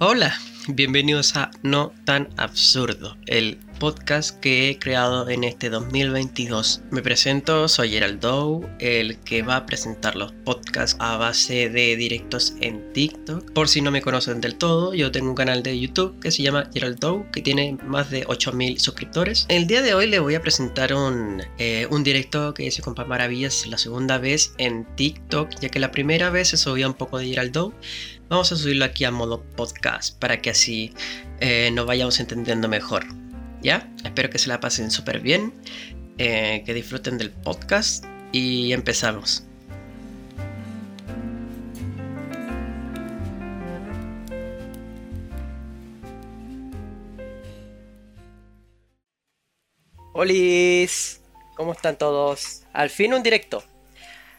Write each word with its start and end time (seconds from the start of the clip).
Hola, 0.00 0.34
bienvenidos 0.66 1.36
a 1.36 1.52
No 1.62 1.92
Tan 2.04 2.28
Absurdo, 2.36 3.16
el 3.26 3.58
podcast 3.84 4.40
que 4.40 4.70
he 4.70 4.78
creado 4.78 5.28
en 5.28 5.44
este 5.44 5.68
2022. 5.68 6.80
Me 6.90 7.02
presento, 7.02 7.68
soy 7.68 7.90
Gerald 7.90 8.18
Dow, 8.18 8.66
el 8.78 9.18
que 9.18 9.42
va 9.42 9.56
a 9.56 9.66
presentar 9.66 10.16
los 10.16 10.32
podcasts 10.32 10.96
a 11.00 11.18
base 11.18 11.68
de 11.68 11.94
directos 11.94 12.54
en 12.62 12.94
TikTok. 12.94 13.52
Por 13.52 13.68
si 13.68 13.82
no 13.82 13.90
me 13.90 14.00
conocen 14.00 14.40
del 14.40 14.54
todo, 14.54 14.94
yo 14.94 15.12
tengo 15.12 15.28
un 15.28 15.34
canal 15.34 15.62
de 15.62 15.78
YouTube 15.78 16.18
que 16.18 16.30
se 16.30 16.42
llama 16.42 16.70
Gerald 16.72 16.98
Dow, 16.98 17.30
que 17.30 17.42
tiene 17.42 17.76
más 17.84 18.10
de 18.10 18.24
8000 18.26 18.80
suscriptores. 18.80 19.44
El 19.50 19.66
día 19.66 19.82
de 19.82 19.92
hoy 19.92 20.06
le 20.06 20.18
voy 20.18 20.34
a 20.34 20.40
presentar 20.40 20.94
un, 20.94 21.42
eh, 21.58 21.86
un 21.90 22.02
directo 22.02 22.54
que 22.54 22.64
hice 22.64 22.80
con 22.80 22.94
Pan 22.94 23.06
Maravillas 23.06 23.66
la 23.66 23.76
segunda 23.76 24.16
vez 24.16 24.54
en 24.56 24.86
TikTok, 24.96 25.60
ya 25.60 25.68
que 25.68 25.78
la 25.78 25.90
primera 25.90 26.30
vez 26.30 26.48
se 26.48 26.56
subía 26.56 26.88
un 26.88 26.94
poco 26.94 27.18
de 27.18 27.26
Gerald 27.26 27.52
Dow. 27.52 27.74
Vamos 28.30 28.50
a 28.50 28.56
subirlo 28.56 28.86
aquí 28.86 29.04
a 29.04 29.10
modo 29.10 29.42
podcast 29.42 30.18
para 30.18 30.40
que 30.40 30.48
así 30.48 30.94
eh, 31.40 31.70
nos 31.74 31.84
vayamos 31.84 32.18
entendiendo 32.18 32.66
mejor. 32.66 33.04
¿Ya? 33.64 33.90
Espero 34.04 34.28
que 34.28 34.38
se 34.38 34.50
la 34.50 34.60
pasen 34.60 34.90
súper 34.90 35.20
bien, 35.20 35.54
eh, 36.18 36.62
que 36.66 36.74
disfruten 36.74 37.16
del 37.16 37.30
podcast 37.30 38.04
y 38.30 38.74
empezamos. 38.74 39.42
Holis, 50.12 51.22
¿cómo 51.56 51.72
están 51.72 51.96
todos? 51.96 52.64
Al 52.74 52.90
fin 52.90 53.14
un 53.14 53.22
directo. 53.22 53.64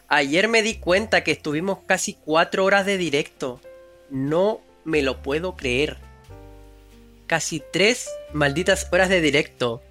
Ayer 0.06 0.46
me 0.46 0.62
di 0.62 0.76
cuenta 0.76 1.24
que 1.24 1.32
estuvimos 1.32 1.80
casi 1.84 2.14
4 2.14 2.64
horas 2.64 2.86
de 2.86 2.96
directo. 2.96 3.60
No 4.08 4.60
me 4.84 5.02
lo 5.02 5.20
puedo 5.20 5.56
creer. 5.56 6.05
Casi 7.26 7.62
3 7.72 8.08
malditas 8.32 8.88
horas 8.92 9.08
de 9.08 9.20
directo. 9.20 9.82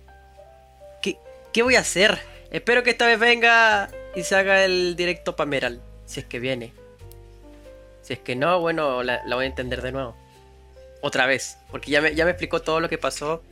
¿Qué, 1.01 1.17
¿Qué, 1.51 1.63
voy 1.63 1.75
a 1.75 1.81
hacer? 1.81 2.19
Espero 2.51 2.83
que 2.83 2.91
esta 2.91 3.05
vez 3.05 3.19
venga 3.19 3.89
y 4.15 4.23
se 4.23 4.35
haga 4.35 4.63
el 4.63 4.95
directo 4.95 5.35
Pameral. 5.35 5.81
Si 6.05 6.19
es 6.19 6.25
que 6.25 6.39
viene. 6.39 6.73
Si 8.01 8.13
es 8.13 8.19
que 8.19 8.35
no, 8.35 8.59
bueno, 8.59 9.03
la, 9.03 9.21
voy 9.27 9.45
a 9.45 9.47
entender 9.47 9.81
de 9.81 9.91
nuevo. 9.91 10.15
Otra 11.01 11.25
vez. 11.25 11.57
Porque 11.71 11.91
ya 11.91 12.01
me, 12.01 12.15
ya 12.15 12.23
me 12.23 12.31
explicó 12.31 12.61
todo 12.61 12.79
lo 12.79 12.87
que 12.87 12.97
pasó. 12.97 13.43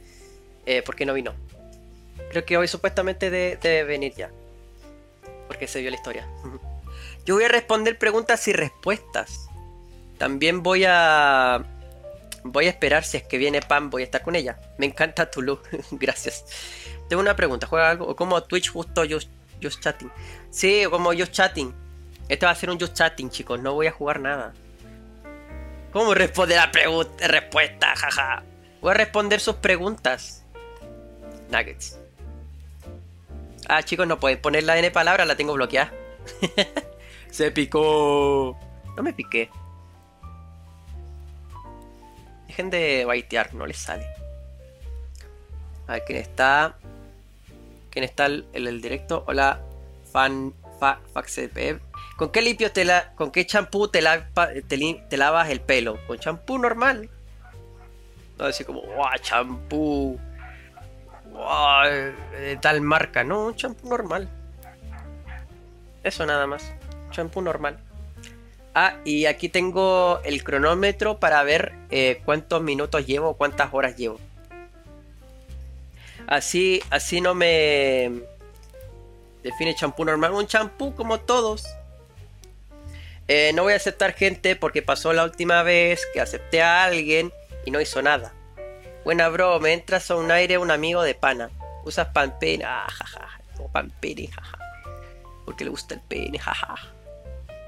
Eh, 0.66 0.82
¿Por 0.82 0.96
qué 0.96 1.06
no 1.06 1.14
vino? 1.14 1.34
Creo 2.30 2.46
que 2.46 2.58
hoy 2.58 2.68
supuestamente 2.68 3.30
debe 3.30 3.58
de 3.58 3.84
venir 3.84 4.14
ya. 4.16 4.32
Porque 5.48 5.68
se 5.68 5.82
vio 5.82 5.90
la 5.90 5.98
historia. 5.98 6.28
Yo 7.26 7.36
voy 7.36 7.44
a 7.46 7.48
responder 7.50 7.98
preguntas 7.98 8.48
y 8.48 8.54
respuestas. 8.54 9.50
También 10.18 10.64
voy 10.64 10.86
a 10.88 11.66
Voy 12.44 12.66
a 12.66 12.70
esperar 12.70 13.04
si 13.04 13.18
es 13.18 13.24
que 13.24 13.38
viene 13.38 13.62
Pam, 13.62 13.90
voy 13.90 14.02
a 14.02 14.06
estar 14.06 14.22
con 14.22 14.36
ella. 14.36 14.60
Me 14.78 14.86
encanta 14.86 15.30
tu 15.32 15.42
look, 15.42 15.64
gracias. 15.92 16.46
Tengo 17.08 17.22
una 17.22 17.36
pregunta, 17.36 17.68
¿juega 17.68 17.90
algo? 17.90 18.08
¿O 18.08 18.16
como 18.16 18.42
Twitch 18.44 18.70
justo 18.70 19.04
just, 19.10 19.30
Chatting? 19.80 20.12
Sí, 20.50 20.84
como 20.90 21.14
Just 21.14 21.32
Chatting. 21.32 21.74
Este 22.28 22.46
va 22.46 22.52
a 22.52 22.56
ser 22.56 22.70
un 22.70 22.80
Just 22.80 22.94
Chatting, 22.94 23.30
chicos, 23.30 23.60
no 23.60 23.74
voy 23.74 23.88
a 23.88 23.92
jugar 23.92 24.20
nada. 24.20 24.54
¿Cómo 25.94 26.14
responder 26.14 26.60
a 26.60 26.72
pregunta, 26.72 27.28
respuesta? 27.28 27.96
Jaja. 27.96 28.44
Voy 28.82 28.92
a 28.92 28.96
responder 28.96 29.40
sus 29.40 29.56
preguntas. 29.56 30.44
Nuggets. 31.50 32.00
Ah, 33.70 33.84
chicos, 33.84 34.08
no 34.08 34.20
pueden 34.20 34.42
poner 34.42 34.64
la 34.64 34.78
N 34.78 34.92
palabra, 34.92 35.26
la 35.26 35.36
tengo 35.36 35.54
bloqueada. 35.54 35.94
Se 37.30 37.52
picó. 37.52 38.58
No 38.98 39.04
me 39.04 39.14
piqué. 39.14 39.50
Dejen 42.54 42.70
de 42.70 43.04
baitear, 43.06 43.56
no 43.56 43.66
les 43.66 43.78
sale. 43.78 44.06
A 45.88 45.94
ver 45.94 46.04
quién 46.06 46.20
está. 46.20 46.76
¿Quién 47.90 48.06
está 48.06 48.28
el, 48.28 48.46
el, 48.54 48.80
directo? 48.80 49.24
Hola, 49.26 49.60
fan. 50.12 50.54
Fa, 50.80 51.00
¿Con 52.16 52.32
qué 52.32 52.44
limpio 52.44 52.72
te 52.72 52.86
la. 52.86 53.16
¿Con 53.16 53.32
qué 53.32 53.48
champú 53.48 53.88
te, 53.88 54.04
la, 54.04 54.30
te, 54.68 54.78
te, 55.10 55.18
lavas 55.18 55.50
el 55.50 55.62
pelo? 55.62 55.98
¿Con 56.06 56.20
champú 56.20 56.60
normal? 56.60 57.10
No 58.38 58.46
decir 58.46 58.68
como, 58.68 58.82
guau, 58.82 59.18
champú. 59.20 60.20
Wow, 61.32 61.86
de 62.34 62.60
tal 62.62 62.82
marca. 62.82 63.24
No, 63.24 63.48
un 63.48 63.56
champú 63.56 63.90
normal. 63.90 64.30
Eso 66.04 66.24
nada 66.28 66.46
más. 66.46 66.72
Champú 67.10 67.42
normal. 67.42 67.80
Ah, 68.76 68.98
y 69.06 69.26
aquí 69.26 69.50
tengo 69.50 70.20
el 70.24 70.44
cronómetro 70.44 71.20
para 71.20 71.44
ver 71.44 71.74
eh, 71.92 72.22
cuántos 72.26 72.62
minutos 72.62 73.06
llevo, 73.06 73.36
cuántas 73.36 73.72
horas 73.72 73.96
llevo. 73.98 74.20
Así, 76.26 76.82
así 76.90 77.22
no 77.22 77.36
me 77.36 78.12
define 79.44 79.76
champú 79.76 80.06
normal. 80.06 80.34
Un 80.34 80.48
champú 80.48 80.96
como 80.96 81.20
todos. 81.20 81.66
Eh, 83.28 83.52
no 83.54 83.64
voy 83.64 83.74
a 83.74 83.78
aceptar 83.78 84.14
gente 84.14 84.56
porque 84.56 84.82
pasó 84.82 85.14
la 85.14 85.24
última 85.24 85.62
vez 85.64 86.02
que 86.14 86.20
acepté 86.20 86.62
a 86.62 86.84
alguien 86.84 87.32
y 87.66 87.72
no 87.72 87.80
hizo 87.80 88.02
nada. 88.02 88.34
Buena 89.06 89.30
bro, 89.30 89.60
me 89.60 89.74
entras 89.74 90.10
a 90.12 90.16
un 90.16 90.32
aire 90.32 90.58
un 90.58 90.72
amigo 90.72 91.04
de 91.04 91.14
pana. 91.14 91.50
Usas 91.86 92.08
pan 92.08 92.40
pene, 92.40 92.64
ah, 92.66 92.88
jaja. 92.90 93.40
O 93.60 93.68
pan 93.68 93.92
pene, 94.00 94.28
jaja. 94.28 94.58
Porque 95.46 95.64
le 95.64 95.70
gusta 95.70 95.94
el 95.94 96.02
pene, 96.02 96.40
jaja. 96.40 96.76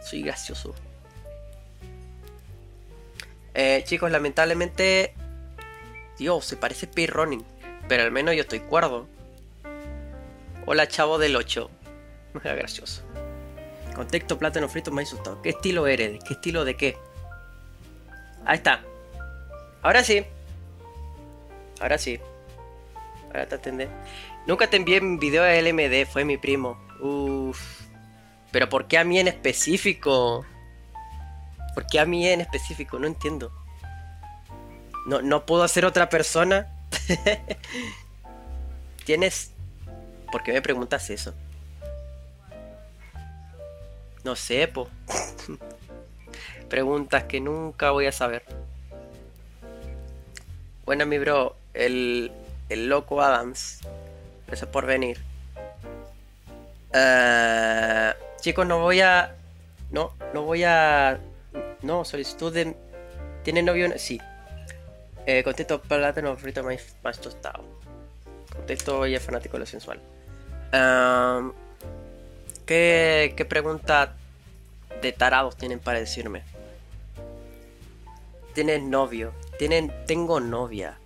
Soy 0.01 0.23
gracioso. 0.23 0.73
Eh, 3.55 3.83
chicos, 3.85 4.11
lamentablemente. 4.11 5.13
Dios, 6.17 6.45
se 6.45 6.57
parece 6.57 6.88
P. 6.88 7.07
Running. 7.07 7.43
Pero 7.88 8.03
al 8.03 8.11
menos 8.11 8.35
yo 8.35 8.41
estoy 8.41 8.59
cuerdo. 8.59 9.07
Hola, 10.66 10.88
chavo 10.88 11.17
del 11.17 11.35
8. 11.35 11.69
gracioso. 12.43 13.01
Contexto 13.95 14.38
plátano 14.38 14.67
frito 14.67 14.91
me 14.91 15.01
ha 15.01 15.05
asustado. 15.05 15.41
¿Qué 15.41 15.49
estilo 15.49 15.88
eres? 15.88 16.21
¿Qué 16.23 16.33
estilo 16.33 16.66
de 16.66 16.75
qué? 16.75 16.97
Ahí 18.45 18.57
está. 18.57 18.81
Ahora 19.81 20.03
sí. 20.03 20.25
Ahora 21.79 21.97
sí. 21.97 22.19
Ahora 23.27 23.47
te 23.47 23.55
atendé. 23.55 23.87
Nunca 24.47 24.67
te 24.67 24.77
envié 24.77 24.99
un 24.99 25.17
video 25.17 25.43
de 25.43 25.61
LMD, 25.61 26.11
fue 26.11 26.25
mi 26.25 26.37
primo. 26.37 26.77
Uff. 26.99 27.81
Pero 28.51 28.67
¿por 28.69 28.87
qué 28.87 28.97
a 28.97 29.03
mí 29.03 29.19
en 29.19 29.27
específico? 29.27 30.45
¿Por 31.75 31.86
qué 31.88 32.00
a 32.00 32.06
mí 32.06 32.25
en 32.25 32.40
específico? 32.40 32.97
No 32.97 33.06
entiendo. 33.06 33.52
No, 35.06 35.22
no 35.22 35.46
puedo 35.46 35.68
ser 35.68 35.86
otra 35.86 36.09
persona. 36.09 36.68
Tienes. 39.06 39.52
¿Por 40.31 40.41
qué 40.41 40.53
me 40.53 40.62
preguntas 40.62 41.09
eso? 41.09 41.34
No 44.24 44.35
sé, 44.38 44.68
po. 44.69 44.90
Preguntas 46.69 47.25
que 47.25 47.41
nunca 47.41 47.91
voy 47.91 48.08
a 48.08 48.12
saber. 48.12 48.44
Bueno, 50.85 51.06
mi 51.06 51.19
bro, 51.19 51.58
el, 51.74 52.31
el 52.69 52.88
loco 52.88 53.22
Adams. 53.22 53.81
Gracias 54.47 54.69
por 54.69 54.85
venir. 54.85 55.19
Uh, 56.94 58.16
chicos, 58.40 58.66
no 58.66 58.80
voy 58.80 59.02
a. 59.02 59.35
No, 59.91 60.14
no 60.34 60.44
voy 60.44 60.64
a 60.64 61.19
no, 61.85 62.03
solicitud 62.03 62.53
de. 62.53 62.75
¿Tiene 63.44 63.62
novio? 63.62 63.91
Sí. 63.97 64.19
Eh, 65.25 65.44
contexto 65.44 65.81
plátano 65.81 66.35
frito 66.38 66.63
más, 66.63 66.96
más 67.03 67.19
tostado. 67.19 67.63
Contexto 68.53 69.06
es 69.06 69.22
fanático 69.22 69.53
de 69.53 69.59
lo 69.59 69.66
sensual. 69.66 70.00
¿qué, 72.66 73.34
¿Qué 73.35 73.46
pregunta 73.46 74.16
de 75.01 75.12
tarados 75.12 75.56
tienen 75.56 75.79
para 75.79 76.00
decirme? 76.00 76.44
¿Tienes 78.53 78.82
novio? 78.84 79.34
¿Tienen, 79.58 79.93
tengo 80.05 80.40
novia. 80.40 80.97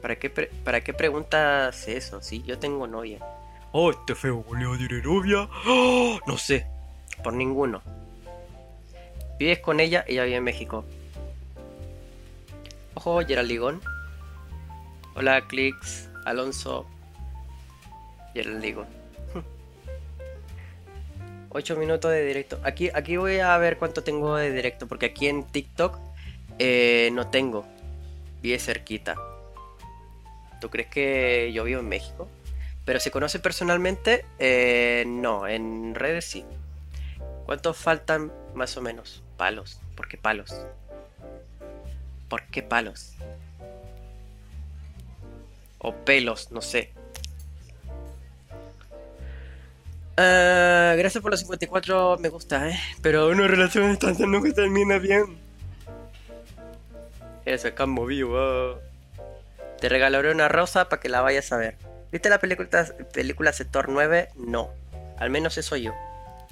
¿Para 0.00 0.16
qué, 0.16 0.28
¿Para 0.28 0.80
qué 0.82 0.92
preguntas 0.92 1.86
eso? 1.86 2.20
Sí, 2.20 2.42
yo 2.44 2.58
tengo 2.58 2.86
novia. 2.86 3.20
Oh, 3.74 3.90
este 3.90 4.14
feo 4.14 4.42
Julio 4.42 4.76
tiene 4.76 5.00
novia. 5.00 5.48
Oh, 5.66 6.20
no 6.26 6.36
sé. 6.36 6.66
Por 7.24 7.32
ninguno. 7.32 7.80
Vives 9.38 9.60
con 9.60 9.80
ella, 9.80 10.04
ella 10.06 10.24
vive 10.24 10.36
en 10.36 10.44
México. 10.44 10.84
Ojo, 12.92 13.22
Gerald 13.26 13.48
Ligón. 13.48 13.80
Hola, 15.14 15.46
Clicks, 15.48 16.10
Alonso. 16.26 16.86
Gerald 18.34 18.62
Ligón. 18.62 18.86
8 21.48 21.76
minutos 21.76 22.10
de 22.10 22.26
directo. 22.26 22.60
Aquí, 22.64 22.90
aquí 22.92 23.16
voy 23.16 23.38
a 23.38 23.56
ver 23.56 23.78
cuánto 23.78 24.04
tengo 24.04 24.36
de 24.36 24.52
directo. 24.52 24.86
Porque 24.86 25.06
aquí 25.06 25.28
en 25.28 25.44
TikTok 25.44 25.98
eh, 26.58 27.08
no 27.14 27.28
tengo. 27.28 27.64
Vive 28.42 28.58
cerquita. 28.58 29.16
¿Tú 30.60 30.68
crees 30.68 30.88
que 30.88 31.52
yo 31.54 31.64
vivo 31.64 31.80
en 31.80 31.88
México? 31.88 32.28
Pero 32.84 32.98
se 32.98 33.10
conoce 33.10 33.38
personalmente, 33.38 34.24
eh, 34.38 35.04
no, 35.06 35.46
en 35.46 35.94
redes 35.94 36.24
sí. 36.24 36.44
¿Cuántos 37.46 37.76
faltan 37.76 38.32
más 38.54 38.76
o 38.76 38.82
menos? 38.82 39.22
Palos. 39.36 39.80
¿Por 39.96 40.08
qué 40.08 40.16
palos? 40.16 40.54
¿Por 42.28 42.44
qué 42.44 42.62
palos? 42.62 43.14
O 45.78 45.94
pelos, 45.94 46.50
no 46.50 46.60
sé. 46.60 46.92
Ah, 50.16 50.94
gracias 50.96 51.22
por 51.22 51.30
los 51.30 51.40
54 51.40 52.18
me 52.18 52.28
gusta, 52.28 52.68
¿eh? 52.68 52.78
Pero 53.00 53.28
una 53.28 53.46
relación 53.46 53.84
a 53.84 53.90
distancia 53.90 54.26
nunca 54.26 54.52
termina 54.52 54.98
bien. 54.98 55.38
Eso 57.44 57.68
es 57.68 57.74
campo 57.74 58.06
vivo. 58.06 58.78
Te 59.80 59.88
regalaré 59.88 60.30
una 60.30 60.48
rosa 60.48 60.88
para 60.88 61.00
que 61.00 61.08
la 61.08 61.22
vayas 61.22 61.50
a 61.52 61.56
ver. 61.56 61.76
¿Viste 62.12 62.28
la 62.28 62.38
película, 62.38 62.68
película 63.14 63.52
Sector 63.54 63.88
9? 63.88 64.28
No. 64.36 64.70
Al 65.16 65.30
menos 65.30 65.56
eso 65.56 65.76
yo. 65.76 65.92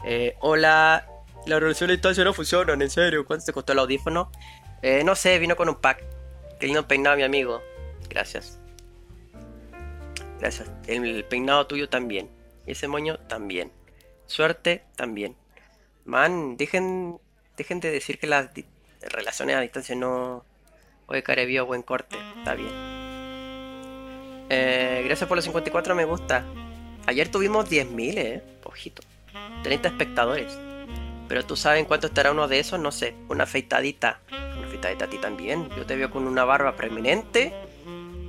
Eh, 0.05 0.35
hola. 0.41 1.07
La 1.47 1.61
relación 1.61 1.91
a 1.91 1.93
distancia 1.93 2.25
no 2.25 2.33
funciona, 2.33 2.73
en 2.73 2.91
serio. 2.91 3.27
¿Cuánto 3.27 3.45
te 3.45 3.53
costó 3.53 3.73
el 3.73 3.79
audífono? 3.79 4.33
Eh, 4.83 5.05
no 5.05 5.15
sé, 5.15 5.39
vino 5.39 5.57
con 5.57 5.69
un 5.69 5.75
pack. 5.77 6.03
Qué 6.59 6.67
lindo 6.67 6.89
peinado, 6.89 7.17
mi 7.17 7.23
amigo. 7.23 7.63
Gracias. 8.09 8.59
Gracias. 10.39 10.71
El 10.87 11.25
peinado 11.27 11.67
tuyo 11.67 11.89
también. 11.91 12.31
Y 12.67 12.73
ese 12.73 12.89
moño 12.89 13.19
también. 13.19 13.71
Suerte 14.27 14.85
también. 14.97 15.37
Man, 16.07 16.57
dejen, 16.57 17.21
dejen 17.57 17.81
de 17.81 17.91
decir 17.91 18.19
que 18.19 18.27
las 18.27 18.49
relaciones 19.03 19.57
a 19.57 19.61
distancia 19.61 19.95
no... 19.95 20.45
Oye, 21.07 21.23
carevío, 21.23 21.67
buen 21.67 21.83
corte. 21.83 22.17
Está 22.39 22.55
bien. 22.55 23.00
Eh, 24.51 25.03
gracias 25.05 25.29
por 25.29 25.37
los 25.37 25.45
54 25.45 25.95
me 25.95 26.05
gusta. 26.05 26.45
Ayer 27.07 27.29
tuvimos 27.29 27.71
10.000, 27.71 28.19
eh. 28.19 28.43
Ojito. 28.65 29.03
30 29.63 29.89
espectadores. 29.89 30.59
Pero 31.29 31.47
tú 31.47 31.55
sabes 31.55 31.79
en 31.79 31.87
cuánto 31.87 32.09
estará 32.09 32.33
uno 32.33 32.49
de 32.49 32.59
esos, 32.59 32.81
no 32.81 32.91
sé. 32.91 33.15
Una 33.29 33.45
afeitadita. 33.45 34.19
Una 34.59 34.67
afeitadita 34.67 35.05
a 35.05 35.09
ti 35.09 35.19
también. 35.19 35.69
Yo 35.77 35.87
te 35.87 35.95
veo 35.95 36.11
con 36.11 36.27
una 36.27 36.45
barba 36.45 36.75
preeminente. 36.75 37.55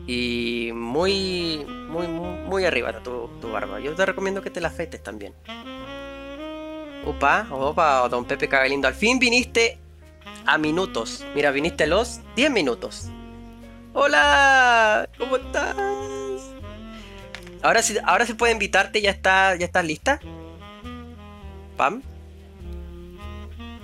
Y 0.06 0.72
muy, 0.74 1.66
muy, 1.90 2.08
muy, 2.08 2.66
arriba 2.66 2.94
tu, 3.02 3.30
barba. 3.52 3.80
Yo 3.80 3.96
te 3.96 4.06
recomiendo 4.06 4.44
que 4.44 4.52
te 4.52 4.62
la 4.62 4.68
afeites 4.68 5.02
también. 5.02 5.34
Opa, 7.06 7.48
opa, 7.50 8.08
don 8.10 8.26
Pepe 8.26 8.48
Cagalindo. 8.48 8.88
Al 8.88 8.94
fin 8.94 9.18
viniste 9.18 9.80
a 10.46 10.60
minutos. 10.60 11.26
Mira, 11.34 11.50
viniste 11.50 11.88
los 11.88 12.20
10 12.36 12.52
minutos. 12.52 13.10
Hola, 13.94 15.10
¿cómo 15.18 15.36
estás? 15.38 15.76
Ahora 17.64 17.82
sí, 17.82 17.98
ahora 18.04 18.26
se 18.26 18.36
puede 18.36 18.54
invitarte, 18.54 19.02
ya 19.02 19.12
está, 19.12 19.56
ya 19.56 19.66
estás 19.66 19.86
lista. 19.86 20.20
Pam. 21.78 22.02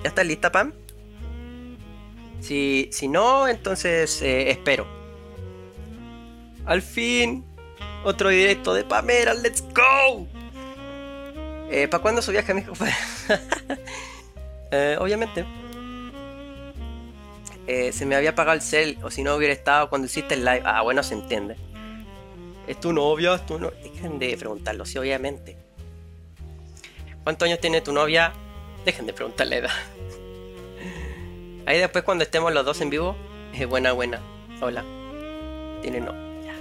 ¿Ya 0.04 0.10
estás 0.10 0.26
lista, 0.26 0.52
Pam? 0.52 0.74
Si, 2.40 2.90
si 2.92 3.08
no, 3.08 3.48
entonces 3.48 4.22
eh, 4.22 4.50
espero. 4.52 4.88
Al 6.66 6.82
fin, 6.82 7.46
otro 8.04 8.30
directo 8.30 8.74
de 8.74 8.84
Pamela, 8.84 9.34
let's 9.34 9.64
go. 9.74 10.28
Eh, 11.70 11.88
¿Para 11.88 12.02
cuándo 12.02 12.22
su 12.22 12.32
viaje 12.32 12.52
a 12.52 12.56
eh, 14.72 14.98
obviamente. 15.00 15.46
Eh, 17.68 17.92
se 17.92 18.06
me 18.06 18.16
había 18.16 18.30
apagado 18.30 18.56
el 18.56 18.62
cel, 18.62 18.98
o 19.04 19.12
si 19.12 19.24
no 19.24 19.36
hubiera 19.36 19.54
estado 19.54 19.90
cuando 19.90 20.06
hiciste 20.06 20.36
el 20.36 20.46
live. 20.46 20.62
Ah, 20.64 20.82
bueno, 20.82 21.04
se 21.04 21.16
entiende. 21.16 21.58
¿Es 22.68 22.80
tu 22.82 22.92
novia? 22.92 23.36
¿Es 23.36 23.46
tu 23.46 23.58
no? 23.58 23.72
Dejen 23.72 24.20
de 24.20 24.38
preguntarlo, 24.38 24.86
sí, 24.86 24.98
obviamente. 24.98 25.58
¿Cuántos 27.24 27.48
años 27.48 27.60
tiene 27.60 27.82
tu 27.82 27.94
novia? 27.94 28.34
Dejen 28.86 29.06
de 29.06 29.14
preguntarle 29.14 29.58
edad. 29.58 29.72
Ahí 31.66 31.80
después 31.80 32.04
cuando 32.04 32.24
estemos 32.24 32.54
los 32.54 32.66
dos 32.66 32.80
en 32.82 32.90
vivo, 32.90 33.16
es 33.54 33.68
buena, 33.68 33.94
buena. 33.94 34.22
Hola. 34.62 34.84
Tiene 35.82 36.02
no. 36.02 36.14
Ya. 36.44 36.56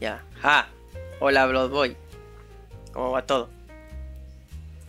Ya. 0.00 0.24
Ah. 0.42 0.66
Hola, 1.20 1.46
Bloodboy. 1.46 1.96
¿Cómo 2.92 3.12
va 3.12 3.26
todo? 3.26 3.48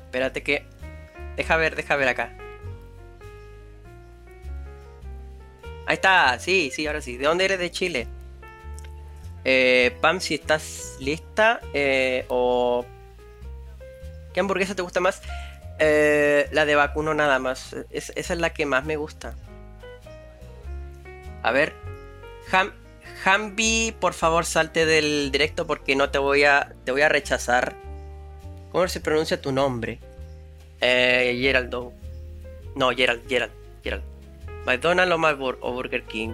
Espérate 0.05 0.43
que... 0.43 0.65
Deja 1.35 1.57
ver, 1.57 1.75
deja 1.75 1.95
ver 1.95 2.07
acá. 2.07 2.35
Ahí 5.85 5.95
está, 5.95 6.39
sí, 6.39 6.71
sí, 6.73 6.85
ahora 6.87 7.01
sí. 7.01 7.17
¿De 7.17 7.25
dónde 7.25 7.45
eres 7.45 7.59
de 7.59 7.71
Chile? 7.71 8.07
Eh, 9.45 9.95
Pam, 10.01 10.19
si 10.19 10.35
estás 10.35 10.97
lista. 10.99 11.59
Eh, 11.73 12.25
o. 12.29 12.85
¿Qué 14.33 14.39
hamburguesa 14.39 14.75
te 14.75 14.81
gusta 14.81 14.99
más? 14.99 15.21
Eh, 15.79 16.47
la 16.51 16.65
de 16.65 16.75
vacuno 16.75 17.13
nada 17.13 17.39
más. 17.39 17.75
esa 17.89 18.13
es 18.15 18.39
la 18.39 18.53
que 18.53 18.65
más 18.65 18.85
me 18.85 18.95
gusta. 18.95 19.35
A 21.41 21.51
ver. 21.51 21.73
Ham, 22.51 22.71
Hambi, 23.25 23.93
por 23.99 24.13
favor, 24.13 24.45
salte 24.45 24.85
del 24.85 25.31
directo 25.31 25.67
porque 25.67 25.95
no 25.95 26.09
te 26.09 26.17
voy 26.17 26.43
a. 26.43 26.73
Te 26.83 26.91
voy 26.91 27.01
a 27.01 27.09
rechazar. 27.09 27.75
¿Cómo 28.71 28.87
se 28.87 28.99
pronuncia 28.99 29.39
tu 29.39 29.51
nombre? 29.51 29.99
Eh, 30.81 31.37
Geraldo. 31.39 31.93
No, 32.75 32.89
Gerald, 32.91 33.21
Gerald, 33.29 33.53
Gerald. 33.83 34.03
McDonald's 34.65 35.13
o, 35.61 35.71
Burger 35.73 36.03
King. 36.03 36.33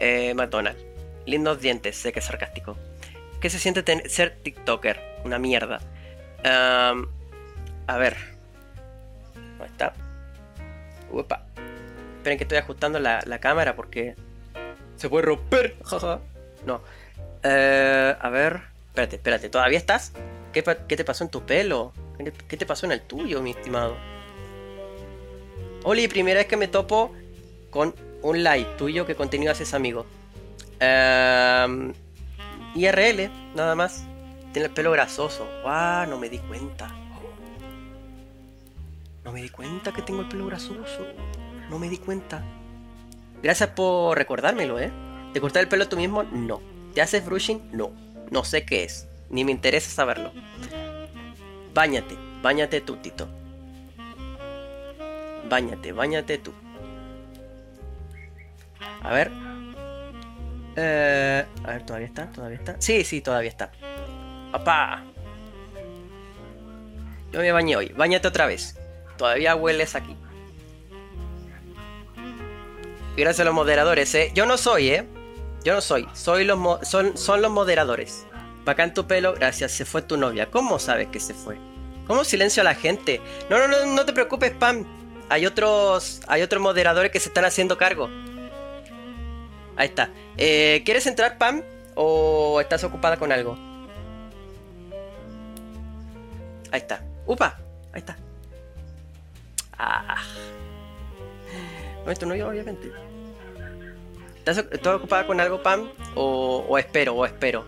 Eh, 0.00 0.32
McDonald's. 0.34 0.85
Lindos 1.26 1.60
dientes, 1.60 1.96
sé 1.96 2.12
que 2.12 2.20
es 2.20 2.24
sarcástico. 2.24 2.76
¿Qué 3.40 3.50
se 3.50 3.58
siente 3.58 4.08
ser 4.08 4.36
TikToker? 4.42 5.00
Una 5.24 5.38
mierda. 5.38 5.80
a 6.44 7.96
ver. 7.98 8.16
¿Dónde 9.34 9.66
está? 9.66 9.92
Upa. 11.10 11.44
Esperen 12.18 12.38
que 12.38 12.44
estoy 12.44 12.58
ajustando 12.58 12.98
la, 12.98 13.38
cámara 13.40 13.76
porque 13.76 14.14
se 14.96 15.08
puede 15.08 15.26
romper. 15.26 15.76
no. 16.66 16.80
Eh, 17.42 18.16
a 18.18 18.28
ver. 18.30 18.60
Espérate, 18.88 19.16
espérate. 19.16 19.48
¿Todavía 19.48 19.78
estás? 19.78 20.12
¿Qué, 20.52 20.64
¿Qué, 20.88 20.96
te 20.96 21.04
pasó 21.04 21.24
en 21.24 21.30
tu 21.30 21.42
pelo? 21.42 21.92
¿Qué 22.48 22.56
te 22.56 22.64
pasó 22.64 22.86
en 22.86 22.92
el 22.92 23.02
tuyo, 23.02 23.42
mi 23.42 23.50
estimado? 23.50 23.96
Oli, 25.84 26.08
primera 26.08 26.38
vez 26.38 26.48
que 26.48 26.56
me 26.56 26.66
topo 26.66 27.12
con 27.70 27.94
un 28.22 28.42
like 28.42 28.70
tuyo, 28.76 29.06
¿qué 29.06 29.14
contenido 29.14 29.52
haces, 29.52 29.74
amigo? 29.74 30.06
Em, 30.80 31.92
IRL, 32.74 33.30
nada 33.54 33.74
más. 33.74 34.04
Tiene 34.52 34.68
el 34.68 34.74
pelo 34.74 34.90
grasoso. 34.90 35.46
¡Wow! 35.62 36.08
No 36.08 36.18
me 36.18 36.28
di 36.28 36.38
cuenta. 36.38 36.88
No 39.24 39.32
me 39.32 39.42
di 39.42 39.48
cuenta 39.48 39.92
que 39.92 40.02
tengo 40.02 40.20
el 40.22 40.28
pelo 40.28 40.46
grasoso. 40.46 41.06
No 41.68 41.78
me 41.78 41.88
di 41.88 41.98
cuenta. 41.98 42.42
Gracias 43.42 43.70
por 43.70 44.16
recordármelo, 44.16 44.78
¿eh? 44.78 44.90
¿Te 45.32 45.40
cortas 45.40 45.62
el 45.62 45.68
pelo 45.68 45.88
tú 45.88 45.96
mismo? 45.96 46.22
No. 46.22 46.60
¿Te 46.94 47.02
haces 47.02 47.24
brushing? 47.24 47.70
No. 47.72 47.90
No 48.30 48.44
sé 48.44 48.64
qué 48.64 48.84
es. 48.84 49.08
Ni 49.28 49.44
me 49.44 49.52
interesa 49.52 49.90
saberlo. 49.90 50.32
Báñate. 51.74 52.16
Báñate 52.42 52.80
tú, 52.80 52.96
Tito. 52.96 53.28
Báñate, 55.48 55.92
báñate 55.92 56.38
tú. 56.38 56.52
A 59.02 59.12
ver. 59.12 59.45
Eh, 60.76 61.44
a 61.64 61.66
ver, 61.68 61.86
¿todavía 61.86 62.06
está? 62.06 62.30
¿Todavía 62.30 62.58
está? 62.58 62.76
Sí, 62.78 63.02
sí, 63.04 63.20
todavía 63.22 63.48
está. 63.48 63.70
¡Papá! 64.52 65.04
Yo 67.32 67.40
me 67.40 67.50
bañé 67.52 67.76
hoy. 67.76 67.88
Báñate 67.96 68.28
otra 68.28 68.46
vez. 68.46 68.78
Todavía 69.16 69.54
hueles 69.56 69.94
aquí. 69.94 70.16
Gracias 73.16 73.40
a 73.40 73.44
los 73.44 73.54
moderadores, 73.54 74.14
¿eh? 74.14 74.30
Yo 74.34 74.44
no 74.44 74.58
soy, 74.58 74.90
¿eh? 74.90 75.06
Yo 75.64 75.74
no 75.74 75.80
soy. 75.80 76.06
soy 76.12 76.44
los 76.44 76.86
son, 76.86 77.16
son 77.16 77.40
los 77.40 77.50
moderadores. 77.50 78.26
Bacán 78.64 78.92
tu 78.92 79.06
pelo. 79.06 79.32
Gracias, 79.34 79.72
se 79.72 79.86
fue 79.86 80.02
tu 80.02 80.16
novia. 80.16 80.50
¿Cómo 80.50 80.78
sabes 80.78 81.08
que 81.08 81.20
se 81.20 81.32
fue? 81.32 81.56
¿Cómo 82.06 82.24
silencio 82.24 82.60
a 82.60 82.64
la 82.64 82.74
gente? 82.74 83.20
No, 83.48 83.58
no, 83.58 83.68
no, 83.68 83.86
no 83.86 84.04
te 84.04 84.12
preocupes, 84.12 84.52
Pam. 84.52 84.84
Hay 85.28 85.46
otros, 85.46 86.20
hay 86.28 86.42
otros 86.42 86.62
moderadores 86.62 87.10
que 87.10 87.18
se 87.18 87.30
están 87.30 87.44
haciendo 87.44 87.78
cargo. 87.78 88.08
Ahí 89.76 89.88
está. 89.88 90.10
Eh, 90.36 90.82
¿Quieres 90.84 91.06
entrar, 91.06 91.38
Pam? 91.38 91.62
¿O 91.94 92.60
estás 92.60 92.82
ocupada 92.84 93.16
con 93.16 93.32
algo? 93.32 93.56
Ahí 96.70 96.80
está. 96.80 97.02
¡Upa! 97.26 97.58
Ahí 97.92 98.00
está. 98.00 98.16
Ah. 99.78 100.22
No, 102.04 102.10
esto 102.10 102.26
no 102.26 102.34
yo, 102.34 102.48
obviamente. 102.48 102.90
¿Estás, 104.44 104.86
ocupada 104.86 105.26
con 105.26 105.40
algo, 105.40 105.62
Pam? 105.62 105.90
O, 106.14 106.78
espero, 106.78 107.14
o 107.14 107.26
espero. 107.26 107.66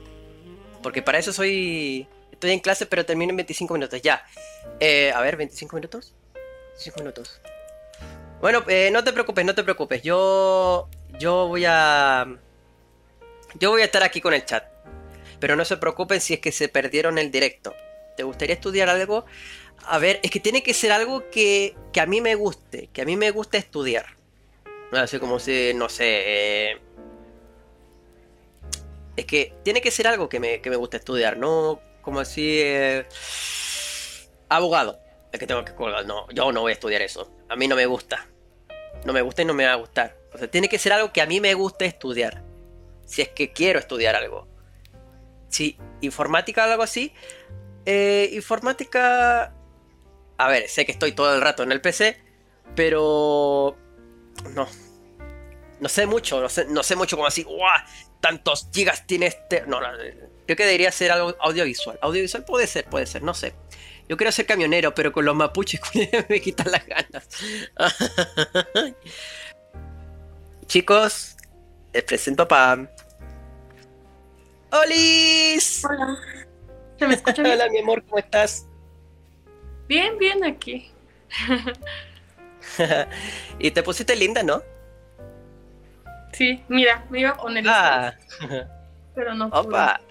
Porque 0.83 1.03
para 1.03 1.19
eso 1.19 1.33
soy. 1.33 2.07
Estoy 2.33 2.53
en 2.53 2.61
clase, 2.61 2.87
pero 2.87 3.05
termino 3.05 3.31
en 3.31 3.37
25 3.37 3.75
minutos. 3.75 4.01
Ya. 4.01 4.25
Eh, 4.79 5.13
a 5.15 5.21
ver, 5.21 5.37
¿25 5.37 5.75
minutos? 5.75 6.15
25 6.75 7.01
minutos. 7.01 7.41
Bueno, 8.41 8.63
eh, 8.69 8.91
no 8.93 9.03
te 9.03 9.13
preocupes, 9.13 9.45
no 9.45 9.55
te 9.55 9.65
preocupes. 9.65 10.03
Yo 10.03 10.89
yo 11.19 11.49
voy 11.49 11.65
a... 11.67 12.27
Yo 13.55 13.71
voy 13.71 13.83
a 13.83 13.87
estar 13.87 14.03
aquí 14.03 14.21
con 14.21 14.35
el 14.35 14.45
chat. 14.45 14.65
Pero 15.41 15.57
no 15.57 15.65
se 15.65 15.77
preocupen 15.77 16.21
si 16.21 16.35
es 16.35 16.41
que 16.41 16.53
se 16.53 16.69
perdieron 16.69 17.19
el 17.19 17.31
directo. 17.31 17.75
¿Te 18.17 18.23
gustaría 18.25 18.55
estudiar 18.55 18.89
algo? 18.89 19.25
A 19.87 19.99
ver, 19.99 20.21
es 20.23 20.31
que 20.31 20.41
tiene 20.41 20.63
que 20.63 20.75
ser 20.75 20.91
algo 20.93 21.31
que, 21.31 21.77
que 21.93 22.01
a 22.01 22.07
mí 22.07 22.21
me 22.21 22.35
guste, 22.35 22.89
que 22.93 23.03
a 23.03 23.05
mí 23.05 23.17
me 23.17 23.31
guste 23.31 23.59
estudiar. 23.59 24.07
Así 24.93 25.19
como 25.19 25.39
si, 25.39 25.73
no 25.75 25.89
sé... 25.89 26.05
eh, 26.07 26.81
Es 29.17 29.25
que 29.25 29.55
tiene 29.63 29.81
que 29.81 29.91
ser 29.91 30.09
algo 30.09 30.29
que 30.29 30.41
me, 30.41 30.61
que 30.61 30.71
me 30.71 30.77
guste 30.77 30.97
estudiar, 30.97 31.37
no 31.37 31.81
como 32.03 32.21
así... 32.21 32.61
eh, 32.61 33.07
Abogado. 34.49 34.99
Es 35.31 35.39
que 35.39 35.47
tengo 35.47 35.65
que 35.65 35.75
colgar. 35.75 36.07
No, 36.07 36.29
yo 36.31 36.51
no 36.53 36.63
voy 36.63 36.71
a 36.71 36.73
estudiar 36.73 37.03
eso. 37.03 37.31
A 37.49 37.55
mí 37.57 37.69
no 37.69 37.77
me 37.77 37.87
gusta. 37.87 38.27
No 39.05 39.13
me 39.13 39.23
gusta 39.23 39.43
y 39.43 39.45
no 39.45 39.55
me 39.55 39.67
va 39.67 39.73
a 39.73 39.77
gustar. 39.77 40.17
O 40.33 40.39
sea, 40.39 40.49
tiene 40.51 40.69
que 40.69 40.79
ser 40.79 40.93
algo 40.93 41.13
que 41.13 41.21
a 41.23 41.27
mí 41.27 41.41
me 41.41 41.55
guste 41.55 41.87
estudiar. 41.87 42.43
Si 43.07 43.23
es 43.23 43.29
que 43.31 43.53
quiero 43.53 43.79
estudiar 43.79 44.15
algo. 44.17 44.47
Si 45.49 45.79
informática 46.03 46.67
o 46.67 46.71
algo 46.71 46.83
así. 46.83 47.13
eh, 47.87 48.31
informática. 48.33 49.55
A 50.37 50.49
ver, 50.49 50.69
sé 50.69 50.85
que 50.87 50.93
estoy 50.93 51.13
todo 51.13 51.35
el 51.35 51.41
rato 51.41 51.63
en 51.63 51.73
el 51.73 51.81
PC. 51.81 52.19
Pero. 52.77 53.77
No. 54.55 54.69
No 55.81 55.89
sé 55.89 56.07
mucho. 56.07 56.41
No 56.41 56.49
sé, 56.49 56.67
no 56.67 56.83
sé 56.83 56.97
mucho 56.97 57.17
como 57.17 57.27
así. 57.29 57.43
¡Guau! 57.45 57.81
Tantos 58.21 58.69
gigas 58.73 59.07
tiene 59.07 59.27
este. 59.27 59.63
No, 59.67 59.81
no. 59.81 59.89
Creo 60.47 60.57
que 60.57 60.65
debería 60.65 60.93
ser 60.93 61.11
algo 61.13 61.35
audiovisual. 61.41 61.99
Audiovisual 62.03 62.45
puede 62.45 62.67
ser, 62.67 62.85
puede 62.87 63.07
ser, 63.07 63.23
no 63.23 63.35
sé. 63.35 63.55
Yo 64.09 64.17
quiero 64.17 64.33
ser 64.33 64.47
camionero, 64.47 64.95
pero 64.95 65.13
con 65.13 65.25
los 65.25 65.37
mapuches 65.37 65.81
me 66.29 66.41
quitan 66.41 66.71
las 66.73 66.87
ganas. 66.87 67.29
Chicos, 70.69 71.35
les 71.95 72.05
presento 72.05 72.43
a 72.43 72.49
Pam. 72.49 72.87
¡Holis! 74.71 75.83
Hola. 75.83 76.19
¿Se 76.99 77.07
me 77.07 77.15
escucha 77.15 77.43
bien? 77.43 77.55
Hola, 77.55 77.71
mi 77.71 77.79
amor, 77.79 78.05
¿cómo 78.05 78.19
estás? 78.19 78.67
Bien, 79.89 80.19
bien 80.19 80.45
aquí. 80.45 80.93
y 83.59 83.71
te 83.71 83.83
pusiste 83.83 84.15
linda, 84.15 84.43
¿no? 84.43 84.63
Sí, 86.35 86.63
mira, 86.69 87.03
me 87.09 87.21
iba 87.21 87.31
a 87.31 87.37
poner 87.39 87.65
Ah, 87.67 88.15
pero 89.15 89.35
no 89.35 89.47
opa. 89.47 90.03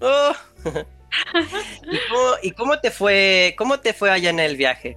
Oh. 0.00 0.32
¿Y, 0.64 1.98
cómo, 2.08 2.30
y 2.42 2.50
cómo 2.50 2.80
te 2.80 2.90
fue? 2.90 3.54
¿Cómo 3.56 3.78
te 3.78 3.92
fue 3.92 4.10
allá 4.10 4.30
en 4.30 4.40
el 4.40 4.56
viaje? 4.56 4.96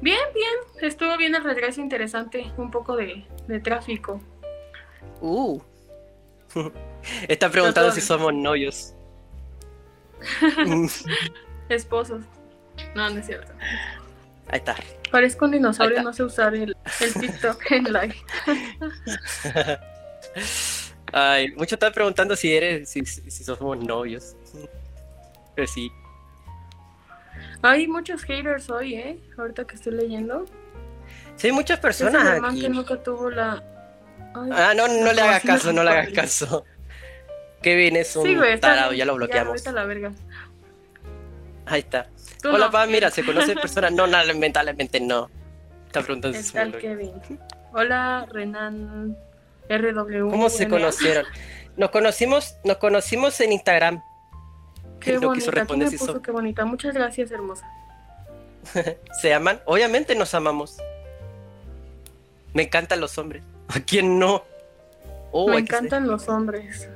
Bien, 0.00 0.20
bien. 0.34 0.54
Estuvo 0.80 1.16
bien 1.16 1.34
el 1.34 1.44
regreso 1.44 1.80
interesante. 1.80 2.52
Un 2.56 2.70
poco 2.70 2.96
de, 2.96 3.26
de 3.46 3.60
tráfico. 3.60 4.20
Uh. 5.20 5.60
Está 7.28 7.50
preguntando 7.50 7.92
si 7.92 8.00
somos 8.00 8.34
novios. 8.34 8.94
Esposos. 11.68 12.22
No, 12.94 13.08
no 13.10 13.20
es 13.20 13.26
cierto. 13.26 13.52
Ahí 14.48 14.58
está. 14.58 14.76
Parezco 15.10 15.46
un 15.46 15.52
dinosaurio, 15.52 16.02
no 16.02 16.12
sé 16.12 16.22
usar 16.22 16.54
el, 16.54 16.76
el 17.00 17.14
TikTok 17.14 17.70
en 17.70 17.84
live. 17.84 18.16
Ay, 21.12 21.48
muchos 21.52 21.72
están 21.72 21.92
preguntando 21.92 22.36
si 22.36 22.54
eres, 22.54 22.88
si, 22.88 23.04
si 23.06 23.30
si 23.30 23.44
somos 23.44 23.78
novios. 23.78 24.36
Pero 25.54 25.66
sí. 25.66 25.90
Hay 27.62 27.86
muchos 27.88 28.22
haters 28.24 28.70
hoy, 28.70 28.94
¿eh? 28.94 29.18
Ahorita 29.38 29.64
que 29.66 29.74
estoy 29.76 29.92
leyendo. 29.94 30.44
Sí, 31.36 31.48
hay 31.48 31.52
muchas 31.52 31.78
personas 31.80 32.24
hermano 32.24 32.48
aquí. 32.52 32.60
que 32.62 32.68
nunca 32.68 33.02
tuvo 33.02 33.30
la... 33.30 33.62
Ay, 34.34 34.50
Ah, 34.52 34.74
no, 34.74 34.86
no 34.88 35.12
le 35.12 35.20
hagas 35.22 35.42
caso, 35.44 35.72
no 35.72 35.82
le 35.82 35.90
hagas 35.90 36.10
caso. 36.10 36.64
Kevin 37.62 37.96
es 37.96 38.14
un 38.16 38.24
Sí, 38.24 38.34
güey, 38.34 38.52
está 38.54 38.68
tarado, 38.68 38.90
bien. 38.90 38.98
ya 39.00 39.04
lo 39.06 39.14
bloqueamos. 39.16 39.64
la 39.66 39.84
verga. 39.84 40.12
Ahí 41.66 41.80
está. 41.80 42.08
Tú 42.42 42.50
Hola, 42.50 42.66
no. 42.66 42.70
Pam, 42.70 42.90
mira, 42.90 43.10
¿se 43.10 43.24
conocen 43.24 43.58
personas? 43.60 43.92
No, 43.92 44.06
no, 44.06 44.22
lamentablemente 44.22 45.00
no. 45.00 45.28
Está 45.86 46.02
preguntando 46.02 46.38
si 46.40 46.56
El. 46.56 46.76
Kevin. 46.78 47.12
Hola, 47.72 48.26
Renan 48.30 49.16
RW. 49.68 50.30
¿Cómo 50.30 50.48
se 50.48 50.68
conocieron? 50.68 51.24
Nos 51.76 51.90
conocimos, 51.90 52.56
nos 52.64 52.78
conocimos 52.78 53.38
en 53.42 53.52
Instagram. 53.52 54.02
Qué 55.06 55.14
quiso 55.16 55.28
bonita. 55.28 55.50
Aquí 55.50 55.58
responder 55.58 55.90
me 55.90 55.98
puso 55.98 56.22
qué 56.22 56.30
bonita. 56.30 56.64
Muchas 56.64 56.94
gracias, 56.94 57.30
hermosa. 57.30 57.66
¿Se 59.22 59.32
aman? 59.34 59.60
Obviamente 59.64 60.14
nos 60.14 60.34
amamos. 60.34 60.76
Me 62.52 62.62
encantan 62.64 63.00
los 63.00 63.16
hombres. 63.18 63.42
¿A 63.68 63.80
quién 63.80 64.18
no? 64.18 64.44
Oh, 65.32 65.46
me 65.48 65.54
ser- 65.54 65.60
encantan 65.62 66.06
los 66.08 66.28
hombres. 66.28 66.88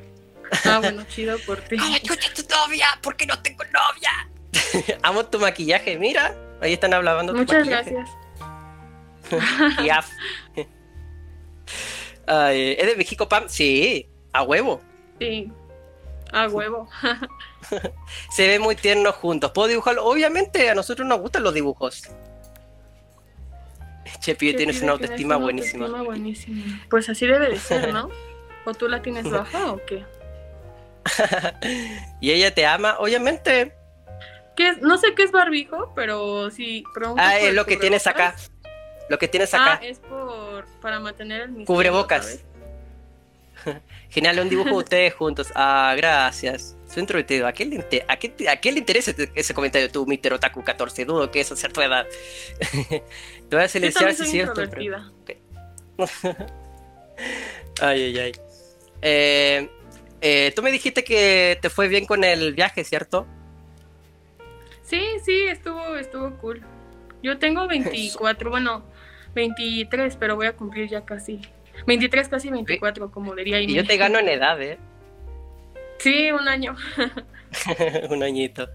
Ah, 0.64 0.78
bueno, 0.80 1.04
chido 1.08 1.38
por 1.46 1.58
ti. 1.60 1.76
¡Ay, 1.80 2.00
chucha, 2.00 2.32
tu 2.34 2.42
novia! 2.48 2.86
¿Por 3.02 3.16
qué 3.16 3.26
no 3.26 3.40
tengo 3.42 3.62
novia? 3.64 4.98
Amo 5.02 5.24
tu 5.26 5.38
maquillaje, 5.38 5.96
mira. 5.98 6.34
Ahí 6.60 6.72
están 6.74 6.92
hablando 6.94 7.32
tu 7.32 7.38
Muchas 7.38 7.58
maquillaje. 7.66 7.92
gracias. 7.94 9.84
Y 9.84 9.90
af. 9.90 10.08
Ay, 12.26 12.76
¿Es 12.78 12.86
de 12.86 12.96
México, 12.96 13.28
Pam? 13.28 13.44
Sí, 13.48 14.08
a 14.32 14.42
huevo. 14.42 14.80
Sí. 15.18 15.52
A 16.32 16.48
huevo. 16.48 16.88
Se 18.30 18.46
ve 18.46 18.58
muy 18.58 18.76
tierno 18.76 19.12
juntos. 19.12 19.50
¿Puedo 19.52 19.68
dibujarlo? 19.68 20.04
Obviamente, 20.04 20.70
a 20.70 20.74
nosotros 20.74 21.06
nos 21.06 21.20
gustan 21.20 21.42
los 21.42 21.54
dibujos. 21.54 22.04
Che, 24.20 24.34
pibe, 24.34 24.54
tienes 24.56 24.82
una 24.82 24.92
autoestima 24.92 25.36
una 25.36 25.44
buenísima. 25.44 25.84
autoestima 25.86 26.04
buenísima. 26.06 26.80
Pues 26.90 27.08
así 27.08 27.26
debe 27.26 27.48
de 27.48 27.58
ser, 27.58 27.92
¿no? 27.92 28.10
¿O 28.64 28.74
tú 28.74 28.88
la 28.88 29.00
tienes 29.02 29.28
baja 29.30 29.72
o 29.72 29.80
qué? 29.86 30.04
y 32.20 32.30
ella 32.30 32.54
te 32.54 32.66
ama, 32.66 32.96
obviamente. 32.98 33.74
¿Qué 34.56 34.68
es? 34.70 34.78
No 34.82 34.98
sé 34.98 35.14
qué 35.14 35.22
es 35.22 35.32
barbijo, 35.32 35.92
pero 35.94 36.50
si 36.50 36.84
preguntas 36.94 37.24
Ah, 37.26 37.38
es 37.38 37.54
lo 37.54 37.64
que 37.66 37.76
tienes 37.76 38.06
acá. 38.06 38.34
Lo 39.08 39.18
que 39.18 39.26
tienes 39.28 39.54
Ah, 39.54 39.74
acá. 39.74 39.86
es 39.86 39.98
por 40.00 40.66
para 40.80 41.00
mantener 41.00 41.42
el 41.42 41.48
misterio, 41.48 41.66
Cubrebocas. 41.66 42.24
¿sabes? 42.26 42.44
Genial, 44.10 44.38
un 44.40 44.48
dibujo 44.48 44.70
de 44.70 44.76
ustedes 44.76 45.14
juntos. 45.14 45.52
Ah, 45.54 45.94
gracias. 45.96 46.76
Soy 46.88 47.00
introvertido. 47.02 47.46
¿A 47.46 47.52
qué 47.52 47.64
le, 47.64 47.76
inte- 47.76 48.04
a 48.08 48.16
qué- 48.16 48.48
a 48.48 48.56
qué 48.56 48.72
le 48.72 48.78
interesa 48.80 49.12
ese, 49.34 49.54
comentario 49.54 49.90
tú, 49.90 50.06
Mr. 50.06 50.34
Otaku 50.34 50.62
14? 50.64 51.04
Dudo 51.04 51.30
que 51.30 51.40
eso 51.40 51.54
sea 51.56 51.70
tu 51.70 51.80
edad. 51.80 52.06
Te 52.88 53.02
voy 53.56 53.60
a 53.64 53.68
silenciar 53.68 54.14
si 54.14 54.38
introvertida. 54.38 55.10
Ay, 57.80 58.02
ay, 58.02 58.18
ay. 58.18 58.32
Eh, 59.02 59.68
eh, 60.20 60.52
tú 60.54 60.62
me 60.62 60.70
dijiste 60.72 61.04
que 61.04 61.58
te 61.62 61.70
fue 61.70 61.88
bien 61.88 62.04
con 62.06 62.24
el 62.24 62.54
viaje, 62.54 62.84
¿cierto? 62.84 63.26
Sí, 64.82 65.02
sí, 65.24 65.42
estuvo, 65.48 65.96
estuvo 65.96 66.30
cool. 66.38 66.62
Yo 67.22 67.38
tengo 67.38 67.66
24, 67.68 68.50
bueno, 68.50 68.82
23, 69.34 70.16
pero 70.16 70.36
voy 70.36 70.46
a 70.46 70.56
cumplir 70.56 70.88
ya 70.88 71.04
casi. 71.04 71.40
23, 71.86 72.28
casi 72.28 72.50
24, 72.50 73.10
como 73.10 73.34
diría 73.34 73.60
Y 73.60 73.74
yo 73.74 73.84
te 73.84 73.96
gano 73.96 74.18
en 74.18 74.28
edad, 74.28 74.60
¿eh? 74.60 74.78
Sí, 75.98 76.30
un 76.32 76.48
año. 76.48 76.76
Un 78.10 78.22
añito. 78.22 78.68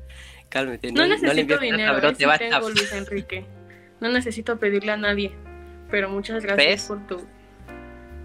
Cálmate. 0.50 0.92
No, 0.92 1.04
le 1.04 1.10
necesito 1.10 1.48
plata, 1.48 1.64
dinero, 1.64 1.96
bro, 1.98 2.10
eh, 2.10 2.12
te 2.12 2.18
sí 2.20 2.26
va 2.26 2.34
a. 2.36 2.60
Luis 2.60 2.92
Enrique. 2.92 3.46
No 4.00 4.10
necesito 4.10 4.60
pedirle 4.60 4.92
a 4.92 4.98
nadie. 4.98 5.32
Pero 5.90 6.10
muchas 6.10 6.44
gracias 6.44 6.68
¿Ves? 6.68 6.84
por 6.84 7.08
tu 7.08 7.28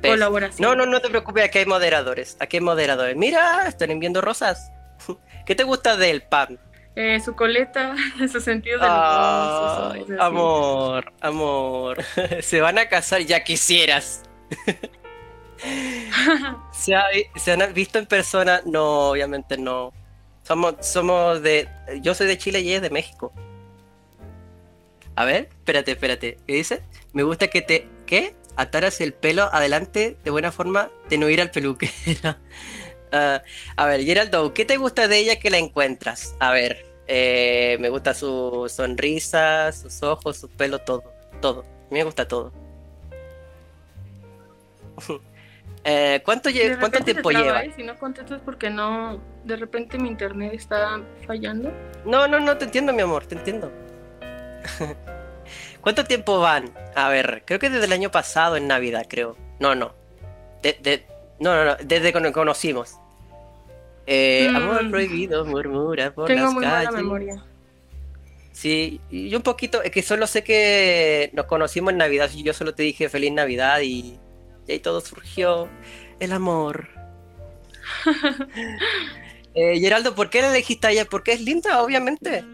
¿Ves? 0.03 0.13
colaboración. 0.13 0.69
No, 0.69 0.77
no, 0.77 0.87
no 0.87 1.01
te 1.01 1.09
preocupes, 1.09 1.45
aquí 1.45 1.59
hay 1.59 1.67
moderadores. 1.67 2.37
Aquí 2.41 2.59
hay 2.59 2.63
moderadores. 2.63 3.17
Mira, 3.17 3.67
están 3.67 3.91
enviando 3.91 4.21
rosas. 4.21 4.71
¿Qué 5.47 5.55
te 5.55 5.63
gusta 5.63 5.97
del 5.97 6.23
pan? 6.23 6.59
Eh, 6.97 7.21
su 7.21 7.35
coleta, 7.35 7.95
su 8.31 8.41
sentido 8.41 8.79
ojos, 8.79 9.97
así. 10.03 10.13
amor, 10.19 11.13
amor. 11.21 12.03
Se 12.41 12.61
van 12.61 12.79
a 12.79 12.89
casar, 12.89 13.23
ya 13.23 13.45
quisieras. 13.45 14.25
¿Se, 16.73 16.95
ha- 16.95 17.07
se 17.37 17.53
han 17.53 17.75
visto 17.75 17.99
en 17.99 18.07
persona? 18.07 18.63
No, 18.65 19.11
obviamente 19.11 19.57
no. 19.59 19.93
Somos, 20.43 20.75
somos 20.81 21.43
de. 21.43 21.69
Yo 22.03 22.15
soy 22.15 22.27
de 22.27 22.39
Chile 22.39 22.61
y 22.61 22.69
ella 22.69 22.77
es 22.77 22.83
de 22.83 22.91
México. 22.91 23.33
A 25.17 25.25
ver, 25.25 25.49
espérate, 25.59 25.93
espérate. 25.93 26.39
¿Qué 26.47 26.55
dice? 26.55 26.83
Me 27.13 27.23
gusta 27.23 27.49
que 27.49 27.63
te. 27.63 27.89
¿Qué? 28.07 28.35
Ataras 28.57 29.01
el 29.01 29.15
pelo 29.15 29.45
adelante 29.53 30.19
de 30.25 30.31
buena 30.31 30.53
forma 30.53 30.91
de 31.09 31.19
no 31.19 31.29
ir 31.29 31.41
al 31.41 31.51
peluquero. 31.51 32.37
Ah, 33.13 33.43
a 33.77 33.87
ver, 33.87 34.05
Geraldo, 34.05 34.55
¿qué 34.55 34.65
te 34.65 34.77
gusta 34.77 35.09
de 35.09 35.19
ella 35.19 35.39
que 35.41 35.51
la 35.51 35.59
encuentras? 35.59 36.37
A 36.41 36.53
ver, 36.53 36.87
eh, 37.09 37.77
me 37.81 37.89
gusta 37.89 38.15
su 38.15 38.71
sonrisa, 38.75 39.73
sus 39.73 40.03
ojos, 40.05 40.37
su 40.39 40.49
pelo, 40.49 40.79
todo. 40.81 41.03
Todo. 41.41 41.65
Me 41.91 42.05
gusta 42.05 42.29
todo. 42.29 42.53
Eh, 45.85 46.21
¿cuánto, 46.25 46.51
lle- 46.51 46.79
¿Cuánto 46.79 47.01
tiempo 47.01 47.31
traba, 47.31 47.45
lleva? 47.45 47.63
¿eh? 47.65 47.73
Si 47.75 47.83
no 47.83 47.99
contesto 47.99 48.35
es 48.35 48.43
porque 48.43 48.69
no. 48.71 49.21
De 49.45 49.57
repente 49.57 49.99
mi 49.99 50.09
internet 50.09 50.53
está 50.55 51.01
fallando. 51.27 51.73
No, 52.05 52.29
no, 52.29 52.39
no, 52.41 52.57
te 52.59 52.67
entiendo, 52.67 52.93
mi 52.93 53.01
amor, 53.03 53.25
te 53.27 53.35
entiendo. 53.35 53.73
¿Cuánto 55.81 56.05
tiempo 56.05 56.39
van? 56.41 56.71
A 56.95 57.09
ver, 57.09 57.43
creo 57.47 57.59
que 57.59 57.71
desde 57.71 57.87
el 57.87 57.93
año 57.93 58.11
pasado 58.11 58.57
en 58.57 58.69
Navidad, 58.69 59.07
creo. 59.09 59.37
No, 59.59 59.75
no. 59.75 59.95
De, 60.63 60.77
de- 60.83 61.07
no, 61.39 61.55
no, 61.57 61.65
no, 61.65 61.77
desde 61.83 62.13
que 62.13 62.21
nos 62.21 62.33
conocimos. 62.33 62.97
Eh, 64.07 64.49
Mm. 64.51 64.57
Amor 64.57 64.91
prohibido, 64.91 65.45
murmura 65.47 66.11
por 66.13 66.27
Tengo 66.27 66.45
las 66.45 66.53
muy 66.53 66.65
calles. 66.65 66.91
mala 66.91 66.97
memoria. 67.03 67.45
Sí, 68.53 69.01
y 69.11 69.35
un 69.35 69.43
poquito, 69.43 69.81
es 69.83 69.91
que 69.91 70.03
solo 70.03 70.27
sé 70.27 70.45
que 70.45 71.31
nos 71.33 71.47
conocimos 71.47 71.93
en 71.93 71.99
Navidad 71.99 72.29
y 72.35 72.43
yo 72.43 72.53
solo 72.53 72.75
te 72.75 72.83
dije 72.83 73.09
feliz 73.09 73.33
Navidad 73.33 73.81
y, 73.81 74.19
y 74.71 74.75
ahí 74.75 74.79
todo 74.79 75.01
surgió. 75.01 75.69
El 76.21 76.33
amor. 76.33 76.89
eh, 79.55 79.81
Geraldo, 79.81 80.15
¿por 80.15 80.31
qué 80.31 80.43
la 80.43 80.51
elegiste 80.51 80.87
a 80.87 80.91
ella? 80.93 81.05
Porque 81.05 81.33
es 81.33 81.41
linda, 81.41 81.83
obviamente. 81.83 82.45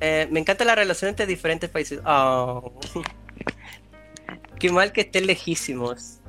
Eh, 0.00 0.28
me 0.30 0.40
encanta 0.40 0.64
la 0.64 0.74
relación 0.74 1.08
entre 1.08 1.26
diferentes 1.26 1.68
países. 1.70 2.00
Oh. 2.06 2.78
Qué 4.60 4.70
mal 4.70 4.92
que 4.92 5.02
estén 5.02 5.26
lejísimos. 5.26 6.20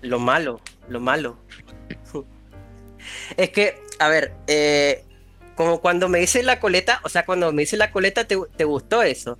Lo 0.00 0.18
malo, 0.18 0.60
lo 0.88 1.00
malo. 1.00 1.38
es 3.36 3.50
que, 3.50 3.80
a 3.98 4.08
ver, 4.08 4.32
eh, 4.46 5.04
como 5.56 5.80
cuando 5.80 6.08
me 6.08 6.22
hice 6.22 6.42
la 6.42 6.60
coleta, 6.60 7.00
o 7.02 7.08
sea, 7.08 7.24
cuando 7.24 7.52
me 7.52 7.62
hice 7.62 7.76
la 7.76 7.90
coleta, 7.90 8.26
¿te, 8.26 8.38
te 8.56 8.64
gustó 8.64 9.02
eso? 9.02 9.38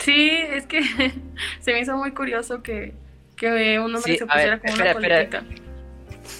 Sí, 0.00 0.30
es 0.30 0.66
que 0.66 0.82
se 1.60 1.72
me 1.72 1.80
hizo 1.80 1.96
muy 1.96 2.12
curioso 2.12 2.62
que, 2.62 2.94
que 3.36 3.78
un 3.78 3.94
hombre 3.94 4.18
se 4.18 4.26
pusiera 4.26 4.58
con 4.58 4.72
una 4.72 4.92
coletita. 4.92 5.44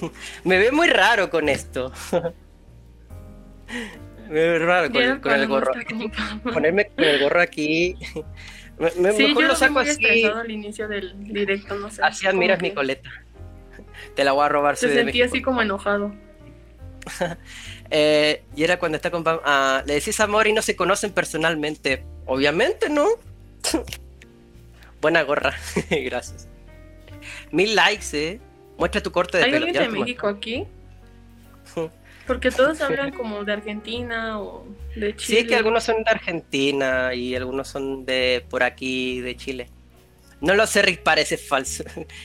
me 0.45 0.59
ve 0.59 0.73
muy 0.73 0.89
raro 0.89 1.31
con 1.31 1.49
esto. 1.49 1.93
me 4.29 4.35
ve 4.35 4.59
raro 4.59 4.91
con, 4.91 5.03
el, 5.03 5.21
con 5.21 5.33
el 5.33 5.47
gorro. 5.47 5.73
Ponerme 6.53 6.87
con 6.87 7.05
el 7.05 7.21
gorro 7.21 7.41
aquí. 7.41 7.97
Me, 8.79 8.91
sí, 8.91 9.01
mejor 9.01 9.43
yo 9.43 9.49
lo 9.49 9.57
saco 9.57 9.81
así. 9.81 10.25
al 10.25 10.51
inicio 10.51 10.89
del 10.89 11.23
directo, 11.25 11.75
no 11.75 11.91
sé. 11.91 12.03
Así 12.03 12.27
admiras 12.27 12.63
mi 12.63 12.73
coleta. 12.73 13.11
Te 14.15 14.25
la 14.25 14.33
voy 14.33 14.47
a 14.47 14.49
robar. 14.49 14.77
Se 14.77 14.93
sentía 14.93 15.27
así 15.27 15.43
como 15.43 15.61
enojado. 15.61 16.15
eh, 17.91 18.43
y 18.57 18.65
era 18.65 18.79
cuando 18.79 18.97
está 18.97 19.11
con 19.11 19.23
Pam. 19.23 19.41
Ah, 19.45 19.83
le 19.87 19.95
decís 19.95 20.19
amor 20.21 20.47
y 20.47 20.55
no 20.55 20.63
se 20.63 20.77
conocen 20.77 21.13
personalmente. 21.13 22.05
Obviamente, 22.25 22.89
¿no? 22.89 23.07
Buena 25.01 25.23
gorra. 25.23 25.55
Gracias. 25.91 26.49
Mil 27.51 27.75
likes, 27.75 28.07
¿eh? 28.13 28.41
Muestra 28.79 29.03
tu 29.03 29.11
corte 29.13 29.39
de 29.39 29.45
¿Hay 29.45 29.51
pelo. 29.51 29.67
alguien 29.67 29.93
de 29.93 29.99
México 29.99 30.27
aquí? 30.27 30.67
Porque 32.27 32.51
todos 32.51 32.81
hablan 32.81 33.11
como 33.11 33.45
de 33.45 33.53
Argentina 33.53 34.41
o 34.41 34.65
de 34.95 35.17
Chile. 35.17 35.41
Sí, 35.41 35.47
que 35.47 35.57
algunos 35.57 35.83
son 35.83 36.05
de 36.05 36.11
Argentina 36.11 37.13
y 37.13 37.35
algunos 37.35 37.67
son 37.67 38.05
de 38.05 38.45
por 38.49 38.63
aquí, 38.63 39.21
de 39.21 39.37
Chile. 39.37 39.69
No 40.41 40.55
lo 40.55 40.67
sé, 40.67 40.83
Rick, 40.83 41.03
parece 41.03 41.37
falso. 41.37 41.83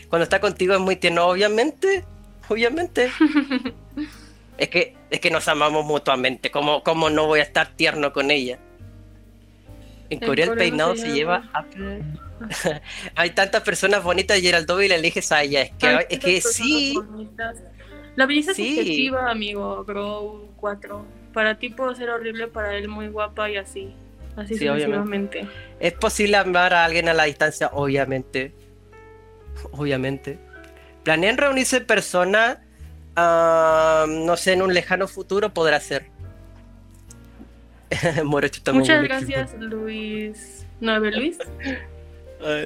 Cuando 0.09 0.23
está 0.23 0.39
contigo 0.39 0.75
es 0.75 0.79
muy 0.79 0.95
tierno, 0.95 1.25
obviamente. 1.27 2.05
Obviamente. 2.47 3.09
es 4.57 4.69
que 4.69 4.95
es 5.09 5.19
que 5.19 5.31
nos 5.31 5.47
amamos 5.47 5.85
mutuamente. 5.85 6.51
¿Cómo, 6.51 6.83
cómo 6.83 7.09
no 7.09 7.25
voy 7.25 7.39
a 7.39 7.43
estar 7.43 7.75
tierno 7.75 8.13
con 8.13 8.31
ella? 8.31 8.59
En 10.09 10.19
Corea 10.19 10.45
el 10.45 10.57
peinado 10.57 10.95
se, 10.95 11.11
lleva. 11.13 11.49
Hay 13.15 13.29
tantas 13.31 13.63
personas 13.63 14.03
bonitas, 14.03 14.39
Geraldo, 14.39 14.81
y 14.81 14.87
le 14.87 14.95
eliges 14.95 15.31
a 15.31 15.43
ella. 15.43 15.63
Es 15.63 15.71
que, 15.71 16.07
es 16.09 16.19
que 16.19 16.41
sí. 16.41 16.93
Bonitas. 16.95 17.57
La 18.15 18.25
belleza 18.25 18.51
es 18.51 18.57
subjetiva, 18.57 19.29
amigo, 19.29 19.83
bro 19.83 20.49
4. 20.57 21.05
Para 21.33 21.57
ti 21.59 21.69
puedo 21.69 21.93
ser 21.95 22.09
horrible, 22.09 22.47
para 22.47 22.75
él 22.75 22.87
muy 22.87 23.09
guapa 23.09 23.49
y 23.49 23.57
así. 23.57 23.93
Así 24.37 24.57
sí, 24.57 24.67
sucesivamente. 24.67 25.47
Es 25.79 25.93
posible 25.93 26.37
amar 26.37 26.73
a 26.73 26.85
alguien 26.85 27.09
a 27.09 27.13
la 27.13 27.25
distancia, 27.25 27.69
obviamente. 27.73 28.53
Obviamente. 29.71 30.37
¿Planean 31.03 31.37
reunirse 31.37 31.77
en 31.77 31.85
persona? 31.85 32.61
Uh, 33.15 34.05
no 34.05 34.35
sé, 34.35 34.51
en 34.51 34.61
un 34.61 34.73
lejano 34.73 35.07
futuro 35.07 35.53
podrá 35.53 35.79
ser. 35.79 36.07
Muchas 38.23 39.03
gracias, 39.03 39.55
Luis. 39.59 40.65
¿No, 40.79 40.99
Luis? 40.99 41.37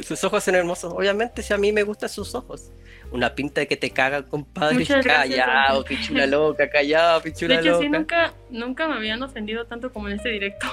sus 0.01 0.23
ojos 0.23 0.43
son 0.43 0.55
hermosos. 0.55 0.93
Obviamente, 0.93 1.41
si 1.41 1.53
a 1.53 1.57
mí 1.57 1.71
me 1.71 1.83
gustan 1.83 2.09
sus 2.09 2.35
ojos. 2.35 2.71
Una 3.11 3.33
pinta 3.33 3.61
de 3.61 3.67
que 3.67 3.75
te 3.75 3.89
cagan, 3.89 4.23
compadre. 4.23 4.85
callado, 4.85 5.83
pichula 5.83 6.27
loca, 6.27 6.69
callado, 6.69 7.21
pichula 7.21 7.55
loca. 7.55 7.63
De 7.63 7.69
hecho, 7.69 7.81
sí, 7.81 7.89
nunca, 7.89 8.33
nunca 8.51 8.87
me 8.87 8.95
habían 8.95 9.23
ofendido 9.23 9.65
tanto 9.65 9.91
como 9.91 10.09
en 10.09 10.17
este 10.17 10.29
directo. 10.29 10.67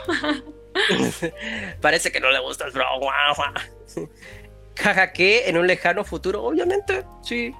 Parece 1.80 2.12
que 2.12 2.20
no 2.20 2.30
le 2.30 2.40
gusta 2.40 2.66
el 2.66 2.72
bro. 2.72 2.84
Jaja, 4.76 5.12
que 5.12 5.48
en 5.48 5.56
un 5.56 5.66
lejano 5.66 6.04
futuro, 6.04 6.44
obviamente, 6.44 7.04
sí. 7.22 7.54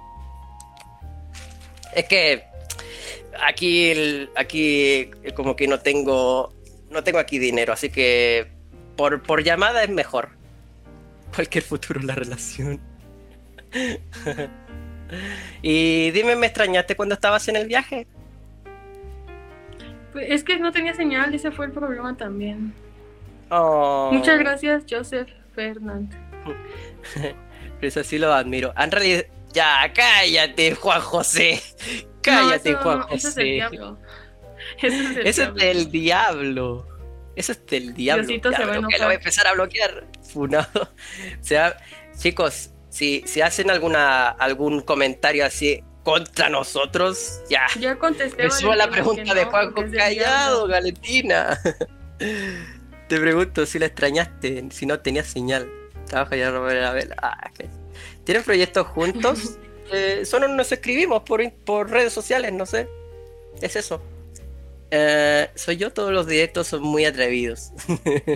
Es 1.94 2.04
que 2.04 2.44
aquí, 3.46 4.28
aquí 4.34 5.10
como 5.34 5.56
que 5.56 5.66
no 5.66 5.80
tengo, 5.80 6.52
no 6.90 7.04
tengo 7.04 7.18
aquí 7.18 7.38
dinero, 7.38 7.72
así 7.72 7.90
que 7.90 8.52
por, 8.96 9.22
por 9.22 9.42
llamada 9.42 9.82
es 9.82 9.90
mejor. 9.90 10.30
Cualquier 11.34 11.64
futuro 11.64 12.00
la 12.00 12.14
relación. 12.14 12.80
y 15.62 16.10
dime, 16.10 16.36
¿me 16.36 16.46
extrañaste 16.46 16.96
cuando 16.96 17.14
estabas 17.14 17.46
en 17.48 17.56
el 17.56 17.66
viaje? 17.66 18.06
Pues 20.12 20.26
es 20.30 20.44
que 20.44 20.58
no 20.58 20.72
tenía 20.72 20.94
señal, 20.94 21.34
ese 21.34 21.50
fue 21.50 21.66
el 21.66 21.72
problema 21.72 22.16
también. 22.16 22.72
Oh. 23.50 24.10
Muchas 24.12 24.38
gracias, 24.38 24.84
Joseph 24.88 25.28
Fernández. 25.54 26.18
Eso 27.80 28.02
sí 28.02 28.18
lo 28.18 28.32
admiro. 28.32 28.72
En 28.76 28.90
realidad, 28.90 29.26
ya, 29.52 29.92
cállate, 29.94 30.74
Juan 30.74 31.00
José. 31.00 31.60
Cállate, 32.22 32.74
Juan 32.74 33.02
José. 33.02 33.16
Eso 33.16 33.28
es 33.28 33.36
el 33.36 33.44
diablo. 33.44 33.98
Eso 35.24 35.42
es, 35.42 35.54
del 35.54 35.90
diablo. 35.90 36.86
Eso 37.34 37.52
es 37.52 37.66
del 37.66 37.94
diablo. 37.94 38.26
Diosito 38.26 38.52
se 38.52 38.64
va 38.64 38.74
a 38.74 38.80
lo 38.80 38.88
voy 38.88 38.96
a 38.98 39.12
empezar 39.12 39.46
a 39.46 39.52
bloquear. 39.52 40.06
Funado. 40.22 40.82
O 40.82 40.88
sea, 41.44 41.76
chicos, 42.18 42.70
si, 42.88 43.22
si 43.26 43.40
hacen 43.40 43.70
alguna 43.70 44.28
algún 44.28 44.80
comentario 44.80 45.44
así 45.44 45.82
contra 46.02 46.48
nosotros, 46.48 47.42
ya. 47.50 47.66
Ya 47.78 47.98
contesté. 47.98 48.48
Me 48.48 48.76
la 48.76 48.88
pregunta 48.88 49.34
de 49.34 49.44
Juanjo 49.44 49.84
Callado, 49.92 50.66
Galentina. 50.66 51.58
Te 53.08 53.20
pregunto 53.20 53.66
si 53.66 53.78
la 53.78 53.86
extrañaste, 53.86 54.64
si 54.70 54.86
no 54.86 55.00
tenías 55.00 55.26
señal. 55.26 55.70
Trabaja 56.06 56.36
ya 56.36 56.50
Robert 56.50 56.80
la 56.80 56.92
vela. 56.92 57.16
Ah, 57.20 57.50
¿Tienen 58.24 58.42
proyectos 58.44 58.86
juntos? 58.86 59.58
eh, 59.92 60.24
solo 60.24 60.48
nos 60.48 60.72
escribimos 60.72 61.22
por, 61.22 61.52
por 61.64 61.90
redes 61.90 62.12
sociales, 62.12 62.52
no 62.52 62.66
sé. 62.66 62.88
Es 63.60 63.76
eso. 63.76 64.02
Eh, 64.98 65.50
soy 65.54 65.76
yo, 65.76 65.92
todos 65.92 66.10
los 66.10 66.26
directos 66.26 66.68
son 66.68 66.82
muy 66.82 67.04
atrevidos. 67.04 67.72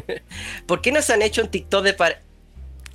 ¿Por 0.67 0.83
qué 0.83 0.93
no 0.93 1.01
se 1.01 1.15
han 1.15 1.23
hecho 1.23 1.43
un 1.43 1.49
TikTok 1.49 1.83
de 1.83 1.95
par... 1.95 2.21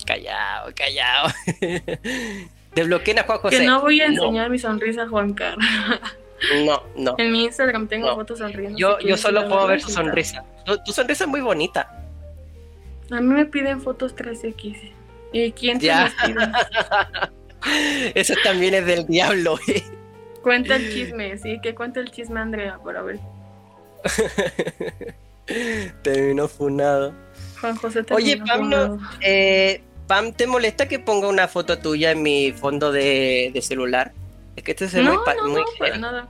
Callado, 0.06 0.71
callado. 0.75 1.34
Desbloqueen 2.75 3.19
a 3.19 3.23
Juan 3.23 3.39
José. 3.39 3.58
Que 3.58 3.65
no 3.65 3.82
voy 3.82 4.01
a 4.01 4.06
enseñar 4.06 4.51
mi 4.51 4.60
sonrisa 4.60 5.04
a 5.04 5.08
Juan 5.08 5.34
Carlos. 5.34 5.65
No, 6.63 6.84
no. 6.95 7.15
En 7.17 7.32
mi 7.32 7.45
Instagram 7.45 7.88
tengo 7.88 8.13
fotos 8.13 8.38
sonriendo. 8.38 8.78
Yo, 8.78 8.99
yo 8.99 9.17
solo 9.17 9.47
puedo 9.47 9.65
ver 9.65 9.82
su 9.82 9.89
sonrisa. 9.89 10.43
Tu, 10.86 10.91
sonrisa 10.91 11.23
es 11.23 11.30
muy 11.30 11.41
bonita. 11.41 12.04
A 13.10 13.19
mí 13.19 13.34
me 13.34 13.45
piden 13.45 13.82
fotos 13.82 14.15
3X. 14.15 14.91
¿Y 15.32 15.51
quién 15.54 15.80
te 15.80 15.88
las 15.88 16.13
pide? 16.23 18.12
Eso 18.13 18.36
también 18.43 18.75
es 18.75 18.86
del 18.86 19.08
diablo, 19.08 19.58
eh. 19.67 19.84
Cuenta 20.43 20.75
el 20.75 20.93
chisme, 20.93 21.36
sí, 21.39 21.60
que 21.63 21.73
cuenta 21.73 21.99
el 21.99 22.12
chisme, 22.12 22.39
Andrea, 22.39 22.78
por 22.78 23.04
ver. 23.04 23.19
Terminó 26.01 26.47
funado. 26.47 27.13
Juan 27.61 27.75
José 27.77 28.03
Oye, 28.11 28.37
Pam, 28.37 28.69
no, 28.69 28.99
eh, 29.21 29.81
Pam, 30.07 30.33
¿te 30.33 30.47
molesta 30.47 30.87
que 30.87 30.99
ponga 30.99 31.27
una 31.27 31.47
foto 31.47 31.77
tuya 31.79 32.11
en 32.11 32.21
mi 32.21 32.51
fondo 32.51 32.91
de, 32.91 33.51
de 33.53 33.61
celular? 33.61 34.13
Es 34.55 34.63
que 34.63 34.71
este 34.71 34.85
es 34.85 34.93
no, 34.95 35.03
muy, 35.03 35.17
no, 35.37 35.47
muy 35.47 35.61
no, 35.61 35.67
para 35.79 35.97
nada. 35.97 36.29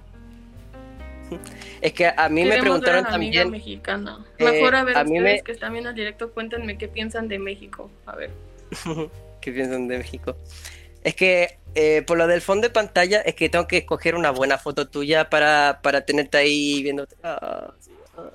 Es 1.81 1.93
que 1.93 2.07
a 2.07 2.29
mí 2.29 2.45
me 2.45 2.57
preguntaron 2.57 3.03
ver 3.03 3.07
a 3.07 3.11
también. 3.11 3.51
Mexicana. 3.51 4.25
Mejor 4.39 4.75
a 4.75 4.83
ver 4.83 4.97
a 4.97 5.01
ustedes 5.01 5.11
mí 5.11 5.19
me- 5.19 5.41
que 5.41 5.51
están 5.51 5.73
viendo 5.73 5.89
el 5.89 5.95
directo, 5.95 6.31
cuéntenme 6.31 6.77
qué 6.77 6.88
piensan 6.88 7.27
de 7.27 7.38
México. 7.38 7.91
A 8.07 8.15
ver. 8.15 8.31
¿Qué 9.41 9.51
piensan 9.51 9.88
de 9.88 9.97
México? 9.99 10.35
Es 11.03 11.13
que 11.15 11.59
eh, 11.75 12.01
por 12.01 12.17
lo 12.17 12.27
del 12.27 12.41
fondo 12.41 12.67
de 12.67 12.73
pantalla 12.73 13.21
es 13.21 13.35
que 13.35 13.49
tengo 13.49 13.67
que 13.67 13.77
escoger 13.77 14.15
una 14.15 14.31
buena 14.31 14.57
foto 14.57 14.88
tuya 14.88 15.29
para, 15.29 15.79
para 15.83 16.05
tenerte 16.05 16.38
ahí 16.38 16.81
viéndote. 16.83 17.15
Ah, 17.23 17.73
sí, 17.79 17.91
ah. 18.17 18.31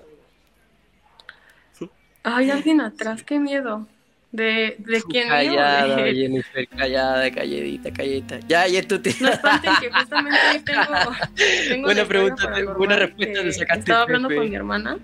Hay 2.22 2.50
alguien 2.50 2.80
atrás, 2.80 3.22
qué 3.22 3.38
miedo. 3.38 3.86
¿De, 4.32 4.76
de 4.78 5.02
quién? 5.10 5.28
Callada, 5.28 5.96
De- 5.96 6.14
Jennifer, 6.14 6.68
callada, 6.68 7.30
calladita, 7.30 7.90
calladita. 7.90 8.38
Ya, 8.46 8.68
ya 8.68 8.82
tú 8.82 9.00
te... 9.00 9.12
No 9.20 9.28
espanten 9.28 9.72
que 9.80 9.90
justamente 9.90 10.38
hoy 10.52 10.60
tengo, 10.60 10.82
tengo 11.68 11.84
Buena 11.86 12.02
una 12.02 12.08
pregunta, 12.08 12.74
buena 12.76 12.96
respuesta, 12.96 13.42
te 13.42 13.52
sacaste 13.52 13.80
Estaba 13.80 14.02
hablando 14.02 14.28
con 14.28 14.48
mi 14.48 14.54
hermana 14.54 14.98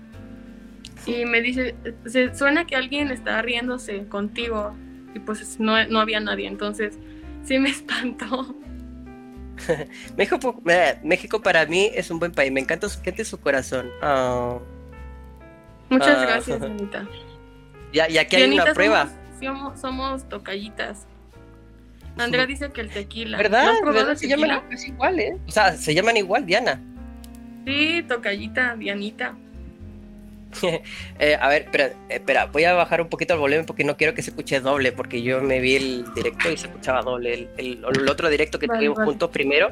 y 1.05 1.25
me 1.25 1.41
dice, 1.41 1.75
se, 2.05 2.35
suena 2.35 2.67
que 2.67 2.75
alguien 2.75 3.11
está 3.11 3.41
riéndose 3.41 4.07
contigo 4.07 4.75
y 5.15 5.19
pues 5.19 5.59
no, 5.59 5.85
no 5.87 5.99
había 5.99 6.19
nadie, 6.19 6.47
entonces 6.47 6.99
sí 7.47 7.57
me 7.59 7.69
espantó. 7.69 8.55
México, 10.17 10.61
eh, 10.69 10.99
México 11.03 11.41
para 11.41 11.65
mí 11.65 11.89
es 11.95 12.11
un 12.11 12.19
buen 12.19 12.31
país. 12.31 12.51
Me 12.51 12.59
encanta 12.59 12.87
su 12.89 13.01
gente 13.01 13.23
y 13.23 13.25
su 13.25 13.39
corazón. 13.39 13.89
Ah. 14.01 14.57
Muchas 15.89 16.17
Ah. 16.17 16.21
gracias, 16.25 16.61
Anita. 16.61 17.07
Ya, 17.93 18.07
ya 18.07 18.25
que 18.27 18.35
hay 18.37 18.53
una 18.53 18.73
prueba. 18.73 19.09
Somos, 19.41 19.79
somos, 19.79 20.27
tocallitas. 20.29 21.07
Andrea 22.17 22.45
dice 22.47 22.71
que 22.71 22.81
el 22.81 22.89
tequila. 22.89 23.37
¿No 23.37 23.43
¿Verdad? 23.43 23.69
has 23.69 23.79
probado 23.79 23.93
¿Verdad? 23.93 24.11
el 24.11 24.17
Se 24.17 24.27
tequila? 24.27 24.47
llaman 24.55 24.77
igual, 24.87 25.19
¿eh? 25.19 25.37
O 25.47 25.51
sea, 25.51 25.73
se 25.77 25.93
llaman 25.93 26.17
igual, 26.17 26.45
Diana. 26.45 26.81
Sí, 27.65 28.03
tocallita, 28.07 28.75
Dianita. 28.75 29.35
Eh, 31.19 31.35
a 31.39 31.49
ver, 31.49 31.63
espera, 31.63 31.91
espera, 32.09 32.45
voy 32.45 32.63
a 32.63 32.73
bajar 32.73 33.01
un 33.01 33.09
poquito 33.09 33.33
el 33.33 33.39
volumen 33.39 33.65
porque 33.65 33.83
no 33.83 33.97
quiero 33.97 34.13
que 34.13 34.21
se 34.21 34.29
escuche 34.31 34.59
doble, 34.59 34.91
porque 34.91 35.21
yo 35.21 35.41
me 35.41 35.59
vi 35.59 35.75
el 35.75 36.05
directo 36.13 36.51
y 36.51 36.57
se 36.57 36.67
escuchaba 36.67 37.01
doble. 37.01 37.33
El, 37.33 37.49
el- 37.57 37.85
el 37.99 38.09
otro 38.09 38.29
directo 38.29 38.57
que 38.59 38.67
Vale, 38.67 38.79
tuvimos 38.79 38.97
vale. 38.97 39.09
juntos 39.11 39.29
primero, 39.31 39.71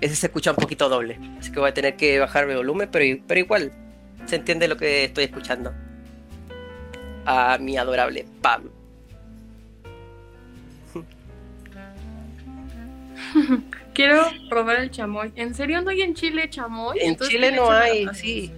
ese 0.00 0.16
se 0.16 0.26
escucha 0.26 0.50
un 0.50 0.56
poquito 0.56 0.88
doble. 0.88 1.18
Así 1.38 1.52
que 1.52 1.60
voy 1.60 1.70
a 1.70 1.74
tener 1.74 1.96
que 1.96 2.18
bajar 2.18 2.48
el 2.50 2.56
volumen, 2.56 2.88
pero, 2.90 3.04
pero 3.26 3.40
igual 3.40 3.72
se 4.26 4.36
entiende 4.36 4.68
lo 4.68 4.76
que 4.76 5.04
estoy 5.04 5.24
escuchando. 5.24 5.72
A 7.24 7.56
mi 7.58 7.76
adorable 7.76 8.26
Pam. 8.40 8.64
Quiero 13.94 14.22
probar 14.48 14.76
el 14.80 14.90
chamoy. 14.90 15.32
¿En 15.36 15.54
serio 15.54 15.80
no 15.82 15.90
hay 15.90 16.02
en 16.02 16.14
Chile 16.14 16.48
chamoy? 16.50 16.98
En 16.98 17.10
Entonces, 17.10 17.34
Chile 17.34 17.50
¿qué 17.50 17.56
no 17.56 17.70
hay, 17.70 18.08
sí. 18.14 18.52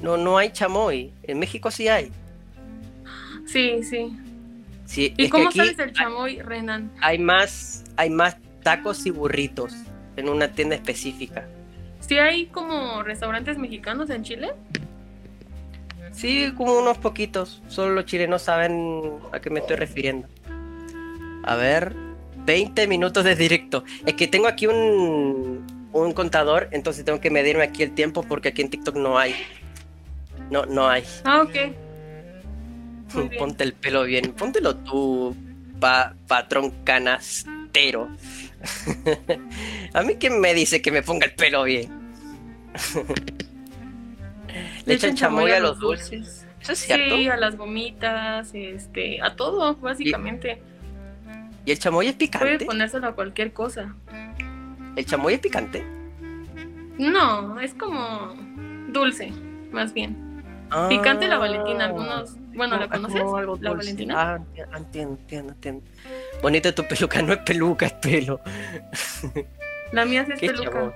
No, 0.00 0.16
no 0.16 0.38
hay 0.38 0.50
chamoy. 0.50 1.12
En 1.22 1.38
México 1.38 1.70
sí 1.70 1.88
hay. 1.88 2.10
Sí, 3.46 3.82
sí. 3.82 4.16
Sí, 4.86 5.14
¿Y 5.16 5.28
cómo 5.28 5.52
sabes 5.52 5.76
del 5.76 5.92
chamoy, 5.92 6.40
Renan? 6.40 6.90
hay 7.00 7.18
más, 7.18 7.84
hay 7.96 8.10
más 8.10 8.36
tacos 8.62 9.06
y 9.06 9.10
burritos 9.10 9.72
en 10.16 10.28
una 10.28 10.48
tienda 10.52 10.74
específica. 10.74 11.46
¿Sí 12.00 12.18
hay 12.18 12.46
como 12.46 13.02
restaurantes 13.04 13.56
mexicanos 13.56 14.10
en 14.10 14.24
Chile? 14.24 14.52
Sí, 16.12 16.52
como 16.56 16.76
unos 16.78 16.98
poquitos. 16.98 17.62
Solo 17.68 17.94
los 17.94 18.04
chilenos 18.06 18.42
saben 18.42 19.12
a 19.32 19.40
qué 19.40 19.48
me 19.50 19.60
estoy 19.60 19.76
refiriendo. 19.76 20.26
A 21.44 21.54
ver, 21.54 21.94
20 22.44 22.86
minutos 22.88 23.24
de 23.24 23.36
directo. 23.36 23.84
Es 24.04 24.14
que 24.14 24.26
tengo 24.26 24.48
aquí 24.48 24.66
un, 24.66 25.64
un 25.92 26.12
contador, 26.12 26.68
entonces 26.72 27.04
tengo 27.04 27.20
que 27.20 27.30
medirme 27.30 27.62
aquí 27.62 27.82
el 27.84 27.92
tiempo 27.92 28.22
porque 28.24 28.48
aquí 28.48 28.62
en 28.62 28.70
TikTok 28.70 28.96
no 28.96 29.18
hay. 29.18 29.34
No, 30.50 30.66
no 30.66 30.88
hay. 30.88 31.04
Ah, 31.24 31.42
ok. 31.42 31.54
Muy 33.14 33.28
bien. 33.28 33.38
Ponte 33.38 33.64
el 33.64 33.72
pelo 33.74 34.04
bien. 34.04 34.32
Póntelo 34.32 34.76
tú, 34.76 35.36
pa- 35.80 36.14
patrón 36.26 36.72
canastero. 36.84 38.08
a 39.94 40.02
mí 40.02 40.14
quién 40.16 40.40
me 40.40 40.52
dice 40.54 40.82
que 40.82 40.90
me 40.92 41.02
ponga 41.02 41.26
el 41.26 41.34
pelo 41.34 41.64
bien. 41.64 41.90
Le 44.86 44.94
echan 44.94 45.14
chamoy 45.14 45.52
a 45.52 45.60
los 45.60 45.78
dulces. 45.78 46.46
¿Eso 46.60 46.72
es 46.72 46.78
cierto? 46.80 47.16
Sí, 47.16 47.28
a 47.28 47.36
las 47.36 47.56
gomitas, 47.56 48.50
este, 48.52 49.22
a 49.22 49.34
todo, 49.36 49.74
básicamente. 49.76 50.60
¿Y 51.64 51.72
el 51.72 51.78
chamoy 51.78 52.06
es 52.08 52.14
Puede 52.14 52.26
picante? 52.28 52.64
ponérselo 52.66 53.06
a 53.08 53.14
cualquier 53.14 53.52
cosa. 53.52 53.94
¿El 54.96 55.06
chamoy 55.06 55.34
es 55.34 55.40
picante? 55.40 55.84
No, 56.98 57.58
es 57.60 57.72
como 57.74 58.34
dulce, 58.88 59.32
más 59.72 59.94
bien. 59.94 60.16
Picante 60.88 61.26
la 61.28 61.38
Valentina, 61.38 61.86
algunos. 61.86 62.34
Bueno, 62.54 62.76
¿la 62.78 62.84
Ah, 62.84 62.88
conoces? 62.88 63.20
algo 63.20 63.58
¿La. 63.60 63.72
Valentina? 63.72 64.14
Ah, 64.16 64.38
enti- 64.38 64.76
entiendo, 64.76 65.14
entiendo, 65.20 65.52
entiendo. 65.52 65.82
Bonita 66.42 66.72
tu 66.74 66.86
peluca, 66.86 67.22
no 67.22 67.32
es 67.32 67.38
peluca, 67.40 67.86
es 67.86 67.92
pelo. 67.94 68.40
La 69.92 70.04
mía 70.04 70.24
sí 70.26 70.32
es 70.32 70.40
peluca. 70.40 70.92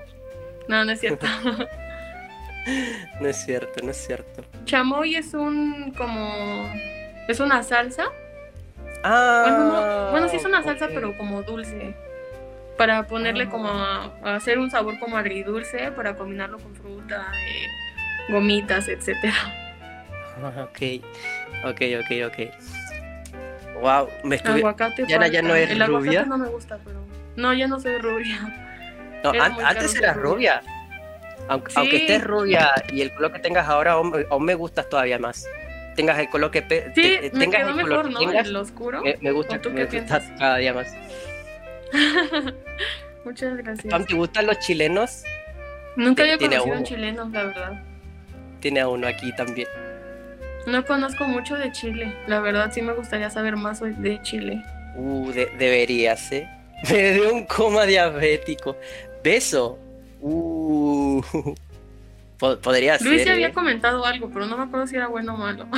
No, 0.69 0.85
no 0.85 0.93
es 0.93 1.01
cierto. 1.01 1.27
No 3.21 3.29
es 3.29 3.45
cierto, 3.45 3.85
no 3.85 3.91
es 3.91 4.07
cierto. 4.07 4.43
Chamoy 4.65 5.17
es 5.17 5.35
un 5.35 5.93
como. 5.95 6.67
Es 7.29 7.39
una 7.41 7.63
salsa. 7.63 8.05
Ah, 9.03 9.43
Bueno, 9.47 9.65
no- 10.07 10.11
bueno, 10.13 10.29
sí 10.31 10.37
es 10.37 10.45
una 10.47 10.63
salsa, 10.63 10.89
pero 10.89 11.15
como 11.19 11.43
dulce. 11.43 11.95
Para 12.79 13.07
ponerle 13.07 13.45
Ah. 13.45 13.51
como 13.51 13.69
a, 13.69 14.05
a 14.25 14.37
hacer 14.37 14.59
un 14.59 14.71
sabor 14.71 14.99
como 14.99 15.19
agridulce, 15.19 15.93
para 15.93 16.17
combinarlo 16.17 16.59
con 16.59 16.75
fruta, 16.75 17.27
eh, 17.47 18.33
gomitas, 18.33 18.89
etcétera. 18.89 19.35
Ok, 20.43 20.81
ok, 21.65 21.81
ok, 22.01 22.11
ok. 22.27 23.81
Wow, 23.81 24.09
me 24.25 24.37
estuve. 24.37 24.59
Aguacate. 24.59 25.05
Yana 25.07 25.27
ya 25.29 25.41
falta. 25.41 25.49
no 25.49 25.55
es 25.57 25.71
El 25.71 25.83
aguacate 25.83 26.07
rubia. 26.07 26.25
no 26.25 26.39
me 26.39 26.49
gusta, 26.49 26.79
pero. 26.85 27.01
No, 27.37 27.53
ya 27.55 27.67
no 27.67 27.81
soy 27.81 27.99
rubia. 27.99 28.39
No, 29.23 29.33
era 29.35 29.45
an- 29.47 29.57
antes 29.65 29.95
eras 29.97 30.17
rubia. 30.17 30.63
Aunque, 31.49 31.71
Sí. 31.71 31.79
aunque 31.79 31.97
estés 31.97 32.25
rubia 32.25 32.73
y 32.93 33.01
el 33.03 33.13
color 33.15 33.33
que 33.33 33.39
tengas 33.41 33.69
ahora, 33.69 33.93
aún, 33.93 34.11
me- 34.11 34.27
aún 34.31 34.45
me 34.45 34.55
gustas 34.55 34.89
todavía 34.89 35.19
más. 35.19 35.47
Tengas 35.97 36.19
el 36.19 36.29
color 36.29 36.51
que 36.51 36.63
pe- 36.63 36.91
Sí, 36.95 37.03
te- 37.03 37.21
me 37.33 37.41
tengas 37.47 37.61
quedó 37.63 37.71
el 37.71 37.81
color 37.83 37.89
mejor, 37.89 38.07
que 38.09 38.13
¿no? 38.13 38.19
tengas, 38.21 38.47
El 38.47 38.57
oscuro. 38.57 39.03
me, 39.03 39.17
me 39.21 39.31
gusta, 39.33 39.57
¿O 39.57 39.61
tú 39.61 39.71
me 39.71 39.77
qué 39.77 39.83
gusta 39.99 40.19
piensas? 40.19 40.39
cada 40.39 40.57
día 40.57 40.73
más. 40.73 40.95
Muchas 43.25 43.57
gracias. 43.57 43.91
Pam, 43.91 44.05
¿Te 44.05 44.15
gustan 44.15 44.47
los 44.47 44.59
chilenos? 44.61 45.23
Nunca 45.97 46.23
había 46.23 46.39
conocido 46.39 46.65
uno. 46.65 46.77
un 46.77 46.85
chileno, 46.85 47.29
la 47.33 47.45
verdad. 47.45 47.83
Tiene 48.61 48.81
a 48.81 48.89
uno 48.89 49.07
aquí 49.07 49.33
también. 49.37 49.69
No 50.67 50.85
conozco 50.85 51.25
mucho 51.27 51.57
de 51.57 51.71
Chile. 51.73 52.15
La 52.27 52.41
verdad, 52.41 52.71
sí 52.73 52.81
me 52.83 52.93
gustaría 52.95 53.29
saber 53.31 53.57
más 53.57 53.83
hoy 53.83 53.93
de 53.99 54.21
Chile. 54.23 54.63
Uh, 54.97 55.31
de- 55.33 55.51
deberías, 55.59 56.31
¿eh? 56.33 56.49
Me 56.91 57.13
dio 57.13 57.33
un 57.35 57.45
coma 57.47 57.85
diabético. 57.85 58.77
Beso. 59.23 59.79
Uh. 60.21 61.23
Po- 62.39 62.59
Podría 62.59 62.97
Luis 63.01 63.19
ser. 63.19 63.27
ya 63.27 63.33
había 63.35 63.49
¿eh? 63.49 63.53
comentado 63.53 64.05
algo, 64.05 64.29
pero 64.31 64.47
no 64.47 64.57
me 64.57 64.65
acuerdo 64.65 64.87
si 64.87 64.97
era 64.97 65.07
bueno 65.09 65.35
o 65.35 65.37
malo. 65.37 65.67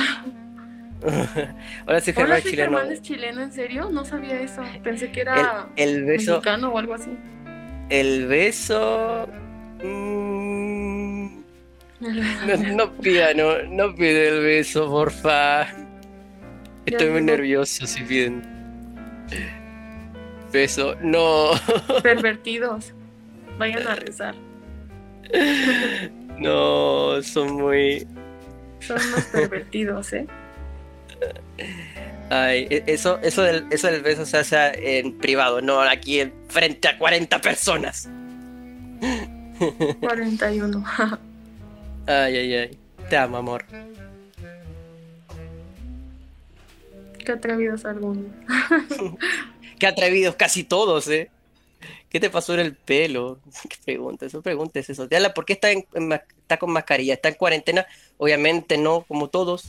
Ahora 1.85 2.01
sí, 2.01 2.11
Germán 2.11 2.41
soy 2.41 2.51
chileno. 2.51 2.77
Germán 2.77 2.91
es 2.91 3.01
chileno, 3.03 3.41
¿en 3.43 3.51
serio? 3.51 3.89
No 3.91 4.03
sabía 4.03 4.41
eso. 4.41 4.63
Pensé 4.83 5.11
que 5.11 5.21
era 5.21 5.67
El, 5.75 5.89
el 5.97 6.05
beso. 6.05 6.31
mexicano 6.31 6.69
o 6.69 6.77
algo 6.79 6.95
así. 6.95 7.11
El 7.89 8.25
beso. 8.27 9.27
mm, 9.83 10.46
No, 11.99 12.57
no 12.75 12.93
pida, 12.93 13.33
no, 13.33 13.63
no 13.63 13.95
pide 13.95 14.29
el 14.29 14.43
beso, 14.43 14.87
porfa. 14.89 15.67
Estoy 16.85 17.09
muy 17.09 17.21
nervioso 17.21 17.85
si 17.87 18.03
piden. 18.03 18.43
Beso, 20.51 20.95
no, 21.01 21.51
Pervertidos. 22.03 22.93
Vayan 23.57 23.87
a 23.87 23.95
rezar. 23.95 24.35
no, 26.37 27.21
son 27.23 27.53
muy. 27.53 28.07
Son 28.79 28.97
unos 28.97 29.25
pervertidos, 29.25 30.13
¿eh? 30.13 30.27
Ay, 32.29 32.67
e- 32.69 32.83
eso, 32.87 33.19
eso, 33.23 33.41
del, 33.41 33.65
eso 33.71 33.87
del 33.87 34.01
beso 34.01 34.25
se 34.25 34.37
hace 34.37 34.99
en 34.99 35.17
privado, 35.17 35.61
no 35.61 35.81
aquí 35.81 36.19
en 36.19 36.33
frente 36.47 36.87
a 36.87 36.97
40 36.97 37.41
personas. 37.41 38.07
41. 39.99 40.85
Ay, 42.07 42.37
ay, 42.37 42.53
ay. 42.55 42.79
Te 43.09 43.17
amo, 43.17 43.37
amor. 43.37 43.65
Qué 47.25 47.31
atrevidos 47.31 47.85
algunos. 47.85 48.25
Qué 49.79 49.85
atrevidos 49.87 50.35
casi 50.35 50.63
todos, 50.63 51.07
¿eh? 51.09 51.29
¿Qué 52.09 52.19
te 52.19 52.29
pasó 52.29 52.53
en 52.53 52.61
el 52.61 52.75
pelo? 52.75 53.39
¿Qué 53.69 53.75
pregunta? 53.85 54.25
Eso 54.25 54.41
pregunta 54.41 54.79
es 54.79 54.89
eso. 54.89 55.07
Diana, 55.07 55.33
¿por 55.33 55.45
qué 55.45 55.53
está, 55.53 55.71
en- 55.71 55.85
está 56.39 56.57
con 56.57 56.71
mascarilla? 56.71 57.13
¿Está 57.13 57.29
en 57.29 57.35
cuarentena? 57.35 57.85
Obviamente 58.17 58.77
no, 58.77 59.01
como 59.01 59.27
todos. 59.29 59.67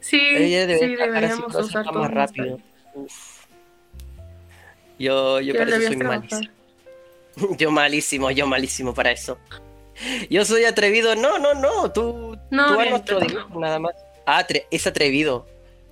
Sí, 0.00 0.18
Ella 0.18 0.66
debe 0.66 0.78
sí, 0.78 0.96
deberíamos 0.96 1.54
usar 1.54 1.92
más 1.94 2.10
rápido. 2.10 2.58
Uf. 2.94 3.44
Yo, 4.98 5.40
yo 5.40 5.52
Ya 5.52 5.58
para 5.60 5.76
eso 5.76 5.86
soy 5.88 5.96
trabajar. 5.96 6.22
malísimo. 6.30 6.54
Yo 7.58 7.70
malísimo, 7.70 8.30
yo 8.32 8.46
malísimo 8.46 8.92
para 8.92 9.12
eso. 9.12 9.38
Yo 10.30 10.44
soy 10.44 10.64
atrevido. 10.64 11.14
No, 11.16 11.38
no, 11.38 11.54
no. 11.54 11.90
Tú, 11.92 12.38
No, 12.50 12.68
tú 12.72 12.78
bien, 12.78 12.90
nuestro 12.90 13.20
no. 13.20 13.26
dibujo, 13.26 13.60
nada 13.60 13.78
más. 13.78 13.94
Ah, 14.26 14.46
es 14.70 14.86
atrevido. 14.86 15.46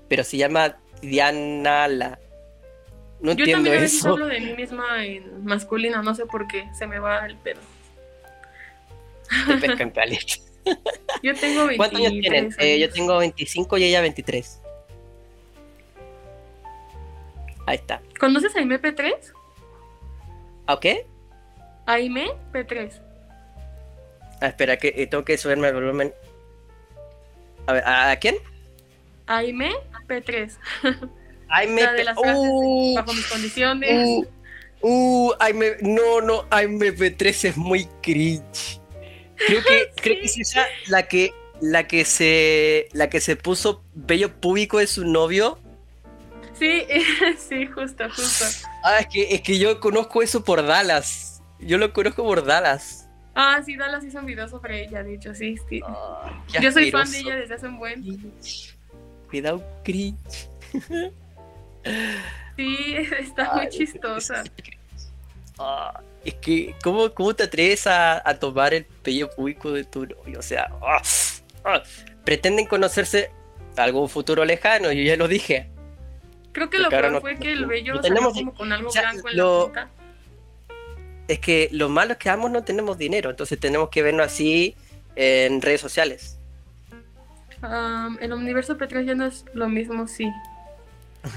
Pero 0.09 0.25
se 0.25 0.37
llama 0.37 0.77
Dianala. 1.03 2.19
No 3.21 3.33
Yo 3.33 3.45
entiendo 3.45 3.65
también 3.65 3.83
a 3.83 3.87
eso. 3.87 4.11
hablo 4.11 4.27
de 4.27 4.41
mí 4.41 4.55
misma 4.55 5.05
en 5.05 5.45
masculino, 5.45 6.03
no 6.05 6.15
sé 6.15 6.25
por 6.27 6.47
qué, 6.47 6.69
se 6.79 6.87
me 6.87 7.01
va 7.01 7.27
el 7.27 7.37
pedo. 7.37 7.61
Te 9.47 9.57
pesca 9.57 9.83
en 9.83 9.91
caliente. 9.91 10.35
Yo 11.23 11.35
tengo 11.35 11.67
23 11.67 11.77
¿Cuántos 11.77 12.01
años 12.01 12.13
tienen? 12.21 12.55
Eh, 12.59 12.79
yo 12.79 12.91
tengo 12.91 13.19
25 13.19 13.79
y 13.79 13.85
ella 13.85 14.03
23. 14.03 14.61
Ahí 17.67 17.77
está. 17.77 18.03
¿Conoces 18.21 18.55
a 18.55 18.59
Aime 18.59 18.81
P3? 18.81 19.15
¿A 20.67 20.79
qué? 20.79 21.07
Aime 21.87 22.31
P3. 22.53 23.01
Ah, 24.41 24.47
espera, 24.49 24.77
que 24.77 24.95
eh, 24.97 25.07
tengo 25.07 25.25
que 25.25 25.37
subirme 25.39 25.69
el 25.69 25.75
volumen. 25.75 26.15
A 27.67 27.73
ver, 27.73 27.85
¿a, 27.87 28.17
quién? 28.17 28.37
Aime 29.27 29.75
P3. 30.09 30.57
Ay, 31.49 31.67
me. 31.69 31.83
La 31.83 31.93
de 31.93 31.99
pe- 31.99 32.05
las 32.05 32.19
frases 32.19 32.43
de 32.43 32.49
Uh, 32.51 32.95
bajo 32.95 33.13
mis 33.13 33.27
condiciones. 33.27 34.07
uh, 34.09 34.27
uh, 34.83 35.35
ay, 35.41 35.53
me. 35.55 35.73
No, 35.81 36.21
no, 36.21 36.47
ay, 36.51 36.67
MP3 36.67 37.49
es 37.49 37.57
muy 37.57 37.87
cringe. 38.03 38.81
Creo 39.47 39.63
que, 39.63 39.91
creo 40.03 40.17
que 40.17 40.25
es 40.25 40.39
esa 40.39 40.67
la 40.87 41.05
que 41.09 41.33
la 41.61 41.87
que 41.89 42.05
se 42.05 42.89
la 42.93 43.11
que 43.11 43.21
se 43.21 43.37
puso 43.37 43.83
bello 43.95 44.33
público 44.41 44.79
de 44.79 44.87
su 44.87 45.05
novio. 45.05 45.59
Sí, 46.59 46.85
sí, 47.49 47.67
justo, 47.67 48.05
justo. 48.11 48.45
Ah, 48.85 48.99
es 49.01 49.07
que, 49.09 49.35
es 49.35 49.43
que 49.43 49.59
yo 49.59 49.79
conozco 49.81 50.23
eso 50.23 50.43
por 50.45 50.65
Dallas. 50.65 51.43
Yo 51.61 51.77
lo 51.79 51.93
conozco 51.93 52.25
por 52.25 52.45
Dallas. 52.45 53.08
Ah, 53.41 53.63
sí, 53.65 53.77
Dallas 53.77 54.03
hizo 54.05 54.19
un 54.19 54.27
video 54.27 54.49
sobre 54.49 54.83
ella, 54.83 55.05
de 55.05 55.15
hecho, 55.15 55.33
sí, 55.33 55.57
sí. 55.69 55.81
yo 56.61 56.73
soy 56.73 56.91
fan 56.91 57.09
de 57.09 57.21
ella 57.21 57.37
desde 57.37 57.55
hace 57.55 57.69
un 57.69 57.79
buen. 57.79 58.05
Cuidado, 59.31 59.65
cringe. 59.85 60.51
Sí, 62.57 62.97
está 63.21 63.55
muy 63.55 63.69
chistosa. 63.69 64.43
Es 66.25 66.35
que, 66.35 66.75
¿cómo, 66.83 67.15
cómo 67.15 67.33
te 67.35 67.45
atreves 67.45 67.87
a, 67.87 68.37
tomar 68.41 68.75
el 68.75 68.85
pello 68.85 69.31
público 69.31 69.71
de 69.71 69.85
tu 69.85 70.05
novio? 70.05 70.41
O 70.41 70.43
sea, 70.43 70.69
ah, 70.83 71.81
pretenden 72.25 72.67
conocerse 72.67 73.31
algún 73.77 74.09
futuro 74.09 74.45
lejano, 74.45 74.91
yo 74.91 75.03
ya 75.03 75.17
lo 75.17 75.29
dije. 75.29 75.71
Creo 76.51 76.69
que 76.69 76.79
lo 76.79 76.89
peor 76.89 77.21
fue 77.21 77.39
que 77.39 77.53
el 77.53 77.67
vello 77.67 78.01
tenemos, 78.01 78.35
como 78.35 78.53
con 78.53 78.73
algo 78.73 78.91
blanco 78.91 79.29
en 79.29 79.37
la 79.37 79.45
punta. 79.45 79.91
Es 81.29 81.39
que 81.41 81.69
lo 81.73 81.89
malo 81.89 82.13
es 82.13 82.19
que 82.19 82.31
ambos 82.31 82.51
no 82.51 82.65
tenemos 82.65 82.99
dinero, 82.99 83.31
entonces 83.31 83.61
tenemos 83.61 83.91
que 83.91 84.03
vernos 84.03 84.27
así 84.27 84.75
en 85.15 85.61
redes 85.61 85.81
sociales. 85.81 86.39
En 87.63 88.19
el 88.21 88.33
universo 88.33 88.77
no 89.17 89.27
es 89.27 89.45
lo 89.53 89.69
mismo, 89.69 90.07
sí. 90.07 90.31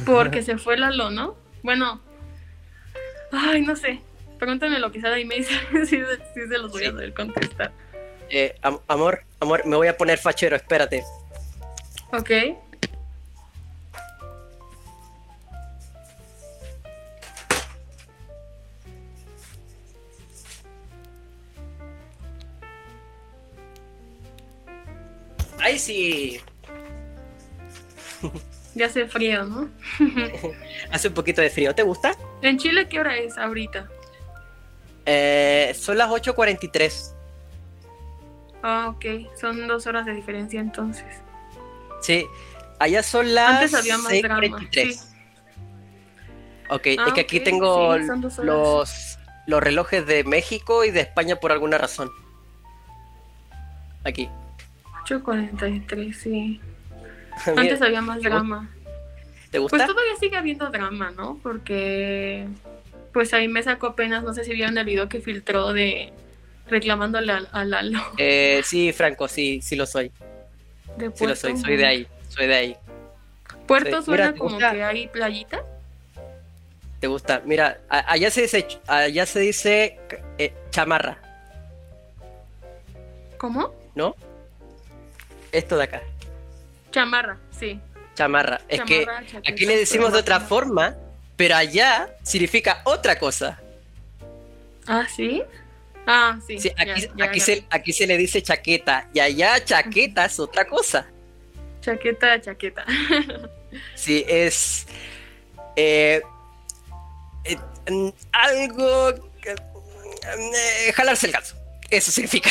Porque 0.05 0.41
se 0.43 0.57
fue 0.57 0.77
Lalo, 0.77 1.09
¿no? 1.09 1.35
Bueno, 1.63 2.01
ay, 3.31 3.61
no 3.61 3.75
sé. 3.75 4.01
Pregúntame 4.37 4.79
lo 4.79 4.91
que 4.91 5.01
sea 5.01 5.19
y 5.19 5.25
me 5.25 5.35
dice 5.35 5.53
si, 5.85 6.01
se 6.33 6.57
los 6.57 6.71
voy 6.71 6.85
a 6.85 6.91
poder 6.91 7.13
contestar. 7.13 7.71
Eh, 8.29 8.55
amor, 8.87 9.23
amor, 9.39 9.65
me 9.65 9.75
voy 9.75 9.87
a 9.87 9.97
poner 9.97 10.17
fachero, 10.17 10.55
espérate. 10.55 11.03
Ok. 12.13 12.31
¡Ay, 25.61 25.77
sí! 25.77 26.41
Ya 28.73 28.85
hace 28.85 29.05
frío, 29.07 29.43
¿no? 29.43 29.69
hace 30.91 31.09
un 31.09 31.13
poquito 31.13 31.41
de 31.41 31.49
frío. 31.49 31.75
¿Te 31.75 31.83
gusta? 31.83 32.15
¿En 32.41 32.57
Chile 32.57 32.87
qué 32.87 32.99
hora 32.99 33.17
es 33.17 33.37
ahorita? 33.37 33.89
Eh, 35.05 35.75
son 35.77 35.97
las 35.97 36.09
8.43. 36.09 37.13
Ah, 38.63 38.93
ok. 38.95 39.05
Son 39.39 39.67
dos 39.67 39.87
horas 39.87 40.05
de 40.05 40.13
diferencia 40.13 40.59
entonces. 40.59 41.05
Sí. 42.01 42.25
Allá 42.79 43.03
son 43.03 43.33
las 43.33 43.61
Antes 43.61 43.73
había 43.73 43.97
más 43.97 44.21
drama. 44.21 44.57
Ok, 46.69 46.87
es 46.87 46.97
ah, 46.99 47.11
que 47.13 47.21
aquí 47.21 47.41
tengo 47.41 47.97
los, 47.97 49.17
los 49.45 49.63
relojes 49.63 50.05
de 50.05 50.23
México 50.23 50.85
y 50.85 50.91
de 50.91 51.01
España 51.01 51.35
por 51.35 51.51
alguna 51.51 51.77
razón. 51.77 52.09
Aquí. 54.05 54.29
8.43, 55.05 56.13
sí. 56.13 56.61
Antes 57.57 57.81
había 57.81 58.01
más 58.01 58.21
drama. 58.21 58.69
¿Te 59.49 59.59
gusta? 59.59 59.77
Pues 59.77 59.87
todavía 59.87 60.15
sigue 60.19 60.37
habiendo 60.37 60.69
drama, 60.69 61.11
¿no? 61.11 61.39
Porque 61.43 62.47
pues 63.11 63.33
ahí 63.33 63.47
me 63.47 63.61
sacó 63.61 63.87
apenas, 63.87 64.23
no 64.23 64.33
sé 64.33 64.43
si 64.43 64.53
vieron 64.53 64.77
el 64.77 64.85
video 64.85 65.09
que 65.09 65.19
filtró 65.19 65.73
de 65.73 66.13
reclamándole 66.67 67.33
a, 67.51 67.65
Lalo. 67.65 67.99
Eh, 68.17 68.61
sí, 68.63 68.93
Franco, 68.93 69.27
sí, 69.27 69.61
sí 69.61 69.75
lo 69.75 69.85
soy. 69.85 70.11
De 70.97 71.11
sí 71.13 71.25
lo 71.25 71.35
soy, 71.35 71.57
soy 71.57 71.75
de 71.75 71.85
ahí, 71.85 72.07
soy 72.29 72.47
de 72.47 72.55
ahí. 72.55 72.77
¿Puerto 73.67 74.01
suena 74.01 74.33
como 74.33 74.57
que 74.57 74.65
hay 74.65 75.07
playita? 75.07 75.63
¿Te 76.99 77.07
gusta? 77.07 77.41
Mira, 77.45 77.81
allá 77.89 78.29
se 78.29 78.43
dice, 78.43 78.67
allá 78.87 79.25
se 79.25 79.39
dice 79.39 79.99
eh, 80.37 80.53
chamarra. 80.69 81.17
¿Cómo? 83.37 83.73
¿No? 83.95 84.15
Esto 85.51 85.77
de 85.77 85.83
acá. 85.83 86.01
Chamarra, 86.91 87.37
sí. 87.57 87.79
Chamarra. 88.15 88.61
Es 88.67 88.81
que 88.81 89.05
aquí 89.47 89.65
le 89.65 89.77
decimos 89.77 90.11
de 90.13 90.19
otra 90.19 90.39
forma, 90.39 90.95
pero 91.35 91.55
allá 91.55 92.15
significa 92.23 92.81
otra 92.85 93.17
cosa. 93.17 93.59
Ah, 94.87 95.07
sí. 95.13 95.43
Ah, 96.05 96.39
sí. 96.45 96.57
aquí, 97.17 97.39
Se, 97.39 97.65
aquí 97.69 97.93
se 97.93 98.07
le 98.07 98.17
dice 98.17 98.41
chaqueta 98.41 99.07
y 99.13 99.19
allá 99.19 99.63
chaqueta 99.63 100.25
es 100.25 100.39
otra 100.39 100.65
cosa. 100.65 101.07
Chaqueta, 101.81 102.39
chaqueta. 102.41 102.85
sí, 103.95 104.25
es 104.27 104.85
eh, 105.75 106.21
eh, 107.43 107.57
algo. 108.31 109.09
Eh, 109.43 110.93
jalarse 110.93 111.27
el 111.27 111.33
gato. 111.33 111.55
Eso 111.89 112.11
significa. 112.11 112.49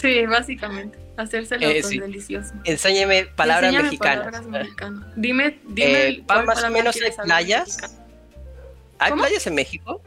Sí, 0.00 0.26
básicamente. 0.26 1.01
Hacerse 1.16 1.56
eh, 1.60 1.82
delicioso. 1.82 2.54
Enséñeme 2.64 3.26
palabras 3.26 3.72
mexicanas. 3.72 4.42
Dime, 5.16 5.60
dime. 5.68 6.08
Eh, 6.08 6.24
más 6.26 6.62
o 6.62 6.70
menos 6.70 6.96
hay 6.96 7.12
playas. 7.24 7.98
¿Hay 8.98 9.12
playas 9.12 9.46
en 9.46 9.54
México? 9.54 10.00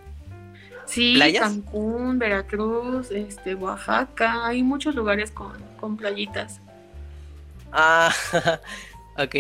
Sí, 0.86 1.20
Cancún, 1.40 2.20
Veracruz, 2.20 3.12
este, 3.12 3.56
Oaxaca, 3.56 4.46
hay 4.46 4.62
muchos 4.64 4.96
lugares 4.96 5.32
con, 5.32 5.60
con 5.80 5.98
playitas. 5.98 6.62
Ah, 7.72 8.14
ok, 9.18 9.36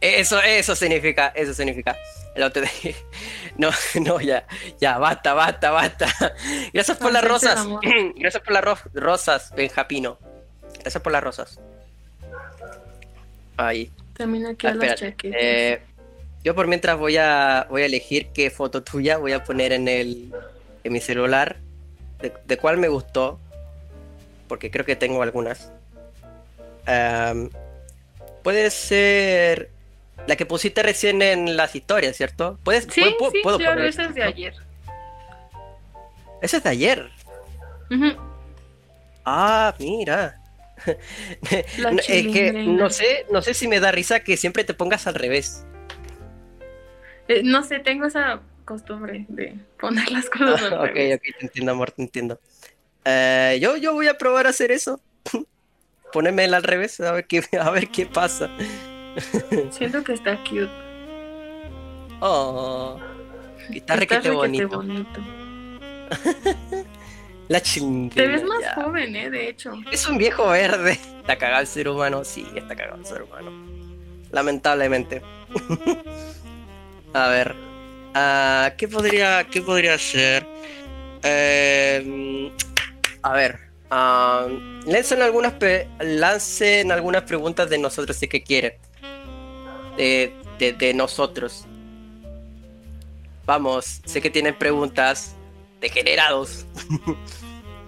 eso, 0.00 0.40
eso 0.40 0.76
significa, 0.76 1.28
eso 1.28 1.54
significa. 1.54 1.96
El 2.34 2.52
no, 3.56 3.70
no, 3.94 4.20
ya, 4.20 4.46
ya, 4.78 4.98
basta, 4.98 5.32
basta, 5.32 5.70
basta. 5.70 6.06
Gracias 6.72 6.98
por 6.98 7.10
las 7.10 7.24
rosas. 7.24 7.66
Gracias 8.16 8.42
por 8.42 8.52
las 8.52 8.78
rosas, 8.92 9.52
Benjapino. 9.56 10.18
Eso 10.86 11.02
por 11.02 11.10
las 11.10 11.22
rosas. 11.22 11.58
Ahí. 13.56 13.90
También 14.16 14.46
aquí 14.46 14.68
a 14.68 14.74
las 14.74 15.02
eh, 15.02 15.82
yo 16.44 16.54
por 16.54 16.68
mientras 16.68 16.96
voy 16.96 17.16
a 17.16 17.66
voy 17.68 17.82
a 17.82 17.86
elegir 17.86 18.28
qué 18.28 18.50
foto 18.50 18.82
tuya 18.82 19.18
voy 19.18 19.32
a 19.32 19.42
poner 19.42 19.72
en 19.72 19.88
el 19.88 20.32
en 20.84 20.92
mi 20.92 21.00
celular. 21.00 21.56
De, 22.20 22.56
cuál 22.56 22.78
me 22.78 22.88
gustó. 22.88 23.40
Porque 24.46 24.70
creo 24.70 24.86
que 24.86 24.94
tengo 24.94 25.20
algunas. 25.22 25.72
puede 28.44 28.70
ser 28.70 29.70
la 30.28 30.36
que 30.36 30.46
pusiste 30.46 30.84
recién 30.84 31.20
en 31.20 31.56
las 31.56 31.74
historias, 31.74 32.16
¿cierto? 32.16 32.58
¿Puedes, 32.62 32.84
sí, 32.84 33.02
sí, 33.02 33.42
claro, 33.42 33.82
esa 33.82 34.04
es 34.04 34.14
de 34.14 34.22
ayer. 34.22 34.54
Esa 36.40 36.58
es 36.58 36.62
de 36.62 36.70
ayer. 36.70 37.10
Ah, 39.24 39.74
mira. 39.80 40.40
es 41.50 42.06
que 42.06 42.52
no 42.66 42.90
sé, 42.90 43.26
no 43.30 43.42
sé 43.42 43.54
si 43.54 43.68
me 43.68 43.80
da 43.80 43.92
risa 43.92 44.20
que 44.20 44.36
siempre 44.36 44.64
te 44.64 44.74
pongas 44.74 45.06
al 45.06 45.14
revés. 45.14 45.64
Eh, 47.28 47.42
no 47.44 47.62
sé, 47.62 47.80
tengo 47.80 48.06
esa 48.06 48.40
costumbre 48.64 49.26
de 49.28 49.54
poner 49.78 50.10
las 50.10 50.30
cosas 50.30 50.62
al 50.62 50.88
revés. 50.88 51.16
Ok, 51.16 51.20
ok, 51.20 51.38
te 51.38 51.46
entiendo, 51.46 51.72
amor, 51.72 51.90
te 51.90 52.02
entiendo. 52.02 52.40
Eh, 53.04 53.58
yo, 53.60 53.76
yo 53.76 53.94
voy 53.94 54.08
a 54.08 54.18
probar 54.18 54.46
a 54.46 54.50
hacer 54.50 54.72
eso. 54.72 55.00
Ponerme 56.12 56.44
al 56.44 56.62
revés, 56.62 57.00
a 57.00 57.12
ver 57.12 57.26
qué, 57.26 57.42
a 57.60 57.70
ver 57.70 57.88
qué 57.88 58.06
pasa. 58.06 58.50
Siento 59.70 60.02
que 60.04 60.12
está 60.12 60.36
cute. 60.44 60.70
Oh, 62.20 62.98
está, 63.70 63.96
requete 63.96 64.30
bonito. 64.30 64.68
bonito. 64.68 65.20
La 67.48 67.60
chingada. 67.60 68.14
Te 68.14 68.26
ves 68.26 68.42
más 68.44 68.74
joven, 68.74 69.14
eh, 69.14 69.30
de 69.30 69.48
hecho. 69.48 69.72
Es 69.92 70.08
un 70.08 70.18
viejo 70.18 70.48
verde. 70.48 70.98
Está 71.20 71.36
cagado 71.36 71.60
el 71.60 71.66
ser 71.66 71.88
humano, 71.88 72.24
sí, 72.24 72.46
está 72.56 72.74
cagado 72.74 72.98
el 72.98 73.06
ser 73.06 73.22
humano. 73.22 73.52
Lamentablemente. 74.32 75.22
a 77.12 77.28
ver. 77.28 77.54
Uh, 78.14 78.76
¿qué, 78.76 78.88
podría, 78.88 79.44
¿Qué 79.44 79.62
podría 79.62 79.96
ser? 79.98 80.46
Eh, 81.22 82.50
a 83.22 83.32
ver. 83.32 83.60
Uh, 83.90 84.90
lancen, 84.90 85.22
algunas 85.22 85.54
lancen 86.00 86.90
algunas 86.90 87.22
preguntas 87.22 87.70
de 87.70 87.78
nosotros 87.78 88.16
si 88.16 88.26
que 88.26 88.42
quieren. 88.42 88.72
De, 89.96 90.32
de, 90.58 90.72
de 90.72 90.94
nosotros. 90.94 91.64
Vamos, 93.44 94.00
sé 94.04 94.20
que 94.20 94.30
tienen 94.30 94.58
preguntas 94.58 95.35
degenerados. 95.88 96.66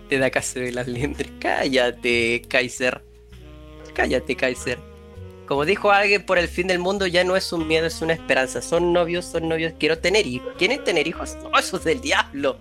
Te 0.08 0.18
da 0.18 0.30
caso 0.30 0.60
de 0.60 0.72
las 0.72 0.86
lentes. 0.88 1.28
Cállate, 1.40 2.42
Kaiser. 2.48 3.02
Cállate, 3.94 4.36
Kaiser. 4.36 4.78
Como 5.46 5.64
dijo 5.64 5.90
alguien, 5.90 6.24
por 6.24 6.38
el 6.38 6.46
fin 6.48 6.66
del 6.66 6.78
mundo 6.78 7.06
ya 7.06 7.24
no 7.24 7.34
es 7.36 7.52
un 7.52 7.66
miedo, 7.66 7.86
es 7.86 8.00
una 8.02 8.12
esperanza. 8.12 8.60
Son 8.62 8.92
novios, 8.92 9.24
son 9.24 9.48
novios. 9.48 9.72
Quiero 9.78 9.98
tener 9.98 10.26
hijos. 10.26 10.52
¿Quieren 10.58 10.84
tener 10.84 11.06
hijos? 11.08 11.36
No, 11.42 11.58
eso 11.58 11.78
es 11.78 11.84
del 11.84 12.00
diablo. 12.00 12.58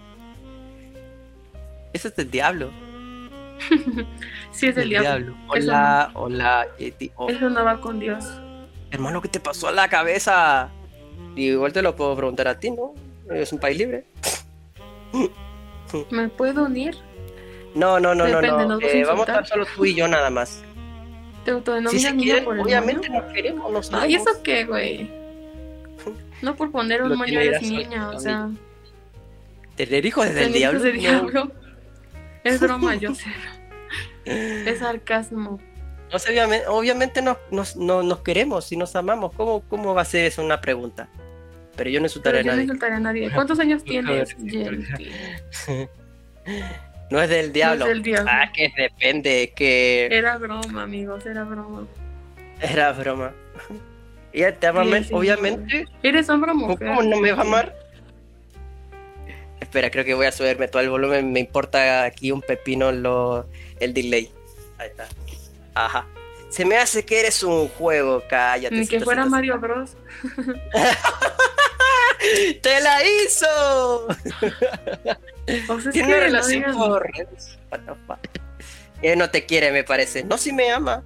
Eso 1.93 2.08
es 2.10 2.15
del 2.15 2.32
diablo. 2.32 2.71
Sí, 4.52 4.67
es 4.67 4.76
del 4.76 4.89
diablo. 4.89 5.36
Hola, 5.50 6.10
hola, 6.15 6.65
Yeti. 6.80 7.12
Oh, 7.15 7.30
Eso 7.30 7.47
no 7.50 7.63
va 7.63 7.80
con 7.80 8.00
Dios. 8.00 8.26
hermano, 8.89 9.21
¿qué 9.21 9.28
te 9.28 9.39
pasó 9.39 9.67
a 9.67 9.71
la 9.71 9.88
cabeza? 9.88 10.71
Y 11.36 11.50
igual 11.50 11.73
te 11.73 11.84
lo 11.84 11.95
puedo 11.95 12.15
preguntar 12.15 12.47
a 12.47 12.58
ti, 12.60 12.71
¿no? 12.71 12.95
Es 13.32 13.52
un 13.54 13.60
país 13.60 13.78
libre. 13.78 14.06
¿Me 16.12 16.28
puedo 16.30 16.65
unir? 16.65 16.96
No, 17.76 18.00
no, 18.00 18.13
no, 18.15 18.26
Depende, 18.26 18.48
no, 18.48 18.58
no. 18.58 18.67
¿nos 18.67 18.82
vas 18.82 18.91
a 18.91 18.98
Eh, 18.98 19.06
vamos 19.06 19.28
a 19.28 19.32
estar 19.32 19.48
solo 19.48 19.65
tú 19.76 19.86
y 19.86 19.96
yo 19.96 20.08
nada 20.08 20.30
más. 20.30 20.63
¿Te 21.46 21.52
Si 21.52 21.58
autodenominas 21.58 22.02
se 22.02 22.13
niña 22.13 22.24
quieren, 22.26 22.46
por 22.46 22.56
el 22.56 22.62
obviamente 22.62 23.10
moño? 23.10 23.22
nos 23.24 23.34
queremos, 23.34 23.72
nos 23.72 23.93
Ay. 23.93 24.15
¿eso 24.15 24.32
qué, 24.43 24.65
güey? 24.65 25.12
No 26.41 26.56
por 26.56 26.72
poner 26.72 27.02
un 27.04 27.12
eres 27.24 27.54
razón, 27.62 27.70
niña, 27.70 28.10
o 28.10 28.20
sea, 28.20 28.50
Tener 29.76 30.06
hijos 30.06 30.26
desde 30.26 30.46
el 30.46 30.54
diablo. 30.54 30.80
de 30.82 30.93
no. 30.93 31.00
diablo. 31.00 31.52
Es 32.43 32.60
broma, 32.62 32.96
yo 32.96 33.13
sé. 33.15 33.26
Es 34.26 34.80
sarcasmo. 34.80 35.60
No 36.12 36.20
sé, 36.20 36.32
obviamente, 36.32 36.67
obviamente 36.67 37.22
nos, 37.22 37.38
nos, 37.52 37.76
no- 37.76 38.02
nos 38.04 38.20
queremos 38.20 38.72
y 38.72 38.78
nos 38.78 38.96
amamos. 38.96 39.34
¿Cómo, 39.34 39.62
¿Cómo 39.70 39.93
va 39.93 40.02
a 40.02 40.06
ser 40.06 40.26
eso 40.26 40.43
una 40.43 40.60
pregunta? 40.62 41.10
Pero 41.78 41.90
yo 41.90 42.00
no 42.00 42.04
Pero 42.04 42.06
insultaré 42.08 42.40
a 42.40 42.42
yo 42.42 42.46
no 42.48 42.52
nadie. 42.54 42.63
insultaré 42.63 42.94
a 42.96 43.00
nadie. 43.00 43.32
¿Cuántos 43.36 43.60
años 43.60 43.84
tienes? 43.86 44.36
No 47.10 47.22
es 47.22 47.30
del 47.30 47.54
diablo. 47.54 47.86
del 47.86 48.02
diablo. 48.04 48.30
Ah, 48.30 48.52
que 48.54 48.70
depende, 48.76 49.54
que 49.56 50.08
Era 50.12 50.38
broma, 50.38 50.84
amigos, 50.84 51.26
era 51.26 51.46
broma. 51.46 51.88
era 52.62 52.92
broma. 52.92 53.32
Ella 54.34 54.54
te 54.54 54.68
ama, 54.68 54.84
Sí, 54.84 54.90
men- 54.90 55.04
sí, 55.06 55.13
obviamente. 55.13 55.86
¿Eres 56.04 56.28
hombre 56.30 56.52
o 56.52 56.54
¿Cómo, 56.56 56.68
mujer? 56.68 56.88
cómo 56.90 57.04
no 57.04 57.18
me 57.22 57.32
va 57.32 57.38
a 57.38 57.42
amar? 57.46 57.76
Espera, 59.62 59.90
creo 59.90 60.04
que 60.04 60.13
voy 60.16 60.26
a 60.26 60.32
subirme 60.34 60.68
todo 60.68 60.82
el 60.82 60.90
volumen. 60.90 61.32
Me 61.32 61.40
importa 61.40 62.04
aquí 62.04 62.32
un 62.32 62.42
pepino 62.42 62.92
lo, 62.92 63.48
el 63.80 63.94
delay. 63.94 64.30
Ahí 64.78 64.90
está. 64.90 65.08
Ajá. 65.76 66.06
Se 66.49 66.65
me 66.65 66.77
hace 66.77 67.05
que 67.05 67.19
eres 67.19 67.43
un 67.43 67.67
juego, 67.67 68.23
cállate. 68.29 68.75
Ni 68.75 68.88
que 68.88 69.01
fuera. 69.01 69.25
Mario 69.25 69.60
Bros. 69.60 69.97
¡Te 72.62 72.81
la 72.81 73.05
hizo! 73.05 74.07
O 75.69 75.79
sea, 75.79 75.93
Tiene 75.93 76.10
no 76.10 76.19
relación 76.19 76.75
por 76.75 77.10
fuck. 78.05 78.19
Él 79.01 79.17
no 79.17 79.29
te 79.29 79.45
quiere, 79.45 79.71
me 79.71 79.86
parece. 79.86 80.25
No, 80.25 80.38
si 80.38 80.51
me 80.51 80.71
ama. 80.71 81.05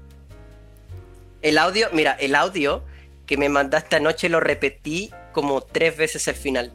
El 1.43 1.59
audio, 1.59 1.89
mira, 1.93 2.13
el 2.13 2.33
audio 2.33 2.83
que 3.27 3.37
me 3.37 3.49
mandaste 3.49 3.97
anoche 3.97 4.29
lo 4.29 4.39
repetí 4.39 5.11
como 5.31 5.61
tres 5.61 5.95
veces 5.95 6.27
al 6.27 6.33
final. 6.33 6.73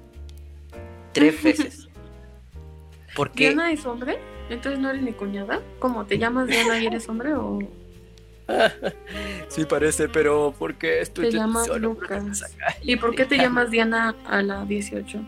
Tres 1.12 1.42
veces. 1.42 1.88
Porque 3.16 3.48
¿Diana 3.48 3.72
es 3.72 3.84
hombre? 3.84 4.16
Entonces 4.48 4.78
no 4.78 4.90
eres 4.90 5.02
mi 5.02 5.12
cuñada. 5.12 5.60
¿Cómo? 5.80 6.06
¿Te 6.06 6.18
llamas 6.18 6.46
Diana 6.46 6.78
y 6.78 6.86
eres 6.86 7.08
hombre 7.08 7.34
o 7.34 7.58
sí 9.48 9.64
parece, 9.64 10.08
pero 10.08 10.54
porque 10.58 11.00
esto 11.00 11.22
te 11.22 11.32
llamas 11.32 11.68
Lucas? 11.68 12.44
¿Y 12.82 12.96
por 12.96 13.14
qué 13.14 13.24
te 13.24 13.36
llamas 13.36 13.70
Diana 13.70 14.14
a 14.26 14.42
la 14.42 14.64
18? 14.64 15.18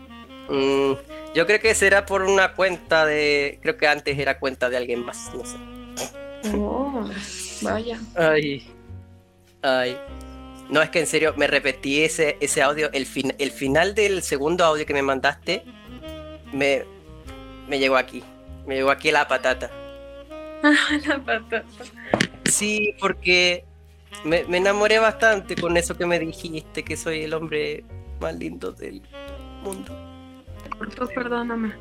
Mm, 0.49 0.93
yo 1.35 1.45
creo 1.45 1.59
que 1.59 1.75
será 1.75 2.05
por 2.05 2.23
una 2.23 2.53
cuenta 2.53 3.05
de. 3.05 3.59
Creo 3.61 3.77
que 3.77 3.87
antes 3.87 4.17
era 4.17 4.39
cuenta 4.39 4.69
de 4.69 4.77
alguien 4.77 5.05
más, 5.05 5.31
no 5.35 5.45
sé. 5.45 5.57
Oh, 6.55 7.07
vaya. 7.61 7.99
Ay. 8.15 8.67
Ay. 9.61 9.97
No, 10.69 10.81
es 10.81 10.89
que 10.89 10.99
en 10.99 11.07
serio, 11.07 11.33
me 11.35 11.47
repetí 11.47 12.03
ese, 12.03 12.37
ese 12.39 12.61
audio. 12.61 12.89
El, 12.93 13.05
fin, 13.05 13.33
el 13.39 13.51
final 13.51 13.95
del 13.95 14.21
segundo 14.21 14.63
audio 14.63 14.85
que 14.85 14.93
me 14.93 15.01
mandaste 15.01 15.63
me, 16.53 16.83
me 17.67 17.79
llegó 17.79 17.97
aquí. 17.97 18.23
Me 18.65 18.75
llegó 18.75 18.91
aquí 18.91 19.11
la 19.11 19.27
patata. 19.27 19.69
la 21.07 21.19
patata. 21.19 21.63
Sí, 22.49 22.95
porque 22.99 23.63
me, 24.23 24.43
me 24.45 24.57
enamoré 24.57 24.99
bastante 24.99 25.55
con 25.55 25.77
eso 25.77 25.97
que 25.97 26.05
me 26.05 26.19
dijiste, 26.19 26.83
que 26.83 26.97
soy 26.97 27.23
el 27.23 27.33
hombre 27.33 27.83
más 28.19 28.35
lindo 28.35 28.71
del 28.71 29.01
mundo. 29.63 29.95
Cortó, 30.77 31.07
perdóname. 31.07 31.73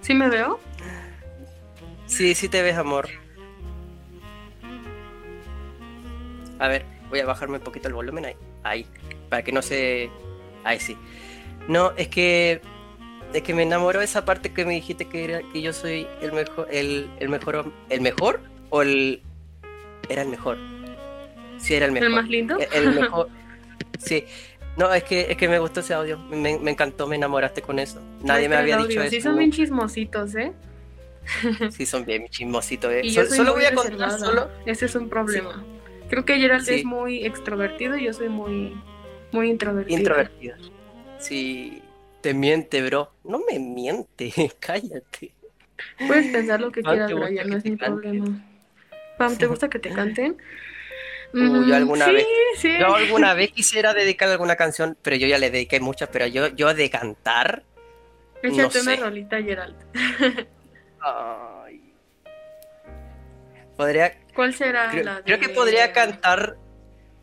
¿Sí 0.00 0.14
me 0.14 0.28
veo? 0.28 0.60
Sí, 2.06 2.34
sí 2.34 2.48
te 2.48 2.62
ves, 2.62 2.76
amor. 2.76 3.08
A 6.58 6.68
ver, 6.68 6.84
voy 7.10 7.20
a 7.20 7.26
bajarme 7.26 7.58
un 7.58 7.64
poquito 7.64 7.88
el 7.88 7.94
volumen 7.94 8.26
ahí. 8.26 8.36
Ahí. 8.62 8.86
Para 9.28 9.42
que 9.42 9.52
no 9.52 9.62
se. 9.62 10.10
Ahí 10.64 10.80
sí. 10.80 10.96
No, 11.68 11.92
es 11.96 12.08
que. 12.08 12.60
Es 13.32 13.42
que 13.42 13.54
me 13.54 13.62
enamoró 13.62 14.00
esa 14.00 14.24
parte 14.24 14.52
que 14.52 14.64
me 14.64 14.74
dijiste 14.74 15.06
que 15.06 15.24
era 15.24 15.40
que 15.52 15.60
yo 15.60 15.72
soy 15.72 16.06
el 16.20 16.32
mejor. 16.32 16.68
El, 16.70 17.10
el 17.18 17.28
mejor. 17.28 17.72
¿El 17.88 18.00
mejor? 18.00 18.40
¿O 18.70 18.82
el. 18.82 19.22
Era 20.08 20.22
el 20.22 20.28
mejor? 20.28 20.58
Sí, 21.58 21.74
era 21.74 21.86
el 21.86 21.92
mejor. 21.92 22.08
¿El 22.08 22.14
más 22.14 22.28
lindo? 22.28 22.58
El, 22.58 22.88
el 22.88 22.94
mejor. 23.00 23.28
Sí. 23.98 24.24
No, 24.76 24.92
es 24.92 25.04
que, 25.04 25.30
es 25.30 25.36
que 25.36 25.48
me 25.48 25.58
gustó 25.58 25.80
ese 25.80 25.94
audio. 25.94 26.18
Me, 26.18 26.58
me 26.58 26.70
encantó, 26.72 27.06
me 27.06 27.16
enamoraste 27.16 27.62
con 27.62 27.78
eso. 27.78 28.00
Nadie 28.22 28.48
me 28.48 28.56
había 28.56 28.76
dicho 28.78 29.00
Sí, 29.08 29.16
eso. 29.16 29.28
son 29.30 29.38
bien 29.38 29.52
chismositos, 29.52 30.34
¿eh? 30.34 30.52
Sí, 31.70 31.86
son 31.86 32.04
bien 32.04 32.28
chismositos. 32.28 32.90
eh. 32.92 33.02
Solo 33.28 33.54
voy 33.54 33.64
a 33.64 33.74
contar 33.74 34.18
solo. 34.18 34.48
Ese 34.66 34.86
es 34.86 34.94
un 34.94 35.08
problema. 35.08 35.64
Creo 36.10 36.24
que 36.24 36.36
Gerald 36.38 36.64
Sí. 36.64 36.74
es 36.74 36.84
muy 36.84 37.24
extrovertido 37.24 37.96
y 37.96 38.04
yo 38.04 38.12
soy 38.12 38.28
muy, 38.28 38.74
muy 39.32 39.48
introvertida. 39.50 39.96
Introvertida. 39.98 40.58
Sí, 41.18 41.80
te 42.20 42.34
miente, 42.34 42.82
bro. 42.82 43.10
No 43.24 43.40
me 43.50 43.58
miente, 43.58 44.32
cállate. 44.60 45.32
Puedes 46.06 46.26
pensar 46.32 46.60
lo 46.60 46.70
que 46.72 46.82
quieras, 46.82 47.08
¿te 47.08 47.14
gusta 47.14 47.28
Brian, 47.28 47.48
no 47.48 47.56
es 47.56 47.64
mi 47.64 47.76
problema. 47.76 48.44
Pam, 49.18 49.36
¿te 49.36 49.46
gusta 49.46 49.68
que 49.68 49.78
te 49.78 49.90
canten? 49.90 50.36
Uh, 51.32 51.38
yo 51.38 51.50
Mm, 51.62 51.72
alguna 51.72 52.04
sí, 52.06 52.12
vez- 52.12 52.26
Sí, 52.56 52.78
Yo 52.78 52.94
alguna 52.94 53.34
vez 53.34 53.50
quisiera 53.50 53.92
dedicar 53.94 54.28
alguna 54.28 54.56
canción, 54.56 54.96
pero 55.02 55.16
yo 55.16 55.26
ya 55.26 55.38
le 55.38 55.50
dediqué 55.50 55.80
muchas, 55.80 56.08
pero 56.10 56.26
yo, 56.26 56.48
yo 56.48 56.72
de 56.74 56.88
cantar. 56.90 57.64
Échate 58.42 58.82
no 58.84 58.92
una 58.92 58.96
rolita, 59.06 59.42
Gerald. 59.42 59.74
Ay. 61.00 61.92
Podría. 63.76 64.12
¿Cuál 64.34 64.54
será 64.54 64.90
Creo, 64.90 65.04
la 65.04 65.16
de... 65.16 65.22
creo 65.24 65.38
que 65.40 65.48
podría 65.48 65.92
cantar. 65.92 66.56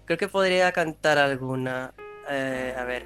Creo 0.05 0.17
que 0.17 0.27
podría 0.27 0.71
cantar 0.71 1.17
alguna. 1.17 1.93
Eh, 2.29 2.73
a 2.77 2.83
ver. 2.83 3.03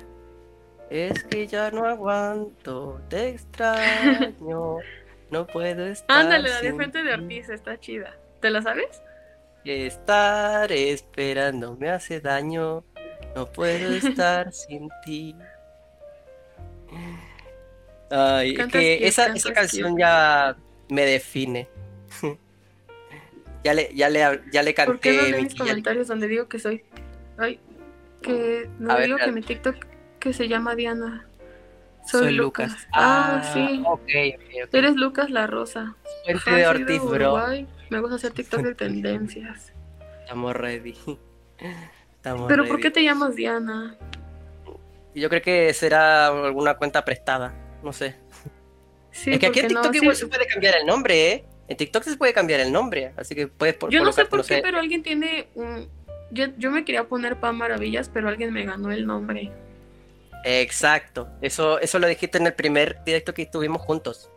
Es 0.89 1.24
que 1.24 1.45
ya 1.48 1.71
no 1.71 1.86
aguanto, 1.86 3.02
te 3.10 3.30
extraño. 3.30 4.78
No 5.32 5.48
puedo 5.48 5.88
estar. 5.88 6.21
Ándale, 6.21 6.50
la 6.50 6.62
de 6.62 6.74
Frente 6.76 7.04
de 7.04 7.15
ti. 7.17 7.24
Ortiz, 7.24 7.50
está 7.50 7.80
chida. 7.80 8.15
¿Te 8.45 8.51
la 8.51 8.62
sabes? 8.62 9.01
Estar 9.63 10.71
esperando 10.71 11.75
me 11.77 11.89
hace 11.89 12.21
daño. 12.21 12.84
No 13.36 13.47
puedo 13.51 13.91
estar 13.95 14.53
sin 14.53 14.88
ti. 15.03 15.36
Ay, 18.12 18.53
que 18.71 19.08
esa, 19.08 19.34
esa 19.34 19.51
canción 19.51 19.97
ya 19.97 20.55
me 20.89 21.08
define. 21.08 21.67
ya 23.63 23.73
le, 23.73 23.89
ya 23.95 24.10
le, 24.10 24.19
ya 24.51 24.62
le 24.62 24.73
¿Por 24.75 24.99
qué 24.99 25.13
no 25.13 25.21
canté 25.23 25.41
mis 25.41 25.55
comentarios 25.55 26.08
donde 26.08 26.27
digo 26.27 26.47
que 26.47 26.60
soy... 26.60 26.84
Ay, 27.39 27.60
que... 28.21 28.67
A 28.67 28.69
Donde 28.77 28.93
ver, 28.93 29.05
digo 29.05 29.17
que 29.17 29.23
espérate. 29.23 29.31
mi 29.31 29.41
TikTok 29.41 29.75
que 30.19 30.34
se 30.34 30.47
llama 30.47 30.75
Diana. 30.75 31.27
Soy, 32.05 32.25
Soy 32.25 32.34
Lucas. 32.34 32.69
Lucas. 32.69 32.88
Ah, 32.93 33.41
sí. 33.55 33.81
Ok, 33.88 34.01
ok, 34.01 34.65
ok. 34.65 34.69
Eres 34.71 34.95
Lucas 34.97 35.31
La 35.31 35.47
Rosa. 35.47 35.95
Fuente 36.25 36.51
de 36.51 36.67
Ortiz, 36.67 37.01
bro. 37.01 37.34
Uruguay. 37.34 37.67
Me 37.89 38.00
gusta 38.00 38.15
hacer 38.15 38.32
TikTok 38.32 38.62
de 38.62 38.76
tendencias. 38.76 39.74
Estamos 40.21 40.56
ready. 40.56 40.95
Estamos 42.15 42.48
Pero 42.48 42.65
¿por 42.65 42.80
qué 42.80 42.91
te 42.91 43.04
llamas 43.04 43.36
Diana? 43.36 43.98
Yo 45.13 45.30
creo 45.30 45.41
que 45.41 45.74
será 45.74 46.28
alguna 46.28 46.76
cuenta 46.76 47.06
prestada. 47.06 47.54
No 47.84 47.93
sé. 47.93 48.16
Sí, 49.12 49.32
es 49.32 49.39
que 49.39 49.47
aquí 49.47 49.59
en 49.59 49.68
no, 49.68 49.82
TikTok 49.82 49.93
sí, 49.93 49.99
igual 50.01 50.16
se 50.16 50.28
puede 50.28 50.45
cambiar 50.45 50.76
el 50.78 50.86
nombre, 50.86 51.32
¿eh? 51.32 51.45
En 51.68 51.78
TikTok 51.78 52.03
se 52.03 52.18
puede 52.18 52.34
cambiar 52.34 52.59
el 52.59 52.72
nombre, 52.72 53.14
así 53.16 53.34
que 53.34 53.47
puedes 53.47 53.76
por 53.76 53.89
Yo 53.89 54.03
no 54.03 54.12
sé 54.12 54.26
por 54.26 54.45
qué, 54.45 54.59
pero 54.62 54.78
alguien 54.78 55.01
tiene 55.03 55.47
un... 55.55 55.89
Yo, 56.32 56.47
yo 56.57 56.70
me 56.70 56.84
quería 56.84 57.05
poner 57.05 57.39
Pan 57.39 57.55
Maravillas, 57.55 58.09
pero 58.09 58.28
alguien 58.28 58.51
me 58.51 58.66
ganó 58.66 58.91
el 58.91 59.05
nombre. 59.05 59.51
Exacto. 60.43 61.30
Eso, 61.41 61.80
eso 61.80 61.97
lo 61.97 62.07
dijiste 62.07 62.38
en 62.38 62.47
el 62.47 62.53
primer 62.53 63.03
directo 63.05 63.34
que 63.34 63.43
estuvimos 63.43 63.82
juntos. 63.82 64.30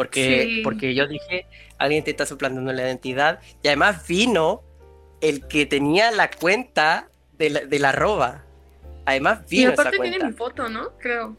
Porque, 0.00 0.44
Sí. 0.44 0.60
porque 0.64 0.94
yo 0.94 1.06
dije, 1.06 1.44
alguien 1.76 2.02
te 2.02 2.10
está 2.10 2.24
suplantando 2.24 2.72
la 2.72 2.80
identidad. 2.80 3.38
Y 3.62 3.68
además 3.68 4.06
vino 4.08 4.62
el 5.20 5.46
que 5.46 5.66
tenía 5.66 6.10
la 6.10 6.30
cuenta 6.30 7.10
de 7.36 7.50
la, 7.50 7.60
de 7.66 7.78
la 7.78 7.90
arroba. 7.90 8.44
Además 9.04 9.40
Y 9.50 9.56
vino 9.58 9.72
esa 9.72 9.82
aparte 9.82 9.98
tiene 9.98 10.16
cuenta. 10.18 10.26
mi 10.28 10.32
foto, 10.32 10.68
¿no? 10.70 10.96
Creo. 10.98 11.36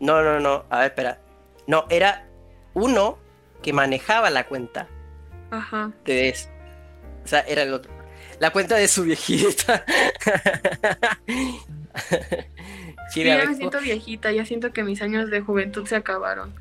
No, 0.00 0.22
no, 0.22 0.38
no. 0.38 0.66
A 0.68 0.80
ver, 0.80 0.86
espera. 0.88 1.18
No, 1.66 1.86
era 1.88 2.26
uno 2.74 3.18
que 3.62 3.72
manejaba 3.72 4.28
la 4.28 4.44
cuenta 4.46 4.86
Ajá. 5.50 5.90
de 6.04 6.28
eso. 6.28 6.50
O 7.24 7.26
sea, 7.26 7.40
era 7.40 7.62
el 7.62 7.72
otro. 7.72 7.90
La 8.38 8.50
cuenta 8.50 8.76
de 8.76 8.86
su 8.86 9.04
viejita. 9.04 9.82
Sí, 13.10 13.24
ya 13.24 13.44
me 13.46 13.54
siento 13.54 13.80
viejita, 13.80 14.30
ya 14.32 14.44
siento 14.44 14.72
que 14.72 14.84
mis 14.84 15.00
años 15.00 15.30
de 15.30 15.40
juventud 15.40 15.86
se 15.86 15.96
acabaron. 15.96 16.54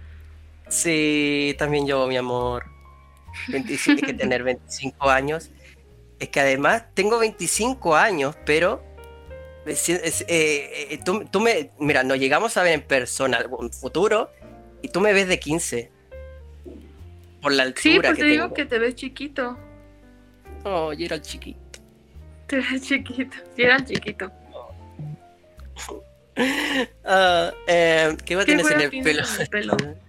Sí, 0.70 1.55
también 1.57 1.88
yo, 1.88 2.07
mi 2.07 2.18
amor. 2.18 2.65
25, 3.49 3.99
hay 4.01 4.07
que 4.07 4.13
tener 4.13 4.43
25 4.43 5.09
años. 5.09 5.49
Es 6.20 6.30
que 6.30 6.39
además 6.39 6.84
tengo 6.93 7.20
25 7.20 7.95
años, 7.95 8.36
pero 8.45 8.84
es- 9.65 9.89
es- 9.89 10.22
eh, 10.28 10.88
eh, 10.91 10.99
tú, 11.05 11.26
tú 11.32 11.39
me, 11.39 11.70
mira, 11.80 12.03
nos 12.03 12.18
llegamos 12.18 12.57
a 12.57 12.63
ver 12.63 12.74
en 12.74 12.82
persona 12.82 13.39
en 13.61 13.72
futuro 13.72 14.32
y 14.82 14.89
tú 14.89 14.99
me 14.99 15.13
ves 15.13 15.28
de 15.28 15.39
15. 15.39 15.91
Por 17.41 17.51
la 17.53 17.63
altura 17.63 17.82
Sí, 17.82 17.99
pues 17.99 18.13
que 18.15 18.22
te 18.24 18.26
digo 18.26 18.43
tengo. 18.45 18.55
que 18.55 18.65
te 18.65 18.80
ves 18.80 18.95
chiquito. 18.95 19.57
Oh, 20.63 20.91
yo 20.91 21.05
era 21.05 21.15
el 21.18 21.22
chiquito. 21.22 21.59
Te 22.47 22.57
ves 22.57 22.82
chiquito. 22.82 23.38
Sí, 23.55 23.61
era 23.61 23.86
chiquito. 23.86 24.32
Ah, 27.05 27.51
eh, 27.68 28.15
¿Qué 28.26 28.36
va 28.36 28.41
a 28.41 28.45
¿Qué 28.45 28.55
tener 28.57 28.72
en 28.74 28.82
el 28.82 28.89
pelo? 29.03 29.24
en 29.36 29.41
el 29.41 29.47
pelo? 29.49 29.78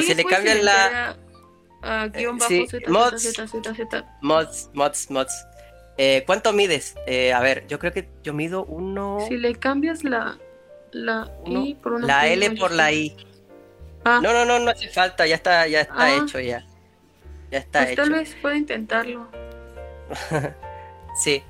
Y 0.00 0.02
se 0.04 0.14
le 0.14 0.22
puede 0.22 0.36
cambian 0.36 0.64
la- 0.64 0.72
silenciar 0.72 1.16
a- 1.82 2.02
a 2.02 2.08
guion 2.08 2.38
bajo 2.38 2.48
sí, 2.50 2.66
Z, 2.68 2.90
mods. 2.90 3.22
Z, 3.22 3.46
Z, 3.46 3.62
Z, 3.62 3.74
Z. 3.74 4.18
Mods, 4.22 4.70
mods, 4.72 5.10
mods. 5.10 5.46
Eh, 5.98 6.22
¿Cuánto 6.26 6.52
mides? 6.52 6.94
Eh, 7.06 7.32
a 7.32 7.40
ver, 7.40 7.66
yo 7.68 7.78
creo 7.78 7.92
que 7.92 8.08
yo 8.22 8.32
mido 8.32 8.64
uno. 8.64 9.18
Si 9.28 9.36
le 9.36 9.54
cambias 9.54 10.02
la, 10.04 10.38
la 10.92 11.30
uno- 11.44 11.64
I 11.66 11.74
por 11.74 11.92
una 11.92 12.06
la 12.06 12.20
P 12.22 12.32
L 12.32 12.50
por 12.56 12.72
la. 12.72 12.90
I. 12.92 13.16
Ah, 14.04 14.20
No, 14.22 14.32
no, 14.32 14.44
no, 14.44 14.58
no 14.58 14.70
hace 14.70 14.88
falta, 14.88 15.26
ya 15.26 15.36
está, 15.36 15.66
ya 15.68 15.82
está 15.82 15.94
Ah. 15.96 16.16
hecho 16.16 16.40
ya. 16.40 16.66
Ya 17.50 17.58
está 17.58 17.80
pues 17.80 17.92
hecho. 17.92 18.02
tal 18.02 18.10
vez 18.12 18.36
pueda 18.42 18.56
intentarlo. 18.56 19.28
Sí. 21.22 21.42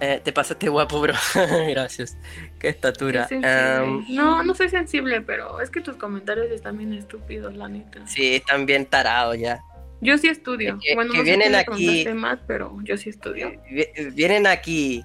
Eh, 0.00 0.20
te 0.22 0.32
pasaste 0.32 0.68
guapo, 0.68 1.00
bro. 1.00 1.14
Gracias. 1.70 2.16
Qué 2.58 2.68
estatura. 2.68 3.26
No, 4.10 4.42
no 4.42 4.54
soy 4.54 4.68
sensible, 4.68 5.22
pero 5.22 5.60
es 5.60 5.70
que 5.70 5.80
tus 5.80 5.96
comentarios 5.96 6.50
están 6.50 6.76
bien 6.76 6.92
estúpidos, 6.92 7.54
la 7.54 7.68
neta. 7.68 8.06
sí, 8.06 8.34
están 8.36 8.66
bien 8.66 8.84
tarados 8.86 9.38
ya. 9.38 9.60
Yo 10.02 10.18
sí 10.18 10.28
estudio. 10.28 10.78
Que- 10.82 10.94
bueno, 10.94 11.12
que 11.12 11.18
no 11.18 11.24
sé 11.24 11.30
vienen 11.30 11.52
le 11.52 11.58
aquí- 11.58 12.08
Matt, 12.12 12.40
pero 12.46 12.76
yo 12.84 12.98
sí 12.98 13.08
estudio. 13.08 13.50
Vi- 13.70 13.88
Vienen 14.12 14.46
aquí 14.46 15.02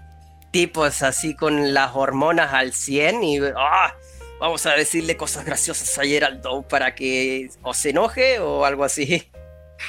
tipos 0.52 1.02
así 1.02 1.34
con 1.38 1.74
las 1.74 1.92
hormonas 1.96 2.54
al 2.54 2.74
100 2.74 3.24
y 3.24 3.40
¡ah! 3.56 3.96
vamos 4.42 4.66
a 4.66 4.72
decirle 4.74 5.16
cosas 5.16 5.46
graciosas 5.46 5.98
a 5.98 6.04
Geraldo 6.04 6.64
para 6.68 6.94
que 6.96 7.50
o 7.62 7.74
se 7.74 7.92
enoje 7.92 8.40
o 8.40 8.66
algo 8.66 8.84
así. 8.84 9.32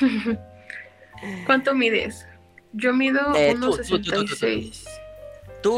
¿Cuánto 1.46 1.74
mides? 1.74 2.26
Yo 2.72 2.92
mido 2.92 3.34
Eh, 3.34 3.54
tú. 3.60 3.72
1.66. 3.76 4.88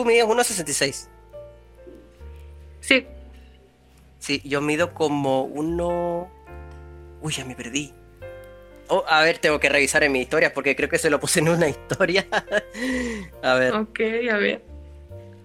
Mides 0.04 0.24
1,66. 0.26 1.08
Sí, 2.80 3.06
Sí, 4.18 4.40
yo 4.44 4.60
mido 4.62 4.94
como 4.94 5.42
uno... 5.44 6.30
Uy, 7.20 7.32
ya 7.32 7.44
me 7.44 7.54
perdí. 7.54 7.92
Oh, 8.88 9.04
a 9.06 9.22
ver, 9.22 9.36
tengo 9.38 9.60
que 9.60 9.68
revisar 9.68 10.02
en 10.02 10.12
mi 10.12 10.20
historia 10.22 10.54
porque 10.54 10.74
creo 10.76 10.88
que 10.88 10.96
se 10.98 11.10
lo 11.10 11.20
puse 11.20 11.40
en 11.40 11.48
una 11.50 11.68
historia. 11.74 12.26
a 13.42 13.54
ver, 13.54 13.74
ok, 13.74 14.00
a 14.32 14.36
ver. 14.38 14.62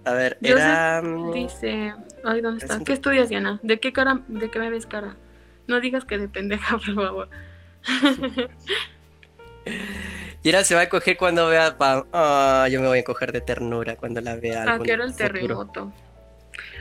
a 0.04 0.12
ver, 0.14 0.38
era... 0.42 1.02
Dice, 1.34 1.92
ay, 2.24 2.40
¿dónde 2.40 2.64
está? 2.64 2.82
¿Qué 2.84 2.92
estudias, 2.94 3.28
Diana? 3.28 3.60
¿De 3.62 3.80
qué 3.80 3.92
cara, 3.92 4.22
de 4.28 4.50
qué 4.50 4.58
me 4.58 4.70
ves 4.70 4.86
cara? 4.86 5.16
No 5.66 5.80
digas 5.80 6.04
que 6.06 6.16
de 6.18 6.28
pendeja, 6.28 6.78
por 6.86 6.94
favor. 6.94 7.28
Yera 10.42 10.64
se 10.64 10.74
va 10.74 10.82
a 10.82 10.88
coger 10.88 11.16
cuando 11.16 11.48
vea 11.48 11.76
Pam. 11.76 12.04
Ah, 12.12 12.66
yo 12.70 12.80
me 12.80 12.86
voy 12.88 13.00
a 13.00 13.04
coger 13.04 13.32
de 13.32 13.40
ternura 13.40 13.96
cuando 13.96 14.20
la 14.20 14.36
vea. 14.36 14.64
Ah, 14.66 14.78
que 14.82 14.92
era 14.92 15.04
el 15.04 15.14
terremoto. 15.14 15.92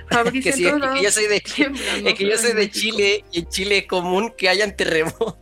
Fabricio 0.10 0.52
Que 0.54 0.58
sí, 0.58 0.66
es 0.68 0.74
que 0.74 1.04
yo 1.04 1.12
soy 1.12 1.28
de. 1.28 1.36
Es 2.10 2.14
que 2.16 2.30
yo 2.30 2.38
soy 2.38 2.54
de. 2.54 2.70
Chile 2.72 3.26
y 3.32 3.40
en 3.40 3.50
Chile 3.50 3.78
es 3.80 3.86
común 3.88 4.34
que 4.38 4.48
hayan 4.50 4.76
terremotos. 4.76 5.36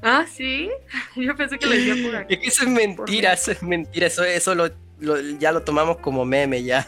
Ah, 0.00 0.24
sí. 0.32 0.70
Yo 1.16 1.34
pensé 1.34 1.58
que 1.58 1.66
lo 1.66 1.72
decía 1.72 1.96
por 2.06 2.14
aquí. 2.14 2.34
Es 2.34 2.40
que 2.40 2.46
eso 2.46 2.62
es 2.62 2.68
mentira, 2.70 3.32
eso 3.32 3.50
es 3.50 3.60
mentira. 3.64 4.06
Eso, 4.06 4.22
eso 4.22 4.54
lo, 4.54 4.70
lo- 5.00 5.20
ya 5.40 5.50
lo 5.50 5.64
tomamos 5.64 5.96
como 5.96 6.24
meme 6.24 6.62
ya. 6.62 6.86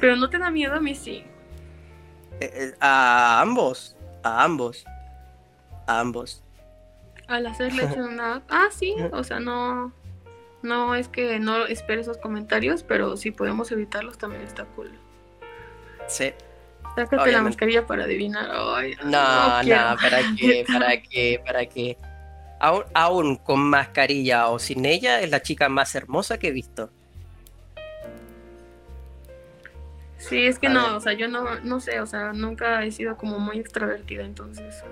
Pero 0.00 0.14
no 0.14 0.30
te 0.30 0.38
da 0.38 0.52
miedo 0.52 0.74
a 0.74 0.80
mí 0.80 0.94
sí. 0.94 1.24
Eh, 2.40 2.50
eh, 2.54 2.74
A 2.78 3.40
ambos, 3.40 3.96
a 4.22 4.44
ambos, 4.44 4.84
a 5.88 5.98
ambos. 5.98 6.44
Al 7.28 7.46
hacer 7.46 7.72
leche 7.74 7.94
en 7.94 8.02
una. 8.14 8.42
Ah, 8.48 8.68
sí. 8.70 8.94
O 9.12 9.22
sea, 9.24 9.38
no. 9.40 9.92
No 10.62 10.96
es 10.96 11.06
que 11.06 11.38
no 11.38 11.66
espere 11.66 12.00
esos 12.00 12.16
comentarios, 12.18 12.82
pero 12.82 13.16
si 13.16 13.30
podemos 13.30 13.70
evitarlos 13.70 14.18
también 14.18 14.42
está 14.42 14.64
cool. 14.64 14.90
Sí. 16.08 16.32
Sácate 16.96 17.30
la 17.30 17.42
mascarilla 17.42 17.86
para 17.86 18.04
adivinar. 18.04 18.50
Ay, 18.52 18.96
No, 19.04 19.62
no. 19.62 19.96
¿para 20.00 20.20
qué? 20.36 20.64
¿Para 20.72 21.00
qué? 21.00 21.40
¿Para 21.46 21.66
qué? 21.66 21.96
Aún, 22.58 22.82
aún 22.92 23.36
con 23.36 23.60
mascarilla 23.60 24.48
o 24.48 24.58
sin 24.58 24.84
ella, 24.84 25.20
es 25.20 25.30
la 25.30 25.40
chica 25.42 25.68
más 25.68 25.94
hermosa 25.94 26.38
que 26.38 26.48
he 26.48 26.50
visto. 26.50 26.90
Sí, 30.16 30.44
es 30.44 30.58
que 30.58 30.66
A 30.66 30.70
no, 30.70 30.82
ver. 30.82 30.92
o 30.94 31.00
sea, 31.00 31.12
yo 31.12 31.28
no, 31.28 31.60
no 31.60 31.78
sé, 31.78 32.00
o 32.00 32.06
sea, 32.06 32.32
nunca 32.32 32.82
he 32.84 32.90
sido 32.90 33.16
como 33.16 33.38
muy 33.38 33.58
extrovertida, 33.60 34.24
entonces. 34.24 34.82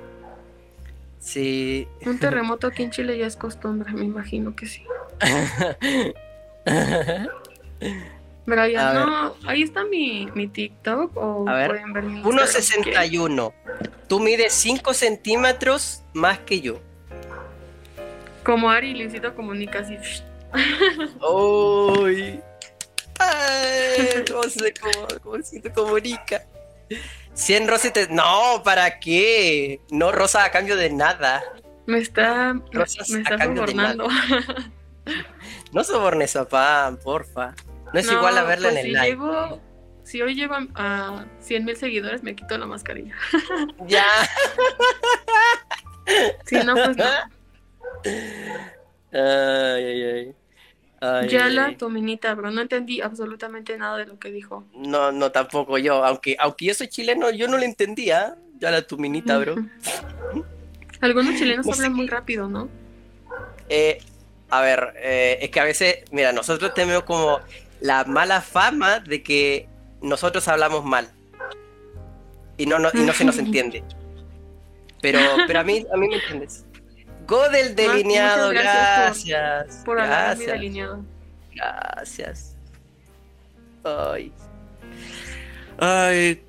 Sí. 1.26 1.88
Un 2.06 2.18
terremoto 2.20 2.68
aquí 2.68 2.84
en 2.84 2.92
Chile 2.92 3.18
ya 3.18 3.26
es 3.26 3.34
costumbre, 3.36 3.92
me 3.92 4.04
imagino 4.04 4.54
que 4.54 4.66
sí. 4.66 4.84
Brian, 8.46 8.86
A 8.86 8.92
ver. 8.92 9.06
no, 9.06 9.34
ahí 9.48 9.62
está 9.62 9.84
mi, 9.84 10.28
mi 10.36 10.46
TikTok 10.46 11.16
o 11.16 11.48
A 11.48 11.54
ver. 11.54 11.68
pueden 11.70 11.92
ver 11.92 12.04
mi 12.04 12.20
Instagram 12.20 12.46
si 12.46 12.82
quieren. 12.82 13.10
1,61. 13.36 13.52
Tú 14.08 14.20
mides 14.20 14.52
5 14.52 14.94
centímetros 14.94 16.02
más 16.14 16.38
que 16.38 16.60
yo. 16.60 16.78
Como 18.44 18.70
Ari 18.70 18.94
Luisito 18.94 19.34
comunica 19.34 19.80
así. 19.80 19.96
¡Uy! 21.28 22.40
¡Ay! 23.18 24.24
¿Cómo 24.30 24.44
se, 24.44 24.72
cómo, 24.74 25.06
cómo 25.24 25.42
se 25.42 25.60
comunica? 25.72 26.44
100 27.37 27.68
rosas 27.68 27.93
te... 27.93 28.09
No, 28.09 28.62
¿para 28.64 28.99
qué? 28.99 29.80
No 29.91 30.11
rosa 30.11 30.45
a 30.45 30.51
cambio 30.51 30.76
de 30.76 30.91
nada. 30.91 31.43
Me 31.87 31.99
está, 31.99 32.55
Rosas 32.72 33.09
me 33.11 33.18
a 33.18 33.22
está 33.22 33.45
sobornando. 33.45 34.09
No 35.72 35.84
sobornes 35.84 36.34
a 36.34 36.49
Pam, 36.49 36.97
porfa. 36.97 37.55
No 37.93 38.01
es 38.01 38.11
igual 38.11 38.37
a 38.39 38.43
verla 38.43 38.70
pues 38.70 38.80
en 38.80 38.87
el 38.87 38.89
si 38.93 38.93
live. 38.93 39.07
llego, 39.11 39.61
si 40.03 40.20
hoy 40.22 40.34
llego 40.34 40.55
a, 40.55 40.66
a 40.74 41.26
100 41.41 41.64
mil 41.64 41.76
seguidores, 41.76 42.24
me 42.24 42.34
quito 42.34 42.59
la 42.59 42.66
mascarilla. 42.66 43.14
Ya. 43.87 44.05
Si 46.47 46.57
no, 46.57 46.74
pues 46.74 46.97
no. 46.97 47.05
Ay, 49.12 49.84
ay, 49.84 50.03
ay. 50.03 50.34
Ay, 51.01 51.28
Ya 51.28 51.49
la 51.49 51.66
ay. 51.66 51.76
tominita, 51.76 52.34
bro. 52.34 52.51
No 52.51 52.62
entendí 52.62 53.01
absolutamente 53.01 53.76
nada 53.76 53.99
de 53.99 54.07
lo 54.07 54.18
que 54.18 54.30
dijo. 54.30 54.64
No, 54.74 55.12
no, 55.12 55.30
tampoco 55.30 55.78
yo. 55.78 56.05
Aunque, 56.05 56.36
aunque 56.38 56.66
yo 56.66 56.74
soy 56.74 56.88
chileno, 56.88 57.30
yo 57.30 57.49
no 57.49 57.59
lo 57.59 57.62
entendía. 57.64 58.36
Ya 58.59 58.70
la 58.70 58.82
tuminita, 58.82 59.36
bro. 59.38 59.57
Algunos 61.01 61.34
chilenos 61.38 61.66
No 61.66 61.72
hablan 61.72 61.92
muy 61.92 62.07
rápido, 62.07 62.49
¿no? 62.49 62.68
Eh, 63.68 63.99
a 64.49 64.61
ver, 64.62 64.94
eh, 64.97 65.38
es 65.42 65.51
que 65.51 65.61
a 65.61 65.64
veces, 65.64 65.97
mira, 66.12 66.32
nosotros 66.32 66.72
tenemos 66.72 67.03
como 67.03 67.40
la 67.80 68.05
mala 68.05 68.40
fama 68.40 69.01
de 69.01 69.22
que 69.22 69.68
nosotros 70.01 70.47
hablamos 70.49 70.84
mal. 70.84 71.11
Y 72.57 72.64
no, 72.64 72.78
no, 72.78 72.88
y 72.94 73.01
no 73.01 73.12
se 73.12 73.24
nos 73.24 73.38
entiende. 73.38 73.84
Pero, 75.03 75.18
pero 75.47 75.61
a 75.61 75.64
mí, 75.64 75.84
a 75.92 75.97
mí 75.99 76.09
me 76.09 76.16
entiendes. 76.16 76.64
Go 77.26 77.48
del 77.48 77.74
delineado, 77.74 78.48
muchas 78.48 78.62
gracias 78.62 79.24
gracias. 79.26 79.82
Por 79.84 79.96
mi 80.00 80.02
Gracias, 80.06 80.46
delineado. 80.52 81.04
gracias. 81.54 82.56
Ay. 83.84 84.32
Ay. 85.78 86.42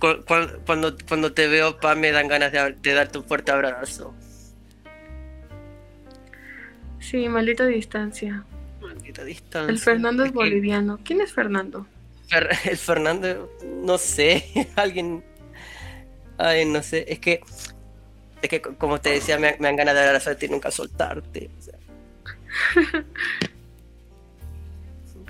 cu- 0.00 0.24
cu- 0.26 0.58
Cuando, 0.66 0.96
cuando 1.08 1.32
te 1.32 1.46
veo, 1.48 1.78
pa, 1.78 1.94
me 1.94 2.10
dan 2.12 2.28
ganas 2.28 2.52
de, 2.52 2.72
de 2.80 2.92
darte 2.94 3.18
un 3.18 3.24
fuerte 3.24 3.52
abrazo. 3.52 4.14
Sí, 7.00 7.28
maldita 7.28 7.64
distancia. 7.66 8.44
Maldita 8.80 9.24
distancia. 9.24 9.70
El 9.70 9.78
Fernando 9.78 10.24
es 10.24 10.32
boliviano. 10.32 10.98
¿Quién 11.04 11.20
es 11.20 11.32
Fernando? 11.32 11.86
Fer- 12.28 12.58
el 12.68 12.76
Fernando, 12.76 13.50
no 13.64 13.98
sé, 13.98 14.44
alguien. 14.76 15.24
Ay, 16.38 16.64
no 16.64 16.82
sé, 16.82 17.04
es 17.08 17.18
que. 17.20 17.40
Es 18.46 18.50
que, 18.50 18.60
co- 18.62 18.76
como 18.78 19.00
te 19.00 19.10
decía, 19.10 19.38
me, 19.40 19.56
me 19.58 19.66
dan 19.66 19.74
ganas 19.74 19.94
de 19.94 20.02
abrazarte 20.06 20.46
y 20.46 20.48
nunca 20.50 20.70
soltarte. 20.70 21.50
o 21.58 21.62
sea. 21.62 21.74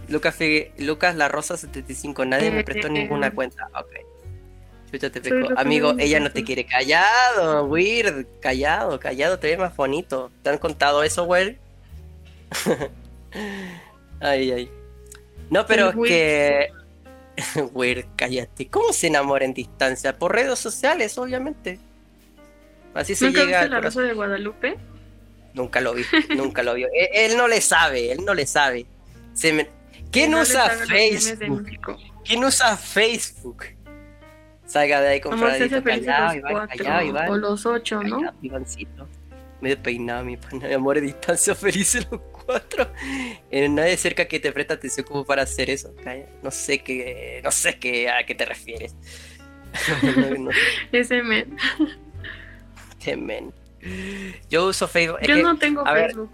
Lucas, 0.09 0.35
Figue- 0.39 0.73
Lucas 0.77 1.17
La 1.17 1.29
Rosa 1.29 1.57
75, 1.57 2.27
nadie 2.27 2.51
me 2.51 2.63
prestó 2.63 2.89
Eh, 2.89 2.91
ninguna 2.91 3.29
eh. 3.29 3.33
cuenta. 3.33 3.69
Ok. 3.75 3.91
Chucha, 4.93 5.11
te 5.11 5.21
Amigo, 5.57 5.95
ella 5.99 6.21
no 6.21 6.31
te 6.31 6.45
quiere. 6.45 6.67
Callado, 6.67 7.65
weird. 7.65 8.27
Callado, 8.41 9.01
callado, 9.01 9.39
te 9.39 9.49
ves 9.49 9.59
más 9.59 9.75
bonito. 9.75 10.31
¿Te 10.43 10.51
han 10.51 10.59
contado 10.59 11.03
eso, 11.03 11.25
weird? 11.25 11.57
ay, 14.21 14.51
ay. 14.53 14.71
No, 15.51 15.65
pero 15.67 15.89
es 15.89 15.97
que. 16.09 16.69
Weird, 17.75 18.07
cállate. 18.17 18.69
¿Cómo 18.69 18.93
se 18.93 19.09
enamora 19.09 19.45
en 19.45 19.53
distancia? 19.55 20.17
Por 20.19 20.35
redes 20.35 20.59
sociales, 20.59 21.19
obviamente. 21.19 21.79
Así 22.97 23.15
se 23.15 23.27
¿Nunca 23.27 23.45
llega 23.45 23.61
viste 23.61 23.75
la. 23.75 23.81
Rosa 23.81 24.03
de 24.03 24.13
Guadalupe? 24.15 24.77
Nunca 25.55 25.81
lo 25.81 25.95
vi, 25.95 26.05
nunca 26.37 26.63
lo 26.63 26.75
vio. 26.75 26.89
Él, 26.95 27.09
él 27.33 27.37
no 27.37 27.49
le 27.49 27.61
sabe, 27.61 28.13
él 28.13 28.25
no 28.25 28.35
le 28.35 28.47
sabe. 28.47 28.87
Se 29.35 29.53
me- 29.53 29.69
¿Quién 30.11 30.31
No 30.31 30.41
usa 30.41 30.75
de 30.75 30.87
Facebook? 30.87 31.67
¿Quién 32.25 32.45
usa 32.45 32.77
Facebook? 32.77 33.65
Salga 34.65 35.01
de 35.01 35.09
ahí 35.09 35.21
feliz 35.83 36.09
a 36.09 36.13
callado, 36.13 36.27
los 36.27 36.37
Iván, 36.37 36.53
cuatro 36.53 36.79
callado, 36.79 37.03
Iván. 37.07 37.29
o 37.31 37.37
los 37.37 37.67
ocho, 37.67 38.03
¿no? 38.03 38.35
Ivancito. 38.43 39.09
Medio 39.61 39.83
peinado, 39.83 40.25
mi 40.25 40.37
pana. 40.37 40.69
Mi 40.69 40.75
amor, 40.75 40.99
a 40.99 41.01
distancia 41.01 41.55
felices 41.55 42.07
los 42.11 42.21
cuatro. 42.45 42.91
Eh, 43.51 43.69
nadie 43.69 43.97
cerca 43.97 44.27
que 44.27 44.41
te 44.41 44.53
presta 44.53 44.75
atención 44.75 45.07
como 45.07 45.25
para 45.25 45.43
hacer 45.43 45.71
eso. 45.71 45.95
No 46.43 46.51
sé 46.51 46.79
qué, 46.83 47.41
no 47.45 47.51
sé 47.51 47.79
qué, 47.79 48.11
a 48.11 48.25
qué 48.27 48.35
te 48.35 48.45
refieres. 48.45 48.95
no, 50.03 50.39
no 50.39 50.51
Ese 50.93 51.23
men. 51.23 51.57
Yo 54.51 54.67
uso 54.67 54.89
Facebook. 54.89 55.19
es 55.21 55.29
Yo 55.29 55.35
que- 55.37 55.43
no 55.43 55.59
tengo 55.59 55.85
ver, 55.85 56.07
Facebook. 56.07 56.31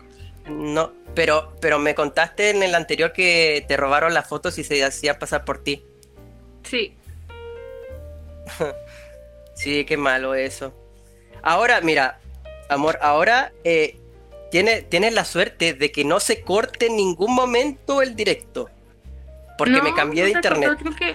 no, 0.48 0.92
pero, 1.14 1.52
pero 1.60 1.78
me 1.78 1.94
contaste 1.94 2.50
en 2.50 2.62
el 2.62 2.74
anterior 2.74 3.12
que 3.12 3.64
te 3.68 3.76
robaron 3.76 4.14
las 4.14 4.28
fotos 4.28 4.56
y 4.58 4.64
se 4.64 4.82
hacían 4.84 5.18
pasar 5.18 5.44
por 5.44 5.58
ti. 5.58 5.84
Sí. 6.64 6.94
Sí, 9.54 9.84
qué 9.84 9.96
malo 9.96 10.34
eso. 10.34 10.72
Ahora, 11.42 11.80
mira, 11.82 12.18
amor, 12.68 12.98
ahora 13.02 13.52
eh, 13.64 13.98
tiene- 14.50 14.82
tienes 14.82 15.12
la 15.12 15.24
suerte 15.24 15.74
de 15.74 15.92
que 15.92 16.04
no 16.04 16.20
se 16.20 16.40
corte 16.40 16.86
en 16.86 16.96
ningún 16.96 17.34
momento 17.34 18.00
el 18.02 18.16
directo. 18.16 18.70
Porque 19.58 19.74
No, 19.74 19.82
me 19.82 19.94
cambié 19.94 20.24
de 20.24 20.30
internet. 20.30 20.70
creo 20.80 20.96
que 20.96 21.14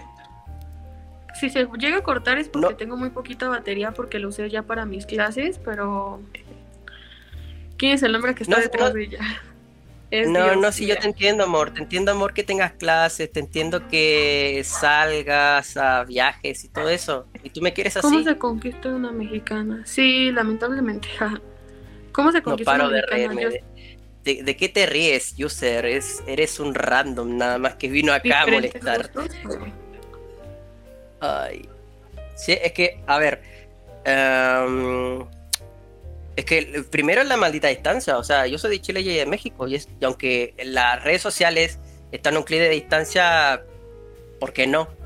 si 1.40 1.50
se 1.50 1.68
llega 1.78 1.98
a 1.98 2.04
cortar 2.04 2.38
es 2.38 2.50
porque 2.50 2.70
No. 2.72 2.76
tengo 2.76 2.98
muy 2.98 3.10
poquita 3.10 3.48
batería 3.50 3.92
porque 3.92 4.20
lo 4.20 4.30
usé 4.30 4.50
ya 4.50 4.64
para 4.64 4.86
mis 4.86 5.06
clases, 5.06 5.60
pero 5.64 6.22
¿quién 7.78 7.94
es 7.94 8.04
el 8.04 8.16
hombre 8.16 8.36
que 8.36 8.44
está 8.44 8.58
No, 8.58 8.62
detrás 8.62 8.90
no. 8.90 8.94
de 8.96 9.04
ella? 9.04 9.20
Es 10.10 10.30
No, 10.30 10.42
Dios, 10.42 10.58
no, 10.58 10.72
sí, 10.72 10.84
yo 10.86 10.92
mira. 10.94 11.02
te 11.02 11.08
entiendo, 11.08 11.44
amor. 11.44 11.72
Te 11.74 11.82
entiendo, 11.82 12.14
amor, 12.14 12.34
que 12.34 12.42
tengas 12.42 12.72
clases. 12.72 13.30
Te 13.30 13.42
entiendo 13.42 13.90
que 13.90 14.62
salgas 14.64 15.76
a 15.76 16.06
viajes 16.06 16.64
y 16.64 16.70
todo 16.70 16.88
eso. 16.88 17.26
Y 17.44 17.50
tú 17.50 17.62
me 17.62 17.74
quieres 17.74 17.98
¿Cómo 18.02 18.16
así. 18.20 18.24
se 18.26 18.38
conquista 18.38 18.88
una 18.88 19.12
mexicana? 19.12 19.82
Sí, 19.86 20.32
lamentablemente. 20.32 21.10
¿Cómo 22.14 22.32
se 22.32 22.38
No 22.38 22.44
conquista 22.46 22.72
paro 22.72 22.86
una 22.88 22.96
de 22.96 23.02
mexicana? 23.02 23.34
reírme. 23.34 23.42
Yo- 23.44 23.50
De, 23.50 24.34
de- 24.36 24.44
de 24.44 24.56
qué 24.56 24.70
te 24.70 24.86
ríes, 24.86 25.36
user? 25.38 25.86
Es, 25.86 26.24
eres 26.26 26.58
un 26.62 26.74
random 26.74 27.36
nada 27.36 27.58
más 27.58 27.76
que 27.76 27.90
vino 27.90 28.14
acá 28.14 28.44
a 28.44 28.48
molestar. 28.48 29.12
gustos, 29.14 29.36
pero- 29.44 29.87
Ay. 31.20 31.68
Sí, 32.36 32.54
es 32.62 32.72
que, 32.74 33.00
a 33.08 33.18
ver. 33.18 33.42
em, 34.06 35.26
es 36.36 36.46
que 36.46 36.84
primero 36.90 37.22
es 37.22 37.28
la 37.28 37.36
maldita 37.38 37.68
distancia. 37.68 38.18
O 38.18 38.24
sea, 38.24 38.46
yo 38.48 38.58
soy 38.58 38.72
de 38.72 38.82
Chile 38.82 39.02
y 39.02 39.16
de 39.18 39.26
México. 39.26 39.68
Y, 39.68 39.76
es- 39.76 39.90
y 40.00 40.06
aunque 40.06 40.54
las 40.64 41.04
redes 41.04 41.22
sociales 41.22 41.80
están 42.12 42.36
a 42.36 42.40
un 42.40 42.44
clic 42.46 42.60
de 42.60 42.70
distancia, 42.70 43.64
¿por 44.40 44.54
qué 44.54 44.68
no? 44.68 44.88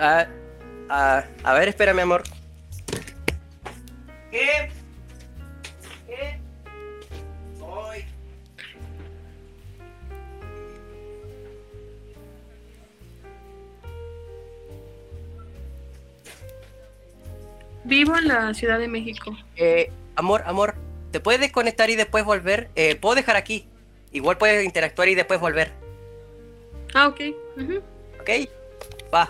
Ah, 0.00 0.26
ah, 0.88 1.24
a 1.42 1.54
ver, 1.54 1.68
espérame, 1.68 2.00
amor. 2.00 2.22
¿Qué? 4.30 4.70
Vivo 17.88 18.18
en 18.18 18.28
la 18.28 18.52
Ciudad 18.52 18.78
de 18.78 18.86
México. 18.86 19.34
Eh, 19.56 19.90
amor, 20.14 20.42
amor, 20.44 20.74
¿te 21.10 21.20
puedes 21.20 21.40
desconectar 21.40 21.88
y 21.88 21.96
después 21.96 22.22
volver? 22.22 22.68
Eh, 22.76 22.96
puedo 22.96 23.14
dejar 23.14 23.36
aquí. 23.36 23.66
Igual 24.12 24.36
puedes 24.36 24.62
interactuar 24.62 25.08
y 25.08 25.14
después 25.14 25.40
volver. 25.40 25.72
Ah, 26.92 27.08
ok. 27.08 27.20
ujú. 27.56 27.76
¿Ok? 28.20 28.30
Va. 29.12 29.26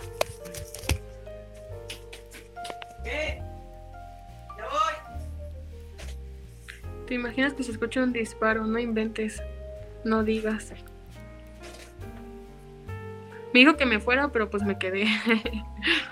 ¿Qué? 3.05 3.41
Ya 4.57 4.65
voy. 4.65 4.95
¿Te 7.07 7.15
imaginas 7.15 7.55
que 7.55 7.63
se 7.63 7.71
escucha 7.71 8.03
un 8.03 8.13
disparo? 8.13 8.65
No 8.67 8.81
inventes. 8.81 9.41
No 10.03 10.25
digas. 10.25 10.73
Me 13.55 13.61
dijo 13.61 13.77
que 13.77 13.87
me 13.87 14.01
fuera, 14.01 14.33
pero 14.33 14.51
pues 14.51 14.65
me 14.65 14.79
quedé. 14.79 15.07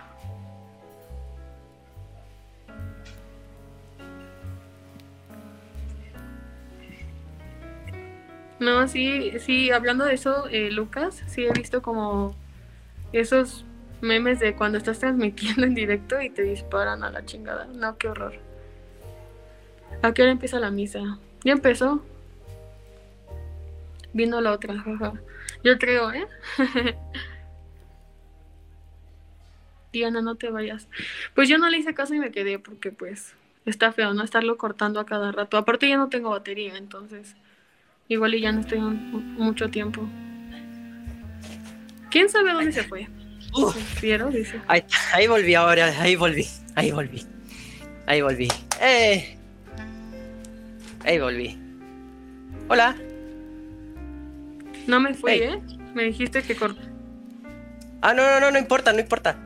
No, 8.67 8.89
sí, 8.89 9.31
sí, 9.39 9.71
hablando 9.71 10.05
de 10.05 10.15
eso, 10.15 10.49
eh, 10.49 10.73
Lucas, 10.73 11.23
sí 11.29 11.47
he 11.47 11.53
visto 11.53 11.83
como 11.83 12.35
esos 13.13 13.65
memes 14.01 14.41
de 14.41 14.57
cuando 14.57 14.77
estás 14.77 14.99
transmitiendo 14.99 15.65
en 15.65 15.75
directo 15.77 16.21
y 16.21 16.31
te 16.31 16.43
disparan 16.43 17.05
a 17.05 17.11
la 17.11 17.25
chingada. 17.25 17.67
No, 17.67 17.97
qué 17.97 18.09
horror. 18.09 18.35
¿A 20.03 20.13
qué 20.13 20.23
hora 20.23 20.33
empieza 20.33 20.59
la 20.59 20.73
misa? 20.73 21.17
¿Ya 21.45 21.53
empezó? 21.53 22.05
Vino 24.13 24.41
la 24.41 24.51
otra, 24.51 24.77
jaja. 24.77 25.13
Yo 25.63 25.79
creo, 25.79 26.11
¿eh? 26.11 26.27
Diana, 29.93 30.23
no 30.23 30.35
te 30.35 30.51
vayas. 30.51 30.89
Pues 31.37 31.49
yo 31.49 31.59
no 31.59 31.69
le 31.69 31.79
hice 31.79 31.95
caso 31.95 32.15
y 32.15 32.19
me 32.19 32.33
quedé 32.33 32.59
porque 32.59 32.91
pues 32.91 33.37
está 33.65 33.93
feo, 33.93 34.13
¿no? 34.13 34.25
Estarlo 34.25 34.57
cortando 34.57 34.99
a 34.99 35.07
cada 35.07 35.31
rato. 35.31 35.57
Aparte 35.57 35.89
ya 35.89 35.99
no 35.99 36.09
tengo 36.09 36.31
batería, 36.31 36.77
entonces 36.77 37.37
igual 38.09 38.35
y 38.35 38.41
ya 38.41 38.53
no 38.53 38.61
estoy 38.61 38.79
un- 38.79 39.35
mucho 39.35 39.69
tiempo. 39.71 40.09
¿Quién 42.11 42.29
sabe 42.29 42.53
dónde 42.53 42.73
se 42.73 42.83
fue? 42.85 43.09
Fiero, 43.97 44.29
dice. 44.31 44.61
ahí, 44.69 44.83
ahí 45.15 45.27
volví 45.27 45.55
ahora, 45.55 45.87
ahí 46.01 46.15
volví, 46.17 46.47
ahí 46.75 46.91
volví. 46.91 47.25
Ahí 48.07 48.21
volví. 48.23 48.49
Eh. 48.81 49.37
Ahí 51.05 51.19
volví. 51.19 51.59
Hola. 52.69 52.95
No 54.87 55.01
me 55.01 55.15
fui, 55.15 55.33
Hey. 55.33 55.41
¿eh? 55.43 55.61
Me 55.95 56.05
dijiste 56.05 56.43
que 56.43 56.55
cortó. 56.55 56.81
Ah, 58.03 58.13
no, 58.15 58.23
no, 58.23 58.41
no, 58.41 58.51
no 58.53 58.59
importa, 58.59 58.93
no 58.93 59.01
importa. 59.01 59.37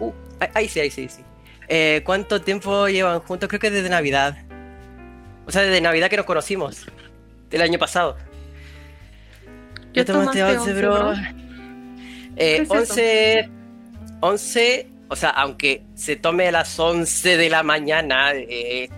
Uh, 0.00 0.12
ahí, 0.40 0.48
ahí 0.54 0.68
sí, 0.68 0.80
ahí 0.80 0.90
sí, 0.90 1.08
sí. 1.08 1.22
Eh, 1.68 2.02
¿Cuánto 2.04 2.40
tiempo 2.40 2.88
llevan 2.88 3.20
juntos? 3.20 3.48
Creo 3.48 3.60
que 3.60 3.70
desde 3.70 3.88
Navidad. 3.90 4.36
O 5.50 5.52
sea, 5.52 5.62
desde 5.62 5.80
Navidad 5.80 6.08
que 6.08 6.16
nos 6.16 6.26
conocimos. 6.26 6.86
Del 7.50 7.62
año 7.62 7.76
pasado. 7.76 8.16
¿Ya 9.92 10.04
tomaste 10.04 10.38
tomaste 10.38 10.44
11, 10.44 10.58
once, 10.58 10.72
bro? 10.74 10.94
bro? 10.94 11.12
Eh, 12.36 12.56
¿Qué 12.56 12.62
es 12.62 12.70
eso? 12.70 12.78
11, 12.78 13.48
11, 14.20 14.88
o 15.08 15.16
sea, 15.16 15.30
aunque 15.30 15.82
se 15.96 16.14
tome 16.14 16.46
a 16.46 16.52
las 16.52 16.78
11 16.78 17.36
de 17.36 17.50
la 17.50 17.64
mañana, 17.64 18.32
eh, 18.32 18.90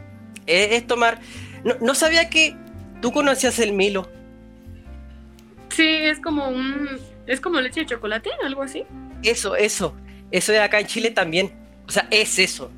es, 0.44 0.72
es 0.72 0.86
tomar... 0.86 1.20
No, 1.64 1.74
no 1.80 1.94
sabía 1.94 2.28
que 2.28 2.54
tú 3.00 3.12
conocías 3.12 3.58
el 3.58 3.72
Milo. 3.72 4.10
Sí, 5.70 5.86
es 5.86 6.20
como 6.20 6.50
un. 6.50 6.86
Es 7.26 7.40
como 7.40 7.62
leche 7.62 7.80
de 7.80 7.86
chocolate, 7.86 8.28
algo 8.44 8.60
así. 8.60 8.84
Eso, 9.22 9.56
eso. 9.56 9.96
Eso 10.30 10.52
de 10.52 10.60
acá 10.60 10.80
en 10.80 10.86
Chile 10.86 11.12
también. 11.12 11.50
O 11.88 11.90
sea, 11.90 12.06
es 12.10 12.38
eso. 12.38 12.70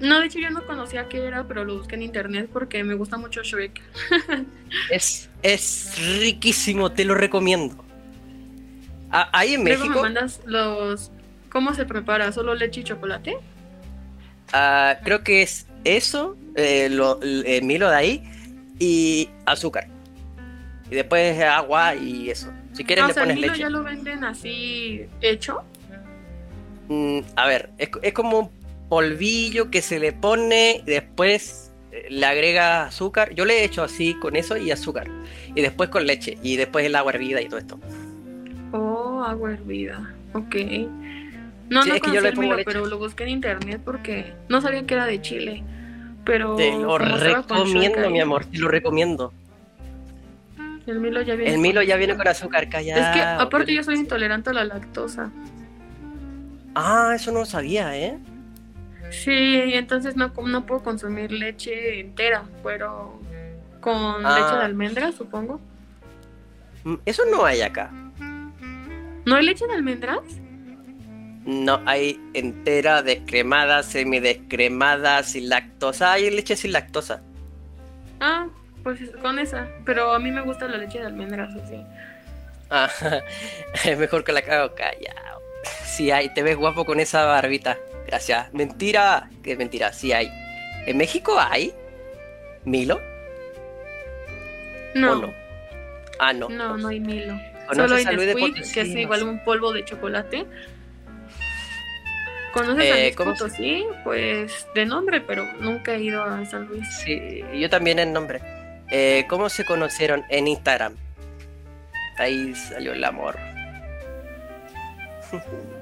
No, 0.00 0.20
de 0.20 0.26
hecho 0.26 0.38
yo 0.38 0.50
no 0.50 0.64
conocía 0.66 1.08
qué 1.08 1.24
era, 1.26 1.46
pero 1.48 1.64
lo 1.64 1.76
busqué 1.78 1.96
en 1.96 2.02
internet 2.02 2.50
porque 2.52 2.84
me 2.84 2.94
gusta 2.94 3.16
mucho 3.18 3.42
Shrek. 3.42 3.80
Es, 4.88 5.30
es 5.42 5.94
riquísimo, 6.20 6.92
te 6.92 7.04
lo 7.04 7.14
recomiendo. 7.14 7.84
Ah, 9.10 9.28
ahí 9.32 9.54
en 9.54 9.64
Luego 9.64 9.86
me 9.88 9.94
México, 9.94 10.00
mandas 10.00 10.40
los. 10.46 11.10
¿Cómo 11.50 11.74
se 11.74 11.86
prepara? 11.86 12.30
¿Solo 12.32 12.54
leche 12.54 12.80
y 12.80 12.84
chocolate? 12.84 13.36
ah, 14.52 14.98
creo 15.04 15.22
que 15.24 15.42
es 15.42 15.66
eso, 15.84 16.36
eh, 16.54 16.88
lo, 16.90 17.20
el 17.22 17.62
Milo 17.64 17.88
de 17.90 17.96
ahí, 17.96 18.22
y 18.78 19.30
azúcar. 19.46 19.88
Y 20.90 20.94
después 20.96 21.40
agua 21.42 21.94
y 21.96 22.30
eso. 22.30 22.52
Si 22.72 22.84
quieres 22.84 23.04
Ah, 23.04 23.06
le 23.06 23.12
o 23.12 23.14
sea, 23.14 23.24
el 23.24 23.30
pones 23.30 23.34
Milo 23.34 23.52
leche. 23.52 23.60
ya 23.60 23.70
lo 23.70 23.82
venden 23.84 24.24
así 24.24 25.06
hecho. 25.20 25.64
Mm, 26.88 27.20
a 27.36 27.46
ver, 27.46 27.70
es, 27.78 27.90
es 28.02 28.12
como 28.14 28.38
un 28.40 28.50
polvillo 28.88 29.70
que 29.70 29.82
se 29.82 29.98
le 29.98 30.12
pone 30.12 30.82
y 30.86 30.90
después 30.90 31.72
eh, 31.92 32.06
le 32.10 32.24
agrega 32.26 32.84
azúcar. 32.84 33.34
Yo 33.34 33.44
le 33.44 33.60
he 33.60 33.64
hecho 33.64 33.82
así 33.82 34.14
con 34.14 34.36
eso 34.36 34.56
y 34.56 34.70
azúcar. 34.70 35.08
Y 35.54 35.60
después 35.62 35.88
con 35.90 36.06
leche. 36.06 36.38
Y 36.42 36.56
después 36.56 36.84
el 36.86 36.94
agua 36.96 37.12
hervida 37.12 37.40
y 37.40 37.46
todo 37.46 37.58
esto. 37.58 37.78
Oh, 38.72 39.22
agua 39.24 39.52
hervida. 39.52 40.14
Ok. 40.34 40.54
No, 41.70 41.82
Sí, 41.82 41.88
no 41.90 41.94
es 41.96 42.00
que 42.02 42.12
yo 42.12 42.20
le 42.22 42.32
pongo 42.32 42.54
leche. 42.54 42.64
pero 42.64 42.86
lo 42.86 42.98
busqué 42.98 43.24
en 43.24 43.30
internet 43.30 43.80
porque 43.84 44.32
no 44.48 44.60
sabía 44.60 44.86
que 44.86 44.94
era 44.94 45.06
de 45.06 45.20
Chile. 45.20 45.62
Pero 46.24 46.56
Te 46.56 46.72
lo 46.72 46.98
recomiendo, 46.98 48.10
mi 48.10 48.20
amor, 48.20 48.44
te 48.46 48.58
lo 48.58 48.68
recomiendo. 48.68 49.32
El 50.86 51.00
Milo 51.00 51.20
ya 51.22 51.34
viene 51.34 51.50
El 51.50 51.56
con- 51.56 51.62
Milo 51.62 51.82
ya 51.82 51.96
viene 51.96 52.16
con 52.16 52.26
azúcar, 52.28 52.68
callado. 52.70 53.00
Es 53.02 53.08
que 53.14 53.20
aparte 53.20 53.74
yo 53.74 53.82
soy 53.82 53.96
intolerante 53.96 54.48
a 54.50 54.52
la 54.54 54.64
lactosa. 54.64 55.30
Ah, 56.74 57.12
eso 57.14 57.32
no 57.32 57.40
lo 57.40 57.44
sabía, 57.46 57.96
¿eh? 57.96 58.18
Sí, 59.10 59.72
entonces 59.74 60.16
no, 60.16 60.32
no 60.44 60.66
puedo 60.66 60.82
consumir 60.82 61.32
leche 61.32 62.00
entera, 62.00 62.44
pero 62.62 63.20
con 63.80 64.24
Ah. 64.24 64.38
leche 64.38 64.56
de 64.58 64.64
almendras, 64.64 65.14
supongo. 65.14 65.60
Mm, 66.84 66.94
Eso 67.06 67.22
no 67.30 67.44
hay 67.44 67.62
acá. 67.62 67.90
¿No 69.24 69.34
hay 69.36 69.44
leche 69.44 69.66
de 69.66 69.74
almendras? 69.74 70.20
No 71.44 71.80
hay 71.86 72.20
entera, 72.34 73.02
descremada, 73.02 73.82
semidescremada, 73.82 75.22
sin 75.22 75.48
lactosa. 75.48 76.12
Hay 76.12 76.30
leche 76.30 76.56
sin 76.56 76.72
lactosa. 76.72 77.22
Ah, 78.20 78.46
pues 78.82 78.98
con 79.22 79.38
esa. 79.38 79.68
Pero 79.84 80.12
a 80.12 80.18
mí 80.18 80.30
me 80.30 80.42
gusta 80.42 80.66
la 80.68 80.76
leche 80.78 80.98
de 80.98 81.06
almendras, 81.06 81.54
así. 81.54 81.82
Ah, 82.70 82.90
es 83.84 83.98
mejor 83.98 84.24
que 84.24 84.32
la 84.32 84.42
cago 84.42 84.74
callado. 84.74 85.40
Sí 85.84 86.10
hay, 86.10 86.32
te 86.34 86.42
ves 86.42 86.56
guapo 86.56 86.84
con 86.84 87.00
esa 87.00 87.24
barbita. 87.24 87.78
Gracias. 88.08 88.52
Mentira, 88.54 89.28
que 89.42 89.54
mentira, 89.54 89.92
sí 89.92 90.12
hay. 90.12 90.30
¿En 90.86 90.96
México 90.96 91.36
hay? 91.38 91.72
¿Milo? 92.64 93.00
No, 94.94 95.12
¿O 95.12 95.14
no? 95.16 95.32
Ah, 96.18 96.32
no. 96.32 96.48
no, 96.48 96.76
no 96.78 96.88
hay 96.88 97.00
Milo. 97.00 97.34
¿Conoces 97.68 97.76
Solo 97.76 97.94
hay 97.96 98.04
a 98.06 98.12
Luis 98.12 98.26
de 98.28 98.34
Nesquik, 98.34 98.54
Potosí? 98.54 98.72
que 98.74 98.80
es 98.80 98.88
igual 98.88 99.22
un 99.24 99.44
polvo 99.44 99.72
de 99.74 99.84
chocolate. 99.84 100.46
¿Conoces 102.54 102.90
a 102.90 102.98
Eh, 102.98 103.02
Luis 103.04 103.16
¿cómo 103.16 103.36
se- 103.36 103.44
Potosí? 103.44 103.86
Pues 104.04 104.66
de 104.74 104.86
nombre, 104.86 105.20
pero 105.20 105.44
nunca 105.60 105.92
he 105.94 106.00
ido 106.00 106.22
a 106.24 106.44
San 106.46 106.64
Luis. 106.66 106.88
Sí, 107.04 107.44
yo 107.54 107.68
también 107.68 107.98
el 107.98 108.10
nombre. 108.10 108.40
Eh, 108.90 109.26
¿Cómo 109.28 109.50
se 109.50 109.66
conocieron? 109.66 110.24
En 110.30 110.48
Instagram. 110.48 110.96
Ahí 112.16 112.54
salió 112.54 112.94
el 112.94 113.04
amor. 113.04 113.36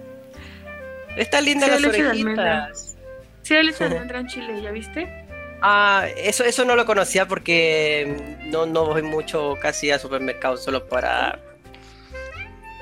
Está 1.16 1.40
linda 1.40 1.66
Sí, 1.66 1.72
las 1.72 1.84
orejitas. 1.84 2.96
Sí, 3.42 3.54
hay 3.54 3.64
leche 3.64 3.84
de 3.88 3.94
almendra 3.94 4.20
en 4.20 4.26
Chile, 4.26 4.60
¿ya 4.62 4.70
viste? 4.70 5.26
Ah, 5.62 6.06
eso, 6.16 6.44
eso 6.44 6.64
no 6.64 6.76
lo 6.76 6.84
conocía 6.84 7.26
porque 7.26 8.36
no, 8.46 8.66
no 8.66 8.86
voy 8.86 9.02
mucho 9.02 9.54
casi 9.60 9.90
a 9.90 9.98
supermercados 9.98 10.62
solo 10.62 10.86
para 10.86 11.38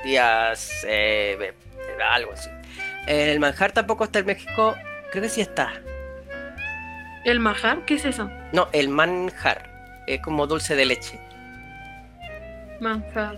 días, 0.03 0.85
eh, 0.87 1.53
algo 2.11 2.33
así. 2.33 2.49
El 3.07 3.39
manjar 3.39 3.71
tampoco 3.71 4.03
está 4.03 4.19
en 4.19 4.25
México, 4.25 4.75
creo 5.11 5.23
que 5.23 5.29
sí 5.29 5.41
está. 5.41 5.73
¿El 7.23 7.39
majar? 7.39 7.85
¿Qué 7.85 7.95
es 7.95 8.05
eso? 8.05 8.29
No, 8.51 8.67
el 8.73 8.89
manjar, 8.89 10.03
es 10.07 10.19
como 10.21 10.45
dulce 10.47 10.75
de 10.75 10.85
leche, 10.85 11.19
Manjar. 12.79 13.37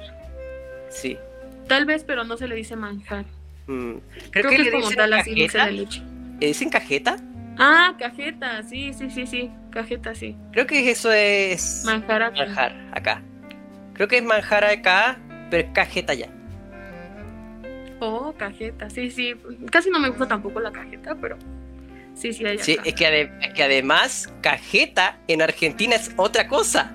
sí. 0.89 1.17
Tal 1.67 1.85
vez, 1.85 2.03
pero 2.05 2.23
no 2.23 2.37
se 2.37 2.47
le 2.47 2.55
dice 2.55 2.75
manjar. 2.77 3.25
Mm, 3.67 3.97
Creo, 4.31 4.49
que, 4.49 4.57
le 4.57 4.63
es 4.63 4.71
como 4.71 4.81
dicen 4.83 4.97
tal 4.97 5.13
así 5.13 5.29
dulce 5.31 5.57
cajeta. 5.57 5.65
de 5.65 5.71
leche. 5.71 6.01
¿Le 6.39 6.47
dicen 6.47 6.69
cajeta? 6.69 7.17
Ah, 7.57 7.95
cajeta, 7.99 8.63
sí, 8.63 8.93
sí, 8.93 9.09
sí, 9.09 9.25
sí. 9.27 9.51
Cajeta, 9.71 10.13
sí. 10.15 10.35
Creo 10.51 10.67
que 10.67 10.89
eso 10.89 11.11
es 11.11 11.83
Manjar 11.85 12.21
acá. 12.23 12.37
manjar 12.45 12.89
acá. 12.93 13.21
Creo 13.93 14.07
que 14.07 14.17
es 14.17 14.23
manjar 14.23 14.63
acá, 14.63 15.17
pero 15.49 15.67
es 15.67 15.73
cajeta 15.73 16.13
ya. 16.13 16.27
Oh, 17.99 18.33
cajeta, 18.37 18.89
sí, 18.89 19.09
sí. 19.09 19.33
Casi 19.71 19.89
no 19.89 19.99
me 19.99 20.09
gusta 20.09 20.27
tampoco 20.27 20.59
la 20.59 20.71
cajeta, 20.71 21.15
pero 21.15 21.35
sí, 22.13 22.31
sí 22.31 22.45
hay 22.45 22.59
Sí, 22.59 22.73
acá. 22.73 22.83
es 22.85 22.93
que, 22.93 23.05
ade- 23.07 23.31
es 23.47 23.53
que 23.55 23.63
además 23.63 24.31
cajeta 24.41 25.17
en 25.27 25.41
Argentina 25.41 25.95
es 25.95 26.11
otra 26.15 26.47
cosa. 26.47 26.93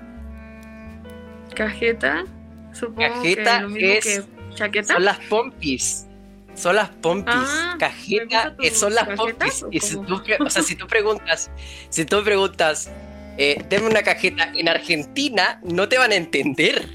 Cajeta, 1.55 2.23
supongo 2.71 3.01
Cajeta 3.15 3.57
que 3.57 3.61
lo 3.63 3.69
mismo 3.69 3.89
es- 3.91 4.03
que 4.05 4.55
chaqueta. 4.55 4.93
Son 4.93 5.03
las 5.05 5.19
pompis. 5.29 6.07
Son 6.55 6.75
las 6.75 6.89
pompis. 6.89 7.33
Ah, 7.35 7.71
¿me 7.73 7.79
Cajeta 7.79 8.55
eh, 8.61 8.71
son 8.71 8.93
las 8.93 9.07
pompis. 9.17 9.63
o 9.63 9.69
Y 9.71 9.79
si 9.79 9.97
tú, 9.97 10.21
o 10.39 10.49
sea, 10.49 10.61
si 10.61 10.75
tú 10.75 10.87
preguntas, 10.87 11.49
si 11.89 12.05
tú 12.05 12.23
preguntas, 12.23 12.91
eh, 13.37 13.63
una 13.81 14.03
cajeta 14.03 14.51
en 14.55 14.69
Argentina, 14.69 15.59
no 15.63 15.89
te 15.89 15.97
van 15.97 16.11
a 16.11 16.15
entender. 16.15 16.87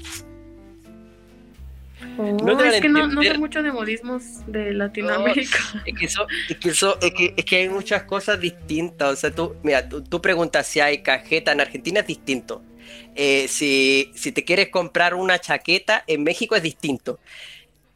Oh, 2.17 2.37
no 2.43 2.57
te 2.57 2.63
van 2.63 2.73
a 2.73 2.75
es 2.75 2.81
que 2.81 2.89
no, 2.89 3.07
no 3.07 3.21
sé 3.21 3.37
mucho 3.37 3.61
de 3.61 3.71
modismos 3.71 4.23
de 4.47 4.73
Latinoamérica. 4.73 5.59
Es 5.85 5.97
que, 5.97 6.05
eso, 6.05 6.27
es, 6.47 6.57
que 6.57 6.69
eso, 6.69 6.97
es, 7.01 7.13
que, 7.13 7.33
es 7.35 7.45
que 7.45 7.55
hay 7.57 7.69
muchas 7.69 8.03
cosas 8.03 8.39
distintas. 8.39 9.13
O 9.13 9.15
sea, 9.15 9.31
tú, 9.31 9.55
mira, 9.63 9.87
tú, 9.87 10.01
tú 10.01 10.21
preguntas 10.21 10.65
si 10.67 10.79
hay 10.79 11.01
cajeta 11.03 11.51
en 11.51 11.61
Argentina, 11.61 11.99
es 11.99 12.07
distinto. 12.07 12.63
Eh, 13.15 13.47
si, 13.49 14.11
si 14.15 14.31
te 14.31 14.45
quieres 14.45 14.69
comprar 14.69 15.13
una 15.13 15.39
chaqueta, 15.39 16.03
en 16.07 16.23
México 16.23 16.55
es 16.55 16.63
distinto. 16.63 17.19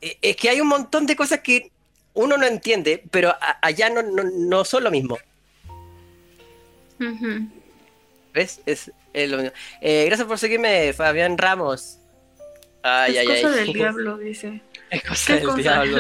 Eh, 0.04 0.18
es 0.22 0.36
que 0.36 0.50
hay 0.50 0.60
un 0.60 0.68
montón 0.68 1.06
de 1.06 1.16
cosas 1.16 1.40
que 1.40 1.72
uno 2.14 2.38
no 2.38 2.46
entiende, 2.46 3.02
pero 3.10 3.34
allá 3.62 3.90
no, 3.90 4.04
no, 4.04 4.24
no 4.24 4.66
son 4.66 4.84
lo 4.84 4.92
mismo. 4.92 5.18
¿Ves? 8.34 8.62
Es, 8.66 8.92
es 9.14 9.30
lo 9.30 9.38
mismo. 9.38 9.54
Eh, 9.82 10.06
gracias 10.06 10.28
por 10.28 10.38
seguirme, 10.38 10.92
Fabián 10.92 11.38
Ramos. 11.38 12.00
Ay, 12.82 13.18
es 13.18 13.20
ay, 13.20 13.42
cosa 13.42 13.48
ay. 13.48 13.66
del 13.66 13.74
diablo, 13.80 14.18
dice. 14.18 14.62
Es 14.90 15.04
cosa 15.04 15.26
¿Qué 15.28 15.34
del 15.36 15.46
cosa? 15.46 15.58
diablo. 15.62 15.98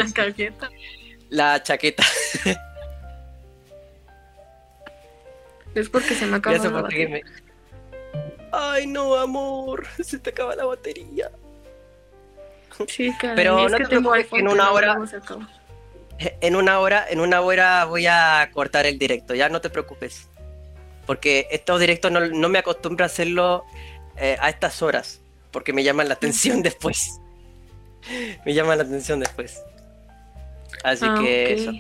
La 1.30 1.64
chaqueta. 1.64 2.04
Es 5.76 5.90
porque 5.90 6.14
se 6.14 6.28
me 6.28 6.36
acaba 6.36 6.54
Gracias 6.54 6.72
la 6.72 6.82
batería. 6.84 7.22
Ay, 8.52 8.86
no, 8.86 9.16
amor. 9.16 9.88
Se 10.04 10.20
te 10.20 10.30
acaba 10.30 10.56
la 10.56 10.66
batería. 10.66 11.32
Sí, 12.88 13.12
caray, 13.20 13.36
Pero 13.36 13.70
no 13.70 13.78
te 13.78 13.86
preocupes, 13.86 14.28
en 14.34 14.48
una 14.48 14.72
hora-. 14.72 14.98
En 16.42 16.56
una 16.56 16.80
hora, 16.80 17.06
en 17.10 17.20
una 17.20 17.42
hora 17.42 17.86
voy 17.86 18.06
a 18.08 18.50
cortar 18.54 18.86
el 18.86 18.98
directo, 19.00 19.34
ya 19.34 19.50
no 19.50 19.60
te 19.62 19.70
preocupes. 19.70 20.30
Porque 21.06 21.48
estos 21.52 21.80
directos 21.82 22.12
no, 22.12 22.22
no 22.22 22.50
me 22.50 22.60
acostumbro 22.60 23.04
a 23.04 23.08
hacerlo 23.08 23.66
eh, 24.16 24.38
a 24.40 24.50
estas 24.50 24.82
horas. 24.82 25.20
Porque 25.52 25.74
me 25.74 25.84
llaman 25.84 26.08
la 26.08 26.14
atención 26.14 26.62
después. 26.64 27.20
me 28.46 28.54
llaman 28.54 28.78
la 28.78 28.84
atención 28.86 29.20
después. 29.20 29.62
Así 30.84 31.04
Ah, 31.08 31.18
que 31.20 31.54
eso. 31.54 31.72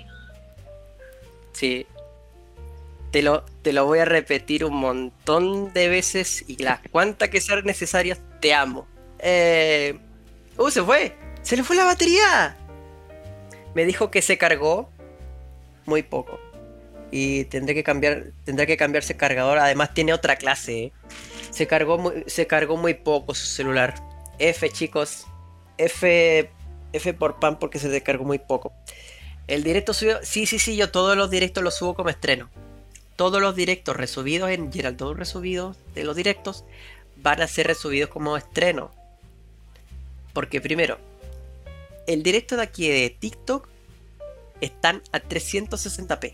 Sí. 1.53 1.85
Te 3.11 3.21
lo, 3.21 3.45
te 3.61 3.71
lo 3.71 3.85
voy 3.85 3.99
a 3.99 4.05
repetir 4.05 4.65
un 4.65 4.75
montón 4.75 5.71
de 5.73 5.87
veces 5.87 6.43
y 6.47 6.57
las 6.57 6.79
cuantas 6.91 7.29
que 7.29 7.39
sean 7.39 7.63
necesarias, 7.63 8.19
te 8.41 8.53
amo. 8.53 8.87
Eh... 9.19 9.99
¡Uh, 10.57 10.69
se 10.69 10.83
fue! 10.83 11.15
¡Se 11.41 11.57
le 11.57 11.63
fue 11.63 11.75
la 11.75 11.85
batería! 11.85 12.57
Me 13.73 13.85
dijo 13.85 14.11
que 14.11 14.21
se 14.21 14.37
cargó 14.37 14.89
muy 15.85 16.03
poco. 16.03 16.39
Y 17.11 17.45
tendré 17.45 17.75
que 17.75 17.83
cambiar, 17.83 18.31
tendré 18.43 18.65
que 18.67 18.77
cambiarse 18.77 19.15
cargador. 19.15 19.59
Además 19.59 19.93
tiene 19.93 20.13
otra 20.13 20.35
clase. 20.35 20.85
¿eh? 20.85 20.91
Se 21.51 21.67
cargó 21.67 21.97
muy, 21.97 22.23
se 22.27 22.47
cargó 22.47 22.77
muy 22.77 22.93
poco 22.93 23.35
su 23.35 23.45
celular. 23.45 23.95
F 24.39 24.69
chicos. 24.69 25.25
F, 25.77 26.49
F 26.91 27.13
por 27.13 27.39
pan 27.39 27.59
porque 27.59 27.79
se 27.79 27.89
descargó 27.89 28.23
muy 28.23 28.39
poco. 28.39 28.73
El 29.47 29.63
directo 29.63 29.93
subió. 29.93 30.19
Sí, 30.23 30.45
sí, 30.45 30.59
sí, 30.59 30.75
yo 30.75 30.91
todos 30.91 31.17
los 31.17 31.29
directos 31.29 31.63
los 31.63 31.75
subo 31.75 31.93
como 31.93 32.09
estreno. 32.09 32.49
Todos 33.15 33.41
los 33.41 33.55
directos 33.55 33.95
resubidos 33.95 34.49
en 34.49 34.71
Gerald, 34.71 34.97
todos 34.97 35.17
resubidos 35.17 35.77
de 35.93 36.03
los 36.03 36.15
directos 36.15 36.65
van 37.17 37.41
a 37.41 37.47
ser 37.47 37.67
resubidos 37.67 38.09
como 38.09 38.37
estreno. 38.37 38.91
Porque 40.33 40.59
primero, 40.59 40.97
el 42.07 42.23
directo 42.23 42.57
de 42.57 42.63
aquí 42.63 42.89
de 42.89 43.09
TikTok 43.09 43.67
están 44.61 45.01
a 45.11 45.21
360p. 45.21 46.33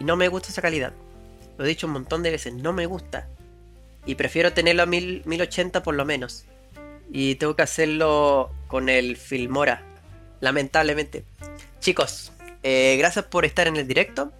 Y 0.00 0.04
no 0.04 0.16
me 0.16 0.28
gusta 0.28 0.48
esa 0.48 0.62
calidad. 0.62 0.92
Lo 1.56 1.64
he 1.64 1.68
dicho 1.68 1.86
un 1.86 1.92
montón 1.92 2.22
de 2.22 2.30
veces, 2.30 2.54
no 2.54 2.72
me 2.72 2.86
gusta. 2.86 3.28
Y 4.06 4.14
prefiero 4.14 4.52
tenerlo 4.52 4.82
a 4.82 4.86
1000 4.86 5.22
1080 5.26 5.82
por 5.82 5.94
lo 5.94 6.04
menos. 6.04 6.44
Y 7.12 7.34
tengo 7.36 7.54
que 7.54 7.62
hacerlo 7.62 8.50
con 8.66 8.88
el 8.88 9.16
Filmora. 9.16 9.82
Lamentablemente. 10.40 11.24
Chicos, 11.80 12.32
eh, 12.62 12.96
gracias 12.98 13.26
por 13.26 13.44
estar 13.44 13.68
en 13.68 13.76
el 13.76 13.86
directo. 13.86 14.32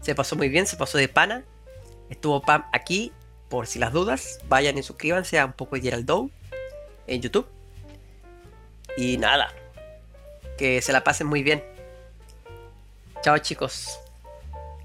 Se 0.00 0.14
pasó 0.14 0.36
muy 0.36 0.48
bien, 0.48 0.66
se 0.66 0.76
pasó 0.76 0.98
de 0.98 1.08
pana. 1.08 1.44
Estuvo 2.08 2.42
Pam 2.42 2.64
aquí, 2.72 3.12
por 3.48 3.66
si 3.66 3.78
las 3.78 3.92
dudas. 3.92 4.40
Vayan 4.48 4.78
y 4.78 4.82
suscríbanse 4.82 5.38
a 5.38 5.46
un 5.46 5.52
poco 5.52 5.76
de 5.76 5.82
Geraldo 5.82 6.30
en 7.06 7.20
YouTube. 7.22 7.46
Y 8.96 9.16
nada, 9.16 9.52
que 10.56 10.80
se 10.82 10.92
la 10.92 11.04
pasen 11.04 11.26
muy 11.26 11.42
bien. 11.42 11.62
Chao 13.22 13.38
chicos. 13.38 13.98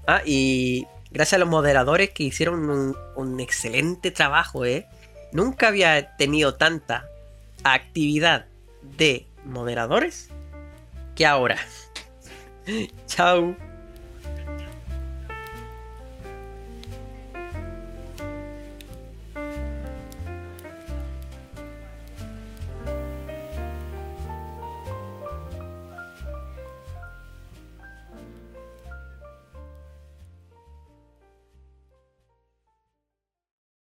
Ah, 0.06 0.22
y 0.24 0.86
gracias 1.10 1.34
a 1.34 1.38
los 1.38 1.48
moderadores 1.48 2.10
que 2.10 2.24
hicieron 2.24 2.68
un, 2.68 2.96
un 3.16 3.40
excelente 3.40 4.10
trabajo, 4.10 4.64
¿eh? 4.64 4.86
Nunca 5.32 5.68
había 5.68 6.16
tenido 6.16 6.54
tanta 6.54 7.06
actividad 7.62 8.46
de 8.82 9.26
moderadores 9.44 10.28
que 11.14 11.26
ahora. 11.26 11.58
Chao. 13.06 13.69